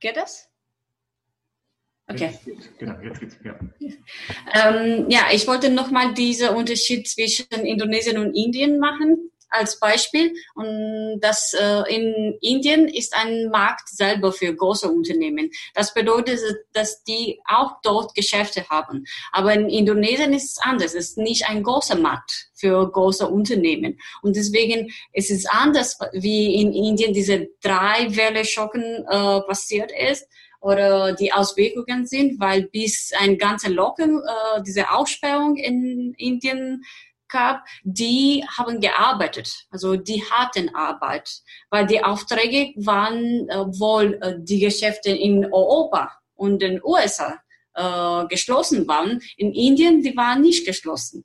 Geht 0.00 0.16
das? 0.16 0.48
Okay. 2.06 2.38
Jetzt 2.46 2.78
genau, 2.78 2.98
jetzt 3.00 3.20
geht's, 3.20 3.36
ja. 3.44 3.58
Ähm, 4.54 5.10
ja, 5.10 5.26
ich 5.32 5.46
wollte 5.46 5.70
nochmal 5.70 6.14
diesen 6.14 6.50
Unterschied 6.50 7.06
zwischen 7.08 7.48
Indonesien 7.50 8.16
und 8.18 8.34
Indien 8.34 8.78
machen 8.78 9.30
als 9.50 9.78
Beispiel. 9.78 10.34
Und 10.54 11.20
das 11.20 11.54
äh, 11.54 11.94
in 11.94 12.38
Indien 12.40 12.88
ist 12.88 13.14
ein 13.16 13.48
Markt 13.50 13.88
selber 13.88 14.32
für 14.32 14.54
große 14.54 14.88
Unternehmen. 14.88 15.50
Das 15.74 15.94
bedeutet, 15.94 16.40
dass 16.72 17.02
die 17.04 17.40
auch 17.46 17.80
dort 17.82 18.14
Geschäfte 18.14 18.68
haben. 18.68 19.04
Aber 19.32 19.52
in 19.54 19.68
Indonesien 19.68 20.32
ist 20.32 20.56
es 20.56 20.58
anders. 20.58 20.94
Es 20.94 21.10
ist 21.10 21.18
nicht 21.18 21.48
ein 21.48 21.62
großer 21.62 21.96
Markt 21.96 22.48
für 22.54 22.90
große 22.90 23.26
Unternehmen. 23.26 23.98
Und 24.22 24.36
deswegen 24.36 24.92
ist 25.12 25.30
es 25.30 25.46
anders, 25.46 25.98
wie 26.12 26.54
in 26.54 26.72
Indien 26.72 27.12
diese 27.12 27.48
drei 27.62 28.14
Welle 28.16 28.44
Schocken 28.44 29.04
äh, 29.08 29.40
passiert 29.42 29.92
ist 29.92 30.26
oder 30.60 31.12
die 31.12 31.32
Auswirkungen 31.32 32.06
sind, 32.06 32.40
weil 32.40 32.62
bis 32.62 33.12
ein 33.18 33.38
ganzer 33.38 33.70
Locken, 33.70 34.18
äh, 34.18 34.62
diese 34.66 34.90
Aussperrung 34.90 35.56
in 35.56 36.14
Indien 36.18 36.84
gab, 37.28 37.64
die 37.82 38.44
haben 38.56 38.80
gearbeitet, 38.80 39.66
also 39.70 39.96
die 39.96 40.22
hatten 40.24 40.74
Arbeit, 40.74 41.42
weil 41.70 41.86
die 41.86 42.02
Aufträge 42.02 42.72
waren 42.76 43.48
äh, 43.48 43.66
wohl 43.78 44.18
äh, 44.22 44.34
die 44.38 44.60
Geschäfte 44.60 45.10
in 45.10 45.44
Europa 45.44 46.12
und 46.34 46.62
den 46.62 46.80
USA 46.82 47.40
äh, 47.74 48.26
geschlossen 48.26 48.86
waren. 48.88 49.20
In 49.36 49.52
Indien, 49.52 50.02
die 50.02 50.16
waren 50.16 50.40
nicht 50.40 50.66
geschlossen. 50.66 51.24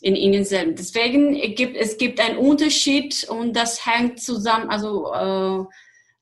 In 0.00 0.14
Indien 0.14 0.44
selbst. 0.44 0.78
Deswegen 0.78 1.32
gibt 1.54 1.76
es 1.76 1.96
gibt 1.96 2.20
einen 2.20 2.38
Unterschied 2.38 3.26
und 3.28 3.56
das 3.56 3.86
hängt 3.86 4.20
zusammen, 4.20 4.68
also 4.68 5.12
äh, 5.12 5.64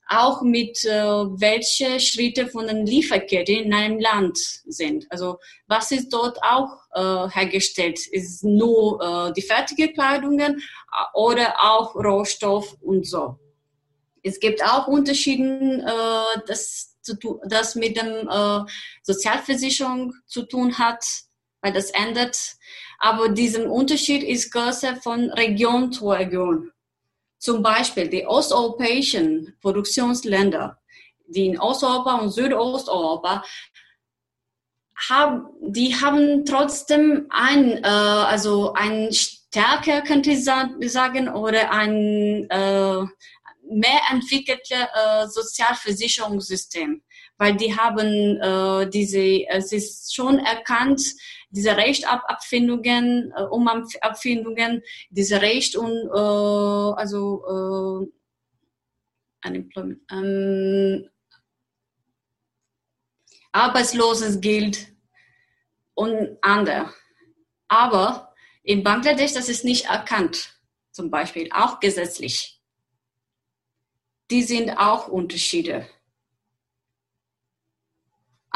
auch 0.07 0.41
mit 0.41 0.83
äh, 0.85 0.91
welche 0.91 1.99
Schritte 1.99 2.47
von 2.47 2.67
der 2.67 2.83
Lieferkette 2.83 3.53
in 3.53 3.73
einem 3.73 3.99
Land 3.99 4.37
sind. 4.37 5.05
Also 5.09 5.39
was 5.67 5.91
ist 5.91 6.09
dort 6.09 6.37
auch 6.43 6.77
äh, 6.93 7.29
hergestellt? 7.29 7.99
Ist 8.07 8.43
nur 8.43 9.01
äh, 9.01 9.33
die 9.33 9.41
fertige 9.41 9.91
Kleidungen 9.93 10.57
äh, 10.59 11.17
oder 11.17 11.55
auch 11.59 11.95
Rohstoff 11.95 12.75
und 12.81 13.07
so. 13.07 13.39
Es 14.21 14.39
gibt 14.39 14.63
auch 14.63 14.87
Unterschiede, 14.87 15.43
äh, 15.43 16.39
das, 16.47 16.97
zu 17.01 17.39
das 17.47 17.75
mit 17.75 17.97
dem 17.97 18.27
äh, 18.29 18.71
Sozialversicherung 19.03 20.13
zu 20.25 20.43
tun 20.43 20.77
hat, 20.77 21.03
weil 21.61 21.73
das 21.73 21.89
ändert. 21.91 22.37
Aber 22.99 23.29
dieser 23.29 23.69
Unterschied 23.69 24.23
ist 24.23 24.51
größer 24.51 24.97
von 24.97 25.31
Region 25.31 25.91
zu 25.91 26.09
Region. 26.09 26.71
Zum 27.45 27.61
Beispiel 27.61 28.09
die 28.09 28.25
osteuropäischen 28.25 29.55
Produktionsländer 29.61 30.79
die 31.27 31.47
in 31.47 31.59
Osteuropa 31.59 32.15
und 32.15 32.31
Südosteuropa 32.31 33.43
haben, 35.09 35.47
die 35.61 35.93
haben 35.95 36.45
trotzdem 36.45 37.27
ein, 37.29 37.83
äh, 37.83 37.87
also 37.87 38.73
ein 38.73 39.11
stärker, 39.11 40.01
könnte 40.01 40.31
ich 40.31 40.43
sagen, 40.43 41.29
oder 41.29 41.71
ein 41.71 42.49
äh, 42.49 43.03
mehr 43.67 44.01
entwickeltes 44.11 44.71
äh, 44.71 45.27
Sozialversicherungssystem, 45.27 47.01
weil 47.37 47.55
die 47.55 47.75
haben 47.75 48.39
äh, 48.39 48.89
diese, 48.89 49.47
es 49.49 49.73
ist 49.73 50.15
schon 50.15 50.39
erkannt, 50.39 51.01
diese 51.55 51.77
Rechtabfindungen, 51.77 53.31
äh, 53.35 53.43
Umabfindungen, 53.43 54.83
diese 55.09 55.41
Recht 55.41 55.75
und 55.75 55.91
äh, 55.91 56.99
also 56.99 58.09
äh, 59.45 59.51
ähm, 60.11 61.09
Arbeitslosengeld 63.51 64.87
und 65.93 66.37
andere. 66.41 66.93
Aber 67.67 68.33
in 68.63 68.83
Bangladesch, 68.83 69.33
das 69.33 69.47
ist 69.47 69.63
nicht 69.63 69.85
erkannt, 69.85 70.59
zum 70.91 71.09
Beispiel, 71.09 71.49
auch 71.53 71.79
gesetzlich. 71.79 72.59
Die 74.29 74.41
sind 74.41 74.71
auch 74.71 75.07
Unterschiede. 75.07 75.87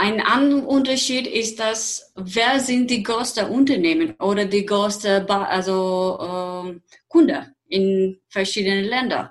Ein 0.01 0.21
anderer 0.21 0.65
Unterschied 0.65 1.27
ist, 1.27 1.59
dass 1.59 2.13
wer 2.15 2.61
sind 2.61 2.89
die 2.89 3.03
größten 3.03 3.49
Unternehmen 3.49 4.15
oder 4.21 4.45
die 4.45 4.65
größten 4.65 5.29
also, 5.29 6.17
äh, 6.21 6.79
Kunden 7.09 7.53
in 7.67 8.17
verschiedenen 8.29 8.85
Ländern. 8.85 9.27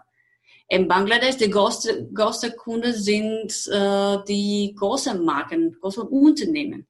In 0.68 0.86
Bangladesch 0.86 1.38
die 1.38 1.48
größten 1.48 2.12
größte 2.12 2.50
Kunden 2.50 2.92
sind 2.92 3.50
äh, 3.72 4.18
die 4.28 4.74
großen 4.78 5.24
Marken, 5.24 5.74
großen 5.80 6.02
Unternehmen. 6.02 6.86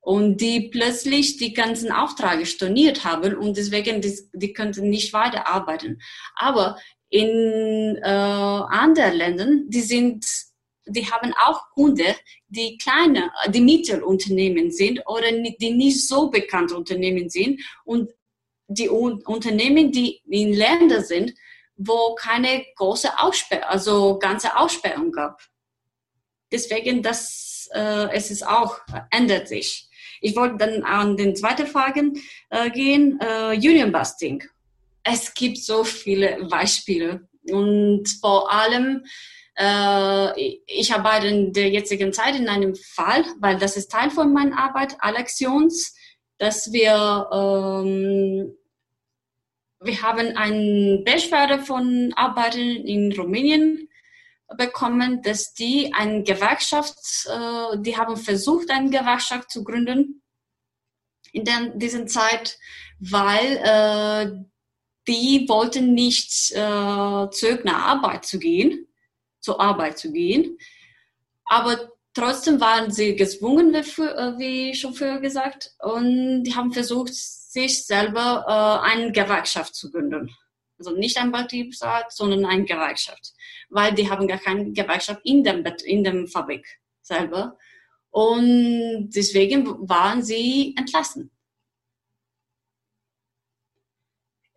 Und 0.00 0.38
die 0.40 0.70
plötzlich 0.70 1.36
die 1.36 1.52
ganzen 1.52 1.92
Aufträge 1.92 2.46
storniert 2.46 3.04
haben 3.04 3.36
und 3.36 3.58
deswegen 3.58 4.00
die, 4.00 4.18
die 4.32 4.54
könnten 4.54 4.88
nicht 4.88 5.12
weiterarbeiten. 5.12 6.00
Aber 6.34 6.78
in 7.10 7.98
äh, 8.02 8.08
anderen 8.08 9.16
Ländern, 9.18 9.64
die 9.68 9.82
sind 9.82 10.24
die 10.90 11.10
haben 11.10 11.32
auch 11.44 11.70
Kunden, 11.70 12.14
die 12.48 12.78
kleine, 12.78 13.30
die 13.48 13.60
Mittelunternehmen 13.60 14.70
sind 14.70 15.00
oder 15.06 15.30
die 15.32 15.70
nicht 15.70 16.06
so 16.06 16.28
bekannte 16.30 16.76
Unternehmen 16.76 17.28
sind 17.28 17.60
und 17.84 18.10
die 18.68 18.88
Unternehmen, 18.88 19.90
die 19.90 20.20
in 20.28 20.52
Ländern 20.52 21.04
sind, 21.04 21.34
wo 21.76 22.14
keine 22.14 22.64
große 22.76 23.18
Aussperrung, 23.18 23.64
also 23.64 24.18
ganze 24.18 24.56
Aussperrung 24.56 25.10
gab. 25.10 25.40
Deswegen, 26.52 27.02
das, 27.02 27.68
äh, 27.72 28.08
es 28.12 28.30
ist 28.30 28.46
auch, 28.46 28.78
ändert 29.10 29.48
sich. 29.48 29.88
Ich 30.20 30.36
wollte 30.36 30.58
dann 30.58 30.82
an 30.84 31.16
den 31.16 31.34
zweiten 31.34 31.66
Fragen 31.66 32.20
äh, 32.50 32.70
gehen. 32.70 33.18
Äh, 33.20 33.56
Union 33.56 33.92
Busting. 33.92 34.44
Es 35.02 35.32
gibt 35.32 35.58
so 35.58 35.82
viele 35.82 36.46
Beispiele 36.50 37.28
und 37.50 38.06
vor 38.20 38.52
allem 38.52 38.96
äh, 38.96 39.08
ich 39.60 40.94
arbeite 40.94 41.26
in 41.26 41.52
der 41.52 41.68
jetzigen 41.68 42.12
Zeit 42.14 42.34
in 42.34 42.48
einem 42.48 42.74
Fall, 42.74 43.24
weil 43.40 43.58
das 43.58 43.76
ist 43.76 43.90
Teil 43.90 44.10
von 44.10 44.32
meiner 44.32 44.58
Arbeit, 44.58 44.96
Alexions, 45.00 45.94
dass 46.38 46.72
wir 46.72 47.28
ähm, 47.30 48.56
wir 49.82 50.02
haben 50.02 50.36
eine 50.36 51.02
Beschwerde 51.04 51.58
von 51.58 52.12
Arbeitern 52.14 52.84
in 52.84 53.12
Rumänien 53.12 53.88
bekommen, 54.56 55.22
dass 55.22 55.54
die 55.54 55.92
eine 55.94 56.22
Gewerkschaft, 56.22 56.98
äh, 57.26 57.78
die 57.78 57.96
haben 57.96 58.16
versucht, 58.16 58.70
eine 58.70 58.90
Gewerkschaft 58.90 59.50
zu 59.50 59.64
gründen 59.64 60.22
in 61.32 61.44
der, 61.44 61.70
dieser 61.76 62.06
Zeit, 62.06 62.58
weil 62.98 63.56
äh, 63.62 64.44
die 65.08 65.48
wollten 65.48 65.94
nicht 65.94 66.52
äh, 66.52 67.30
zurück 67.30 67.64
nach 67.64 67.86
Arbeit 67.86 68.26
zu 68.26 68.38
gehen 68.38 68.86
zur 69.40 69.60
Arbeit 69.60 69.98
zu 69.98 70.12
gehen. 70.12 70.58
Aber 71.44 71.90
trotzdem 72.14 72.60
waren 72.60 72.90
sie 72.90 73.16
gezwungen, 73.16 73.72
wie 73.72 74.70
äh, 74.70 74.74
schon 74.74 74.94
früher 74.94 75.20
gesagt, 75.20 75.74
und 75.80 76.44
die 76.44 76.54
haben 76.54 76.72
versucht, 76.72 77.14
sich 77.14 77.84
selber 77.84 78.44
äh, 78.46 78.90
eine 78.90 79.12
Gewerkschaft 79.12 79.74
zu 79.74 79.90
gründen. 79.90 80.34
Also 80.78 80.92
nicht 80.92 81.18
ein 81.18 81.32
Betriebsrat, 81.32 82.12
sondern 82.12 82.46
eine 82.46 82.64
Gewerkschaft. 82.64 83.34
Weil 83.68 83.92
die 83.92 84.08
haben 84.08 84.26
gar 84.26 84.38
keine 84.38 84.72
Gewerkschaft 84.72 85.20
in 85.24 85.44
dem, 85.44 85.64
in 85.84 86.04
dem 86.04 86.26
Fabrik 86.26 86.66
selber. 87.02 87.58
Und 88.10 89.10
deswegen 89.10 89.66
waren 89.88 90.22
sie 90.22 90.74
entlassen. 90.78 91.30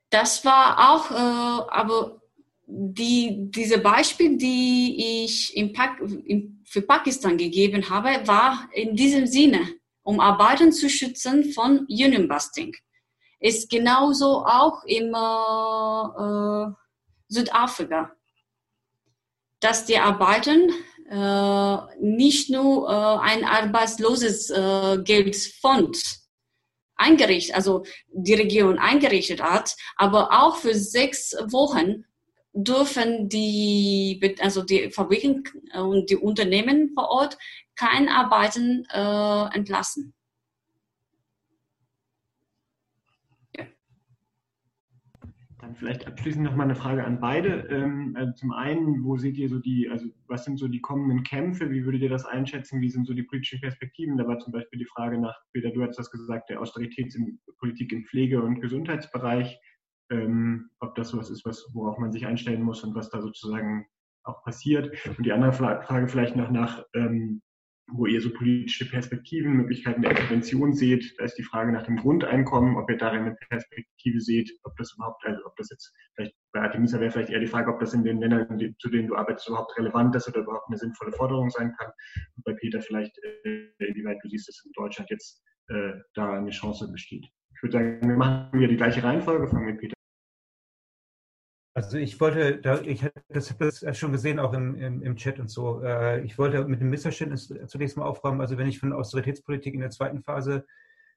Das 0.10 0.46
war 0.46 0.92
auch, 0.92 1.12
äh, 1.12 1.72
aber 1.72 2.22
die, 2.66 3.52
diese 3.52 3.78
Beispiel, 3.78 4.38
die 4.38 5.24
ich 5.26 5.56
im 5.56 5.74
Pak 5.74 6.00
im, 6.26 6.64
für 6.66 6.82
Pakistan 6.82 7.38
gegeben 7.38 7.90
habe, 7.90 8.26
war 8.26 8.70
in 8.74 8.96
diesem 8.96 9.28
Sinne, 9.28 9.68
um 10.02 10.20
Arbeiten 10.20 10.72
zu 10.72 10.90
schützen 10.90 11.52
von 11.54 11.86
Union 11.90 12.28
Busting. 12.28 12.74
Ist 13.40 13.70
genauso 13.70 14.46
auch 14.46 14.84
im 14.86 15.14
äh, 15.14 16.74
Südafrika, 17.28 18.12
dass 19.60 19.86
die 19.86 19.98
Arbeiten 19.98 20.72
äh, 21.10 21.78
nicht 22.00 22.50
nur 22.50 22.90
äh, 22.90 23.20
ein 23.22 23.44
arbeitsloses 23.44 24.50
äh, 24.50 25.00
Geldfond 25.04 25.98
eingerichtet, 26.96 27.56
also 27.56 27.84
die 28.08 28.34
Regierung 28.34 28.78
eingerichtet 28.78 29.42
hat, 29.42 29.76
aber 29.98 30.32
auch 30.32 30.56
für 30.56 30.74
sechs 30.74 31.36
Wochen 31.48 32.06
dürfen 32.54 33.30
die, 33.30 34.38
also 34.40 34.64
die 34.64 34.92
Fabriken 34.92 35.44
und 35.76 36.10
die 36.10 36.16
Unternehmen 36.16 36.92
vor 36.94 37.10
Ort 37.10 37.38
kein 37.76 38.08
Arbeiten 38.08 38.86
äh, 38.94 39.56
entlassen. 39.56 40.14
Dann 45.64 45.76
vielleicht 45.78 46.06
abschließend 46.06 46.44
noch 46.44 46.58
mal 46.58 46.66
eine 46.66 46.76
Frage 46.76 47.06
an 47.06 47.22
beide. 47.22 47.66
Ähm, 47.70 48.16
also 48.18 48.34
zum 48.34 48.52
einen, 48.52 49.06
wo 49.06 49.18
seht 49.18 49.38
ihr 49.38 49.48
so 49.48 49.60
die, 49.60 49.88
also 49.90 50.08
was 50.28 50.44
sind 50.44 50.58
so 50.58 50.68
die 50.68 50.82
kommenden 50.82 51.24
Kämpfe? 51.24 51.72
Wie 51.72 51.86
würdet 51.86 52.02
ihr 52.02 52.10
das 52.10 52.26
einschätzen? 52.26 52.82
Wie 52.82 52.90
sind 52.90 53.08
so 53.08 53.14
die 53.14 53.24
politischen 53.24 53.62
Perspektiven? 53.62 54.18
Da 54.18 54.28
war 54.28 54.40
zum 54.40 54.52
Beispiel 54.52 54.80
die 54.80 54.86
Frage 54.94 55.18
nach, 55.18 55.34
Peter, 55.54 55.72
du 55.72 55.82
hast 55.82 55.98
das 55.98 56.12
gesagt, 56.12 56.50
der 56.50 56.60
Austeritätspolitik 56.60 57.94
im 57.94 58.04
Pflege- 58.04 58.44
und 58.44 58.60
Gesundheitsbereich 58.60 59.58
ähm, 60.10 60.70
ob 60.80 60.96
das 60.96 61.16
was 61.16 61.30
ist, 61.30 61.46
was, 61.46 61.66
worauf 61.74 61.98
man 61.98 62.12
sich 62.12 62.26
einstellen 62.26 62.62
muss 62.62 62.84
und 62.84 62.96
was 62.96 63.10
da 63.10 63.22
sozusagen 63.22 63.88
auch 64.24 64.44
passiert. 64.44 64.92
Und 65.18 65.26
die 65.26 65.32
andere 65.32 65.54
Frage 65.54 66.08
vielleicht 66.08 66.36
noch 66.36 66.50
nach, 66.50 66.84
ähm, 66.94 67.42
wo 67.88 68.06
ihr 68.06 68.22
so 68.22 68.32
politische 68.32 68.90
Perspektiven, 68.90 69.54
Möglichkeiten 69.54 70.02
der 70.02 70.12
Intervention 70.12 70.74
seht. 70.74 71.16
Da 71.18 71.26
ist 71.26 71.38
die 71.38 71.44
Frage 71.44 71.72
nach 71.72 71.84
dem 71.84 71.98
Grundeinkommen, 71.98 72.78
ob 72.78 72.90
ihr 72.90 72.98
darin 72.98 73.22
eine 73.22 73.36
Perspektive 73.50 74.22
seht, 74.22 74.52
ob 74.64 74.76
das 74.78 74.94
überhaupt, 74.96 75.26
also 75.26 75.46
ob 75.46 75.56
das 75.58 75.70
jetzt 75.70 75.94
vielleicht 76.16 76.34
bei 76.54 76.62
Artemisa 76.62 77.00
wäre 77.00 77.12
vielleicht 77.12 77.30
eher 77.30 77.40
die 77.40 77.48
Frage, 77.48 77.72
ob 77.74 77.80
das 77.80 77.94
in 77.94 78.04
den 78.04 78.20
Ländern, 78.20 78.48
zu 78.80 78.90
denen 78.90 79.08
du 79.08 79.16
arbeitest, 79.16 79.50
überhaupt 79.50 79.78
relevant 79.78 80.16
ist 80.16 80.28
oder 80.28 80.42
überhaupt 80.42 80.68
eine 80.68 80.78
sinnvolle 80.78 81.12
Forderung 81.12 81.50
sein 81.50 81.74
kann. 81.78 81.92
Und 82.36 82.46
bei 82.46 82.54
Peter 82.54 82.82
vielleicht, 82.82 83.18
äh, 83.24 83.68
inwieweit 83.80 84.18
du 84.24 84.30
siehst, 84.30 84.48
dass 84.48 84.64
in 84.66 84.72
Deutschland 84.74 85.10
jetzt 85.10 85.44
äh, 85.68 85.94
da 86.14 86.34
eine 86.34 86.52
Chance 86.52 86.90
besteht. 86.92 87.28
Würde 87.64 87.72
sagen, 87.72 88.10
wir 88.10 88.18
machen 88.18 88.60
wieder 88.60 88.68
die 88.68 88.78
gleiche 88.78 89.02
Reihenfolge, 89.02 89.48
fangen 89.48 89.66
mit 89.66 89.80
Peter 89.80 89.94
also 91.76 91.98
ich 91.98 92.20
wollte, 92.20 92.62
ich 92.86 93.04
habe 93.04 93.14
das, 93.30 93.56
das 93.58 93.98
schon 93.98 94.12
gesehen, 94.12 94.38
auch 94.38 94.54
im, 94.54 94.76
im, 94.76 95.02
im 95.02 95.16
Chat 95.16 95.40
und 95.40 95.50
so. 95.50 95.82
Äh, 95.82 96.22
ich 96.24 96.38
wollte 96.38 96.66
mit 96.66 96.82
dem 96.82 96.92
Missverständnis 96.92 97.52
zunächst 97.66 97.98
mal 97.98 98.06
aufräumen. 98.06 98.42
Also 98.42 98.60
wenn 98.60 98.68
ich 98.68 98.80
von 98.80 98.94
Austeritätspolitik 98.94 99.74
in 99.74 99.80
der 99.80 99.90
zweiten 99.90 100.22
Phase 100.22 100.68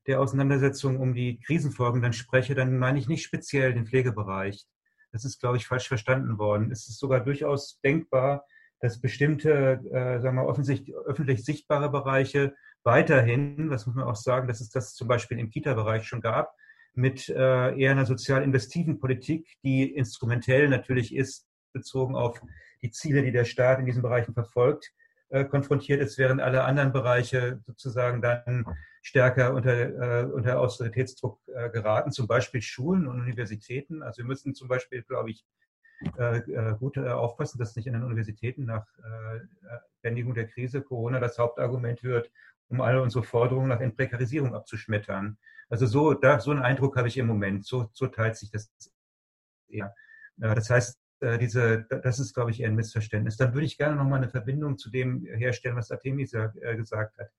der 0.06 0.18
Auseinandersetzung 0.18 0.98
um 0.98 1.12
die 1.12 1.40
Krisenfolgen 1.40 2.00
dann 2.00 2.14
spreche, 2.14 2.54
dann 2.54 2.78
meine 2.78 2.98
ich 2.98 3.06
nicht 3.06 3.22
speziell 3.22 3.74
den 3.74 3.86
Pflegebereich. 3.86 4.66
Das 5.12 5.26
ist, 5.26 5.40
glaube 5.40 5.58
ich, 5.58 5.66
falsch 5.66 5.88
verstanden 5.88 6.38
worden. 6.38 6.70
Es 6.72 6.88
ist 6.88 6.98
sogar 6.98 7.20
durchaus 7.20 7.78
denkbar, 7.82 8.46
dass 8.80 8.98
bestimmte, 8.98 9.82
äh, 9.92 10.20
sagen 10.20 10.36
wir, 10.36 10.48
öffentlich, 10.48 10.90
öffentlich 11.04 11.44
sichtbare 11.44 11.90
Bereiche 11.90 12.54
weiterhin, 12.86 13.68
was 13.68 13.86
muss 13.86 13.96
man 13.96 14.06
auch 14.06 14.16
sagen, 14.16 14.48
dass 14.48 14.60
es 14.60 14.70
das 14.70 14.94
zum 14.94 15.08
Beispiel 15.08 15.38
im 15.38 15.50
Kita-Bereich 15.50 16.06
schon 16.06 16.20
gab, 16.22 16.54
mit 16.94 17.28
äh, 17.28 17.78
eher 17.78 17.90
einer 17.90 18.06
sozial 18.06 18.42
investiven 18.42 18.98
Politik, 18.98 19.46
die 19.62 19.92
instrumentell 19.92 20.68
natürlich 20.68 21.14
ist, 21.14 21.46
bezogen 21.72 22.16
auf 22.16 22.40
die 22.80 22.90
Ziele, 22.90 23.22
die 23.22 23.32
der 23.32 23.44
Staat 23.44 23.80
in 23.80 23.86
diesen 23.86 24.00
Bereichen 24.00 24.32
verfolgt, 24.32 24.92
äh, 25.28 25.44
konfrontiert 25.44 26.00
ist, 26.00 26.16
während 26.16 26.40
alle 26.40 26.64
anderen 26.64 26.92
Bereiche 26.92 27.60
sozusagen 27.66 28.22
dann 28.22 28.64
stärker 29.02 29.52
unter, 29.52 30.22
äh, 30.22 30.24
unter 30.24 30.60
Austeritätsdruck 30.60 31.40
äh, 31.48 31.68
geraten, 31.70 32.12
zum 32.12 32.26
Beispiel 32.26 32.62
Schulen 32.62 33.06
und 33.06 33.20
Universitäten. 33.20 34.02
Also 34.02 34.18
wir 34.18 34.26
müssen 34.26 34.54
zum 34.54 34.68
Beispiel, 34.68 35.02
glaube 35.02 35.30
ich, 35.30 35.44
äh, 36.18 36.38
äh 36.38 36.76
gut 36.78 36.96
äh, 36.96 37.08
aufpassen, 37.08 37.58
dass 37.58 37.76
nicht 37.76 37.88
an 37.88 37.94
den 37.94 38.04
Universitäten 38.04 38.64
nach 38.64 38.86
Beendigung 40.02 40.34
der 40.34 40.46
Krise 40.46 40.82
Corona 40.82 41.18
das 41.18 41.38
Hauptargument 41.38 42.02
wird, 42.04 42.30
um 42.68 42.80
alle 42.80 43.02
unsere 43.02 43.24
Forderungen 43.24 43.68
nach 43.68 43.80
Entprekarisierung 43.80 44.54
abzuschmettern. 44.54 45.38
Also 45.68 45.86
so, 45.86 46.14
da, 46.14 46.40
so 46.40 46.50
einen 46.50 46.62
Eindruck 46.62 46.96
habe 46.96 47.08
ich 47.08 47.18
im 47.18 47.26
Moment. 47.26 47.66
So, 47.66 47.90
so 47.92 48.06
teilt 48.06 48.36
sich 48.36 48.50
das 48.50 48.70
eher. 49.68 49.94
Das 50.36 50.70
heißt, 50.70 50.98
diese, 51.40 51.84
das 51.84 52.18
ist, 52.18 52.34
glaube 52.34 52.50
ich, 52.50 52.60
eher 52.60 52.68
ein 52.68 52.76
Missverständnis. 52.76 53.36
Dann 53.36 53.54
würde 53.54 53.66
ich 53.66 53.78
gerne 53.78 53.96
noch 53.96 54.04
mal 54.04 54.16
eine 54.16 54.28
Verbindung 54.28 54.78
zu 54.78 54.90
dem 54.90 55.24
herstellen, 55.24 55.76
was 55.76 55.90
Artemis 55.90 56.32
gesagt 56.76 57.18
hat. 57.18 57.30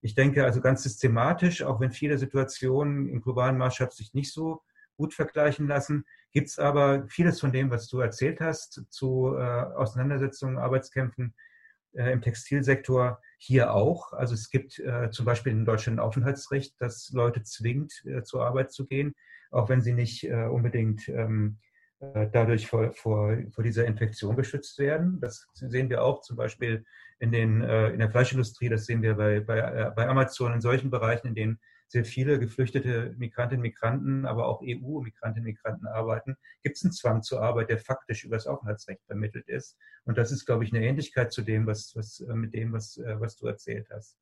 Ich 0.00 0.14
denke 0.14 0.44
also 0.44 0.60
ganz 0.60 0.82
systematisch, 0.82 1.62
auch 1.62 1.80
wenn 1.80 1.92
viele 1.92 2.18
Situationen 2.18 3.08
im 3.08 3.20
globalen 3.20 3.58
Maßstab 3.58 3.92
sich 3.92 4.14
nicht 4.14 4.32
so 4.32 4.62
gut 4.96 5.14
vergleichen 5.14 5.66
lassen, 5.68 6.06
gibt 6.32 6.48
es 6.48 6.58
aber 6.58 7.06
vieles 7.08 7.40
von 7.40 7.52
dem, 7.52 7.70
was 7.70 7.88
du 7.88 8.00
erzählt 8.00 8.40
hast, 8.40 8.84
zu 8.88 9.34
äh, 9.36 9.40
Auseinandersetzungen, 9.40 10.58
Arbeitskämpfen 10.58 11.34
äh, 11.34 11.55
im 11.96 12.20
Textilsektor 12.20 13.20
hier 13.38 13.72
auch. 13.72 14.12
Also 14.12 14.34
es 14.34 14.50
gibt 14.50 14.78
äh, 14.78 15.10
zum 15.10 15.26
Beispiel 15.26 15.52
in 15.52 15.64
Deutschland 15.64 15.98
ein 15.98 16.04
Aufenthaltsrecht, 16.04 16.74
das 16.78 17.10
Leute 17.12 17.42
zwingt, 17.42 18.02
äh, 18.04 18.22
zur 18.22 18.44
Arbeit 18.44 18.72
zu 18.72 18.86
gehen, 18.86 19.14
auch 19.50 19.68
wenn 19.68 19.80
sie 19.80 19.92
nicht 19.92 20.24
äh, 20.24 20.44
unbedingt 20.44 21.08
ähm, 21.08 21.58
äh, 22.00 22.28
dadurch 22.30 22.66
vor, 22.66 22.92
vor, 22.92 23.36
vor 23.52 23.64
dieser 23.64 23.86
Infektion 23.86 24.36
geschützt 24.36 24.78
werden. 24.78 25.18
Das 25.20 25.48
sehen 25.54 25.88
wir 25.88 26.02
auch 26.02 26.20
zum 26.20 26.36
Beispiel 26.36 26.84
in, 27.18 27.32
den, 27.32 27.62
äh, 27.62 27.90
in 27.90 27.98
der 27.98 28.10
Fleischindustrie, 28.10 28.68
das 28.68 28.84
sehen 28.84 29.02
wir 29.02 29.14
bei, 29.14 29.40
bei, 29.40 29.58
äh, 29.58 29.90
bei 29.94 30.06
Amazon, 30.06 30.52
in 30.52 30.60
solchen 30.60 30.90
Bereichen, 30.90 31.28
in 31.28 31.34
denen 31.34 31.60
sehr 31.88 32.04
viele 32.04 32.38
geflüchtete 32.38 33.14
Migrantinnen 33.16 33.60
und 33.60 33.70
Migranten, 33.70 34.26
aber 34.26 34.46
auch 34.46 34.60
EU-Migrantinnen 34.62 35.46
und 35.46 35.54
Migranten 35.54 35.86
arbeiten, 35.86 36.36
gibt 36.62 36.76
es 36.76 36.84
einen 36.84 36.92
Zwang 36.92 37.22
zur 37.22 37.42
Arbeit, 37.42 37.70
der 37.70 37.78
faktisch 37.78 38.24
über 38.24 38.36
das 38.36 38.46
Aufenthaltsrecht 38.46 39.04
vermittelt 39.06 39.48
ist. 39.48 39.78
Und 40.04 40.18
das 40.18 40.32
ist, 40.32 40.46
glaube 40.46 40.64
ich, 40.64 40.72
eine 40.72 40.84
Ähnlichkeit 40.84 41.32
zu 41.32 41.42
dem, 41.42 41.66
was, 41.66 41.94
was 41.94 42.20
mit 42.20 42.54
dem, 42.54 42.72
was, 42.72 42.98
was 42.98 43.36
du 43.36 43.46
erzählt 43.46 43.88
hast. 43.90 44.18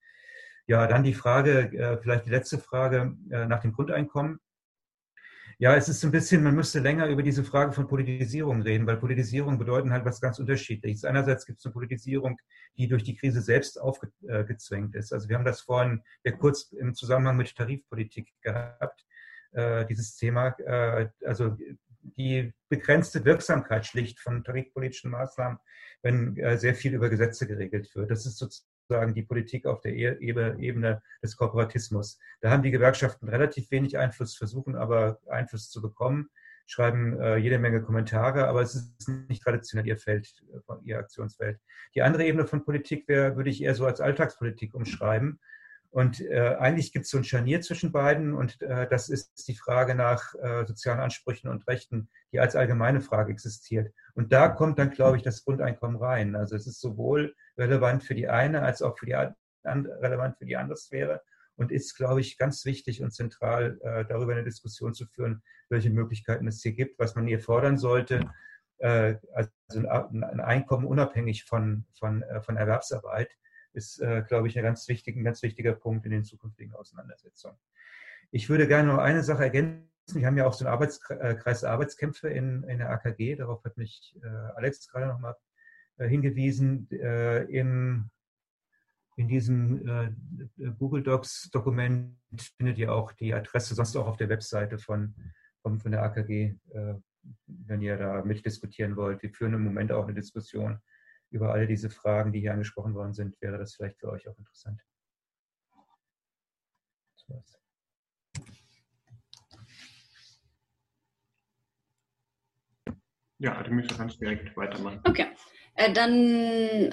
Ja, 0.66 0.86
dann 0.86 1.04
die 1.04 1.14
Frage, 1.14 1.98
vielleicht 2.02 2.26
die 2.26 2.30
letzte 2.30 2.58
Frage 2.58 3.16
nach 3.28 3.60
dem 3.60 3.72
Grundeinkommen. 3.72 4.40
Ja, 5.58 5.76
es 5.76 5.88
ist 5.88 6.04
ein 6.04 6.10
bisschen, 6.10 6.42
man 6.42 6.54
müsste 6.54 6.80
länger 6.80 7.06
über 7.06 7.22
diese 7.22 7.44
Frage 7.44 7.72
von 7.72 7.86
Politisierung 7.86 8.62
reden, 8.62 8.86
weil 8.86 8.96
Politisierung 8.96 9.58
bedeuten 9.58 9.92
halt 9.92 10.04
was 10.04 10.20
ganz 10.20 10.38
Unterschiedliches. 10.38 11.04
Einerseits 11.04 11.46
gibt 11.46 11.60
es 11.60 11.64
eine 11.64 11.72
Politisierung, 11.72 12.38
die 12.76 12.88
durch 12.88 13.04
die 13.04 13.16
Krise 13.16 13.40
selbst 13.40 13.80
aufgezwängt 13.80 14.94
ist. 14.96 15.12
Also 15.12 15.28
wir 15.28 15.36
haben 15.36 15.44
das 15.44 15.60
vorhin 15.60 16.02
ja 16.24 16.32
kurz 16.32 16.72
im 16.72 16.94
Zusammenhang 16.94 17.36
mit 17.36 17.54
Tarifpolitik 17.54 18.32
gehabt, 18.40 19.06
äh, 19.52 19.86
dieses 19.86 20.16
Thema. 20.16 20.48
Äh, 20.58 21.08
also 21.24 21.56
die 22.02 22.52
begrenzte 22.68 23.24
Wirksamkeit 23.24 23.86
schlicht 23.86 24.20
von 24.20 24.44
tarifpolitischen 24.44 25.10
Maßnahmen, 25.10 25.58
wenn 26.02 26.36
äh, 26.36 26.58
sehr 26.58 26.74
viel 26.74 26.94
über 26.94 27.08
Gesetze 27.08 27.46
geregelt 27.46 27.94
wird. 27.94 28.10
Das 28.10 28.26
ist 28.26 28.38
sozusagen 28.38 28.73
sozusagen 28.88 29.14
die 29.14 29.22
Politik 29.22 29.66
auf 29.66 29.80
der 29.80 29.94
e-, 29.94 30.18
Ebene 30.20 31.02
des 31.22 31.36
Kooperatismus. 31.36 32.18
Da 32.40 32.50
haben 32.50 32.62
die 32.62 32.70
Gewerkschaften 32.70 33.28
relativ 33.28 33.70
wenig 33.70 33.98
Einfluss, 33.98 34.36
versuchen 34.36 34.76
aber 34.76 35.18
Einfluss 35.28 35.70
zu 35.70 35.80
bekommen, 35.80 36.28
schreiben 36.66 37.18
äh, 37.20 37.36
jede 37.36 37.58
Menge 37.58 37.82
Kommentare, 37.82 38.48
aber 38.48 38.62
es 38.62 38.74
ist 38.74 39.08
nicht 39.28 39.42
traditionell 39.42 39.86
ihr 39.86 39.98
Feld, 39.98 40.32
äh, 40.52 40.74
ihr 40.84 40.98
Aktionsfeld. 40.98 41.58
Die 41.94 42.02
andere 42.02 42.24
Ebene 42.24 42.46
von 42.46 42.64
Politik 42.64 43.08
wäre, 43.08 43.36
würde 43.36 43.50
ich 43.50 43.62
eher 43.62 43.74
so 43.74 43.86
als 43.86 44.00
Alltagspolitik 44.00 44.74
umschreiben. 44.74 45.40
Und 45.94 46.20
äh, 46.22 46.56
eigentlich 46.58 46.92
gibt 46.92 47.04
es 47.04 47.12
so 47.12 47.18
ein 47.18 47.22
Scharnier 47.22 47.60
zwischen 47.60 47.92
beiden 47.92 48.34
und 48.34 48.60
äh, 48.62 48.88
das 48.88 49.08
ist 49.08 49.46
die 49.46 49.54
Frage 49.54 49.94
nach 49.94 50.34
äh, 50.34 50.66
sozialen 50.66 50.98
Ansprüchen 50.98 51.46
und 51.46 51.68
Rechten, 51.68 52.08
die 52.32 52.40
als 52.40 52.56
allgemeine 52.56 53.00
Frage 53.00 53.30
existiert. 53.30 53.94
Und 54.14 54.32
da 54.32 54.48
kommt 54.48 54.80
dann, 54.80 54.90
glaube 54.90 55.18
ich, 55.18 55.22
das 55.22 55.44
Grundeinkommen 55.44 55.96
rein. 55.96 56.34
Also 56.34 56.56
es 56.56 56.66
ist 56.66 56.80
sowohl 56.80 57.36
relevant 57.56 58.02
für 58.02 58.16
die 58.16 58.28
eine 58.28 58.62
als 58.62 58.82
auch 58.82 58.98
für 58.98 59.06
die 59.06 59.14
relevant 59.62 60.36
für 60.36 60.46
die 60.46 60.56
andere 60.56 60.76
Sphäre 60.76 61.22
und 61.54 61.70
ist, 61.70 61.94
glaube 61.94 62.20
ich, 62.22 62.38
ganz 62.38 62.64
wichtig 62.64 63.00
und 63.00 63.12
zentral, 63.12 63.78
äh, 63.82 64.04
darüber 64.04 64.32
eine 64.32 64.42
Diskussion 64.42 64.94
zu 64.94 65.06
führen, 65.06 65.44
welche 65.68 65.90
Möglichkeiten 65.90 66.48
es 66.48 66.60
hier 66.60 66.72
gibt, 66.72 66.98
was 66.98 67.14
man 67.14 67.28
hier 67.28 67.38
fordern 67.38 67.78
sollte. 67.78 68.32
Äh, 68.78 69.14
also 69.32 69.50
ein, 69.76 70.24
ein 70.24 70.40
Einkommen 70.40 70.86
unabhängig 70.86 71.44
von, 71.44 71.86
von, 71.96 72.22
äh, 72.22 72.42
von 72.42 72.56
Erwerbsarbeit 72.56 73.30
ist, 73.74 74.00
äh, 74.00 74.22
glaube 74.26 74.48
ich, 74.48 74.56
ein 74.58 74.64
ganz, 74.64 74.88
wichtig, 74.88 75.16
ein 75.16 75.24
ganz 75.24 75.42
wichtiger 75.42 75.74
Punkt 75.74 76.04
in 76.06 76.12
den 76.12 76.24
zukünftigen 76.24 76.74
Auseinandersetzungen. 76.74 77.58
Ich 78.30 78.48
würde 78.48 78.66
gerne 78.66 78.92
noch 78.92 78.98
eine 78.98 79.22
Sache 79.22 79.44
ergänzen. 79.44 79.88
Wir 80.12 80.26
haben 80.26 80.36
ja 80.36 80.46
auch 80.46 80.52
so 80.52 80.64
einen 80.64 80.74
Arbeitskreis 80.74 81.60
der 81.60 81.70
Arbeitskämpfe 81.70 82.28
in, 82.28 82.62
in 82.64 82.78
der 82.78 82.90
AKG. 82.90 83.36
Darauf 83.36 83.64
hat 83.64 83.76
mich 83.76 84.16
äh, 84.22 84.26
Alex 84.26 84.86
gerade 84.88 85.06
nochmal 85.06 85.36
äh, 85.96 86.08
hingewiesen. 86.08 86.88
Äh, 86.90 87.44
im, 87.44 88.10
in 89.16 89.28
diesem 89.28 89.88
äh, 89.88 90.70
Google 90.78 91.02
Docs 91.02 91.50
Dokument 91.52 92.16
findet 92.56 92.78
ihr 92.78 92.92
auch 92.92 93.12
die 93.12 93.32
Adresse, 93.32 93.74
sonst 93.74 93.96
auch 93.96 94.06
auf 94.06 94.16
der 94.16 94.28
Webseite 94.28 94.78
von, 94.78 95.14
von, 95.62 95.78
von 95.78 95.92
der 95.92 96.02
AKG, 96.02 96.56
äh, 96.72 96.94
wenn 97.46 97.80
ihr 97.80 97.96
da 97.96 98.22
mitdiskutieren 98.24 98.96
wollt. 98.96 99.22
Wir 99.22 99.30
führen 99.30 99.54
im 99.54 99.64
Moment 99.64 99.92
auch 99.92 100.04
eine 100.04 100.14
Diskussion 100.14 100.80
über 101.34 101.52
all 101.52 101.66
diese 101.66 101.90
Fragen, 101.90 102.32
die 102.32 102.40
hier 102.40 102.52
angesprochen 102.52 102.94
worden 102.94 103.12
sind, 103.12 103.40
wäre 103.40 103.58
das 103.58 103.74
vielleicht 103.74 103.98
für 103.98 104.08
euch 104.08 104.28
auch 104.28 104.38
interessant. 104.38 104.80
Ja, 113.38 113.62
du 113.62 113.72
müsstest 113.72 113.98
ganz 113.98 114.16
direkt 114.16 114.56
weitermachen. 114.56 115.00
Okay, 115.04 115.26
äh, 115.74 115.92
dann 115.92 116.92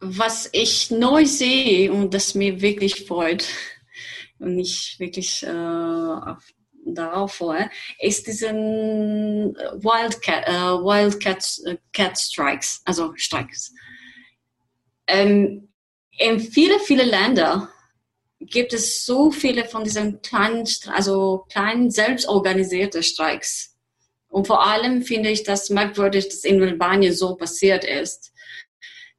was 0.00 0.50
ich 0.52 0.90
neu 0.90 1.24
sehe 1.24 1.90
und 1.90 2.12
das 2.12 2.34
mir 2.34 2.60
wirklich 2.60 3.06
freut 3.06 3.48
und 4.38 4.58
ich 4.58 4.96
wirklich 4.98 5.42
äh, 5.42 5.48
auf 5.48 6.52
darauf 6.84 7.34
vor, 7.34 7.70
ist 7.98 8.26
diesen 8.26 9.54
Wildcat, 9.54 10.46
äh, 10.46 10.52
Wildcat 10.52 11.44
äh, 11.66 11.76
Cat 11.92 12.18
Strikes, 12.18 12.82
also 12.84 13.12
Streiks. 13.16 13.72
Ähm, 15.06 15.68
in 16.18 16.40
viele, 16.40 16.78
viele 16.80 17.04
Länder 17.04 17.70
gibt 18.40 18.72
es 18.72 19.04
so 19.04 19.30
viele 19.30 19.64
von 19.64 19.84
diesen 19.84 20.22
kleinen, 20.22 20.66
also 20.92 21.44
kleinen 21.50 21.90
selbstorganisierten 21.90 23.02
Streiks. 23.02 23.76
Und 24.28 24.46
vor 24.46 24.64
allem 24.64 25.02
finde 25.02 25.30
ich 25.30 25.42
das 25.42 25.70
merkwürdig, 25.70 26.28
dass 26.28 26.44
in 26.44 26.62
Albanien 26.62 27.12
so 27.12 27.34
passiert 27.34 27.84
ist. 27.84 28.32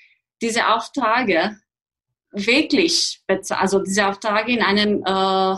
diese 0.41 0.68
Aufträge 0.68 1.61
wirklich, 2.31 3.24
also 3.27 3.81
diese 3.81 4.07
Aufträge 4.07 4.53
in 4.53 4.62
einem 4.62 5.03
äh, 5.05 5.57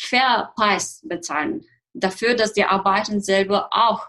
Fairpreis 0.00 1.02
bezahlen. 1.06 1.66
Dafür, 2.00 2.34
dass 2.34 2.52
die 2.52 2.64
Arbeiter 2.64 3.20
selber 3.20 3.68
auch 3.72 4.06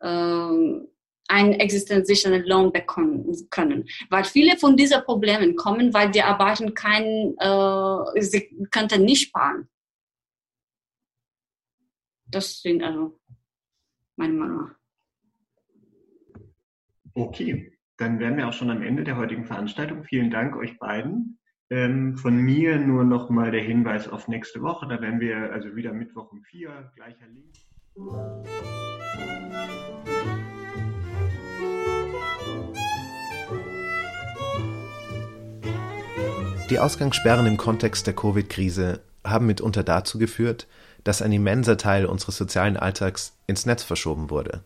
äh, 0.00 0.88
einen 1.28 1.52
existenzsichernden 1.52 2.44
Lohn 2.46 2.72
bekommen 2.72 3.48
können. 3.50 3.88
Weil 4.08 4.24
viele 4.24 4.56
von 4.56 4.76
diesen 4.76 5.04
Problemen 5.04 5.56
kommen, 5.56 5.92
weil 5.92 6.10
die 6.10 6.22
Arbeiter 6.22 6.70
keinen, 6.72 7.36
äh, 7.38 8.22
sie 8.22 8.48
könnten 8.70 9.04
nicht 9.04 9.28
sparen. 9.28 9.68
Das 12.26 12.60
sind 12.60 12.82
also 12.82 13.18
meine 14.16 14.34
Meinung. 14.34 14.70
Okay, 17.14 17.78
dann 17.96 18.18
wären 18.18 18.36
wir 18.36 18.48
auch 18.48 18.52
schon 18.52 18.70
am 18.70 18.82
Ende 18.82 19.04
der 19.04 19.16
heutigen 19.16 19.44
Veranstaltung. 19.44 20.04
Vielen 20.04 20.30
Dank 20.30 20.56
euch 20.56 20.78
beiden. 20.78 21.37
Ähm, 21.70 22.16
von 22.16 22.36
mir 22.36 22.78
nur 22.78 23.04
noch 23.04 23.28
mal 23.28 23.50
der 23.50 23.62
Hinweis 23.62 24.08
auf 24.08 24.26
nächste 24.26 24.62
Woche. 24.62 24.86
Da 24.88 25.02
werden 25.02 25.20
wir 25.20 25.52
also 25.52 25.76
wieder 25.76 25.92
Mittwoch 25.92 26.32
um 26.32 26.42
vier, 26.42 26.90
gleicher 26.96 27.26
Link. 27.26 27.52
Die 36.70 36.78
Ausgangssperren 36.78 37.46
im 37.46 37.56
Kontext 37.56 38.06
der 38.06 38.14
Covid-Krise 38.14 39.00
haben 39.24 39.46
mitunter 39.46 39.82
dazu 39.82 40.18
geführt, 40.18 40.66
dass 41.04 41.22
ein 41.22 41.32
immenser 41.32 41.76
Teil 41.76 42.06
unseres 42.06 42.36
sozialen 42.36 42.76
Alltags 42.76 43.36
ins 43.46 43.66
Netz 43.66 43.82
verschoben 43.82 44.30
wurde. 44.30 44.62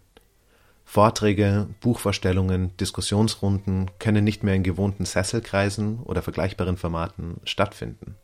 Vorträge, 0.92 1.68
Buchvorstellungen, 1.80 2.76
Diskussionsrunden 2.76 3.90
können 3.98 4.24
nicht 4.24 4.42
mehr 4.42 4.54
in 4.54 4.62
gewohnten 4.62 5.06
Sesselkreisen 5.06 6.00
oder 6.00 6.20
vergleichbaren 6.20 6.76
Formaten 6.76 7.40
stattfinden. 7.44 8.16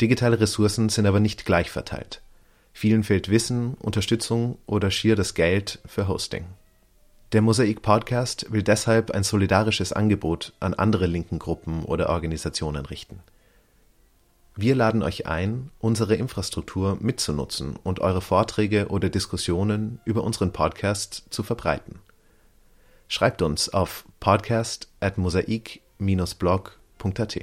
Digitale 0.00 0.40
Ressourcen 0.40 0.88
sind 0.88 1.04
aber 1.04 1.20
nicht 1.20 1.44
gleich 1.44 1.70
verteilt. 1.70 2.22
Vielen 2.72 3.04
fehlt 3.04 3.28
Wissen, 3.28 3.74
Unterstützung 3.74 4.56
oder 4.64 4.90
schier 4.90 5.14
das 5.14 5.34
Geld 5.34 5.78
für 5.84 6.08
Hosting. 6.08 6.46
Der 7.32 7.42
Mosaik 7.42 7.82
Podcast 7.82 8.50
will 8.50 8.62
deshalb 8.62 9.10
ein 9.10 9.22
solidarisches 9.22 9.92
Angebot 9.92 10.54
an 10.60 10.72
andere 10.72 11.06
linken 11.06 11.38
Gruppen 11.38 11.84
oder 11.84 12.08
Organisationen 12.08 12.86
richten. 12.86 13.20
Wir 14.60 14.74
laden 14.74 15.04
euch 15.04 15.28
ein, 15.28 15.70
unsere 15.78 16.16
Infrastruktur 16.16 16.98
mitzunutzen 16.98 17.76
und 17.76 18.00
eure 18.00 18.20
Vorträge 18.20 18.88
oder 18.88 19.08
Diskussionen 19.08 20.00
über 20.04 20.24
unseren 20.24 20.52
Podcast 20.52 21.26
zu 21.30 21.44
verbreiten. 21.44 22.00
Schreibt 23.06 23.40
uns 23.40 23.68
auf 23.68 24.04
podcast 24.18 24.88
at 24.98 25.16
mosaik-blog.at. 25.16 27.36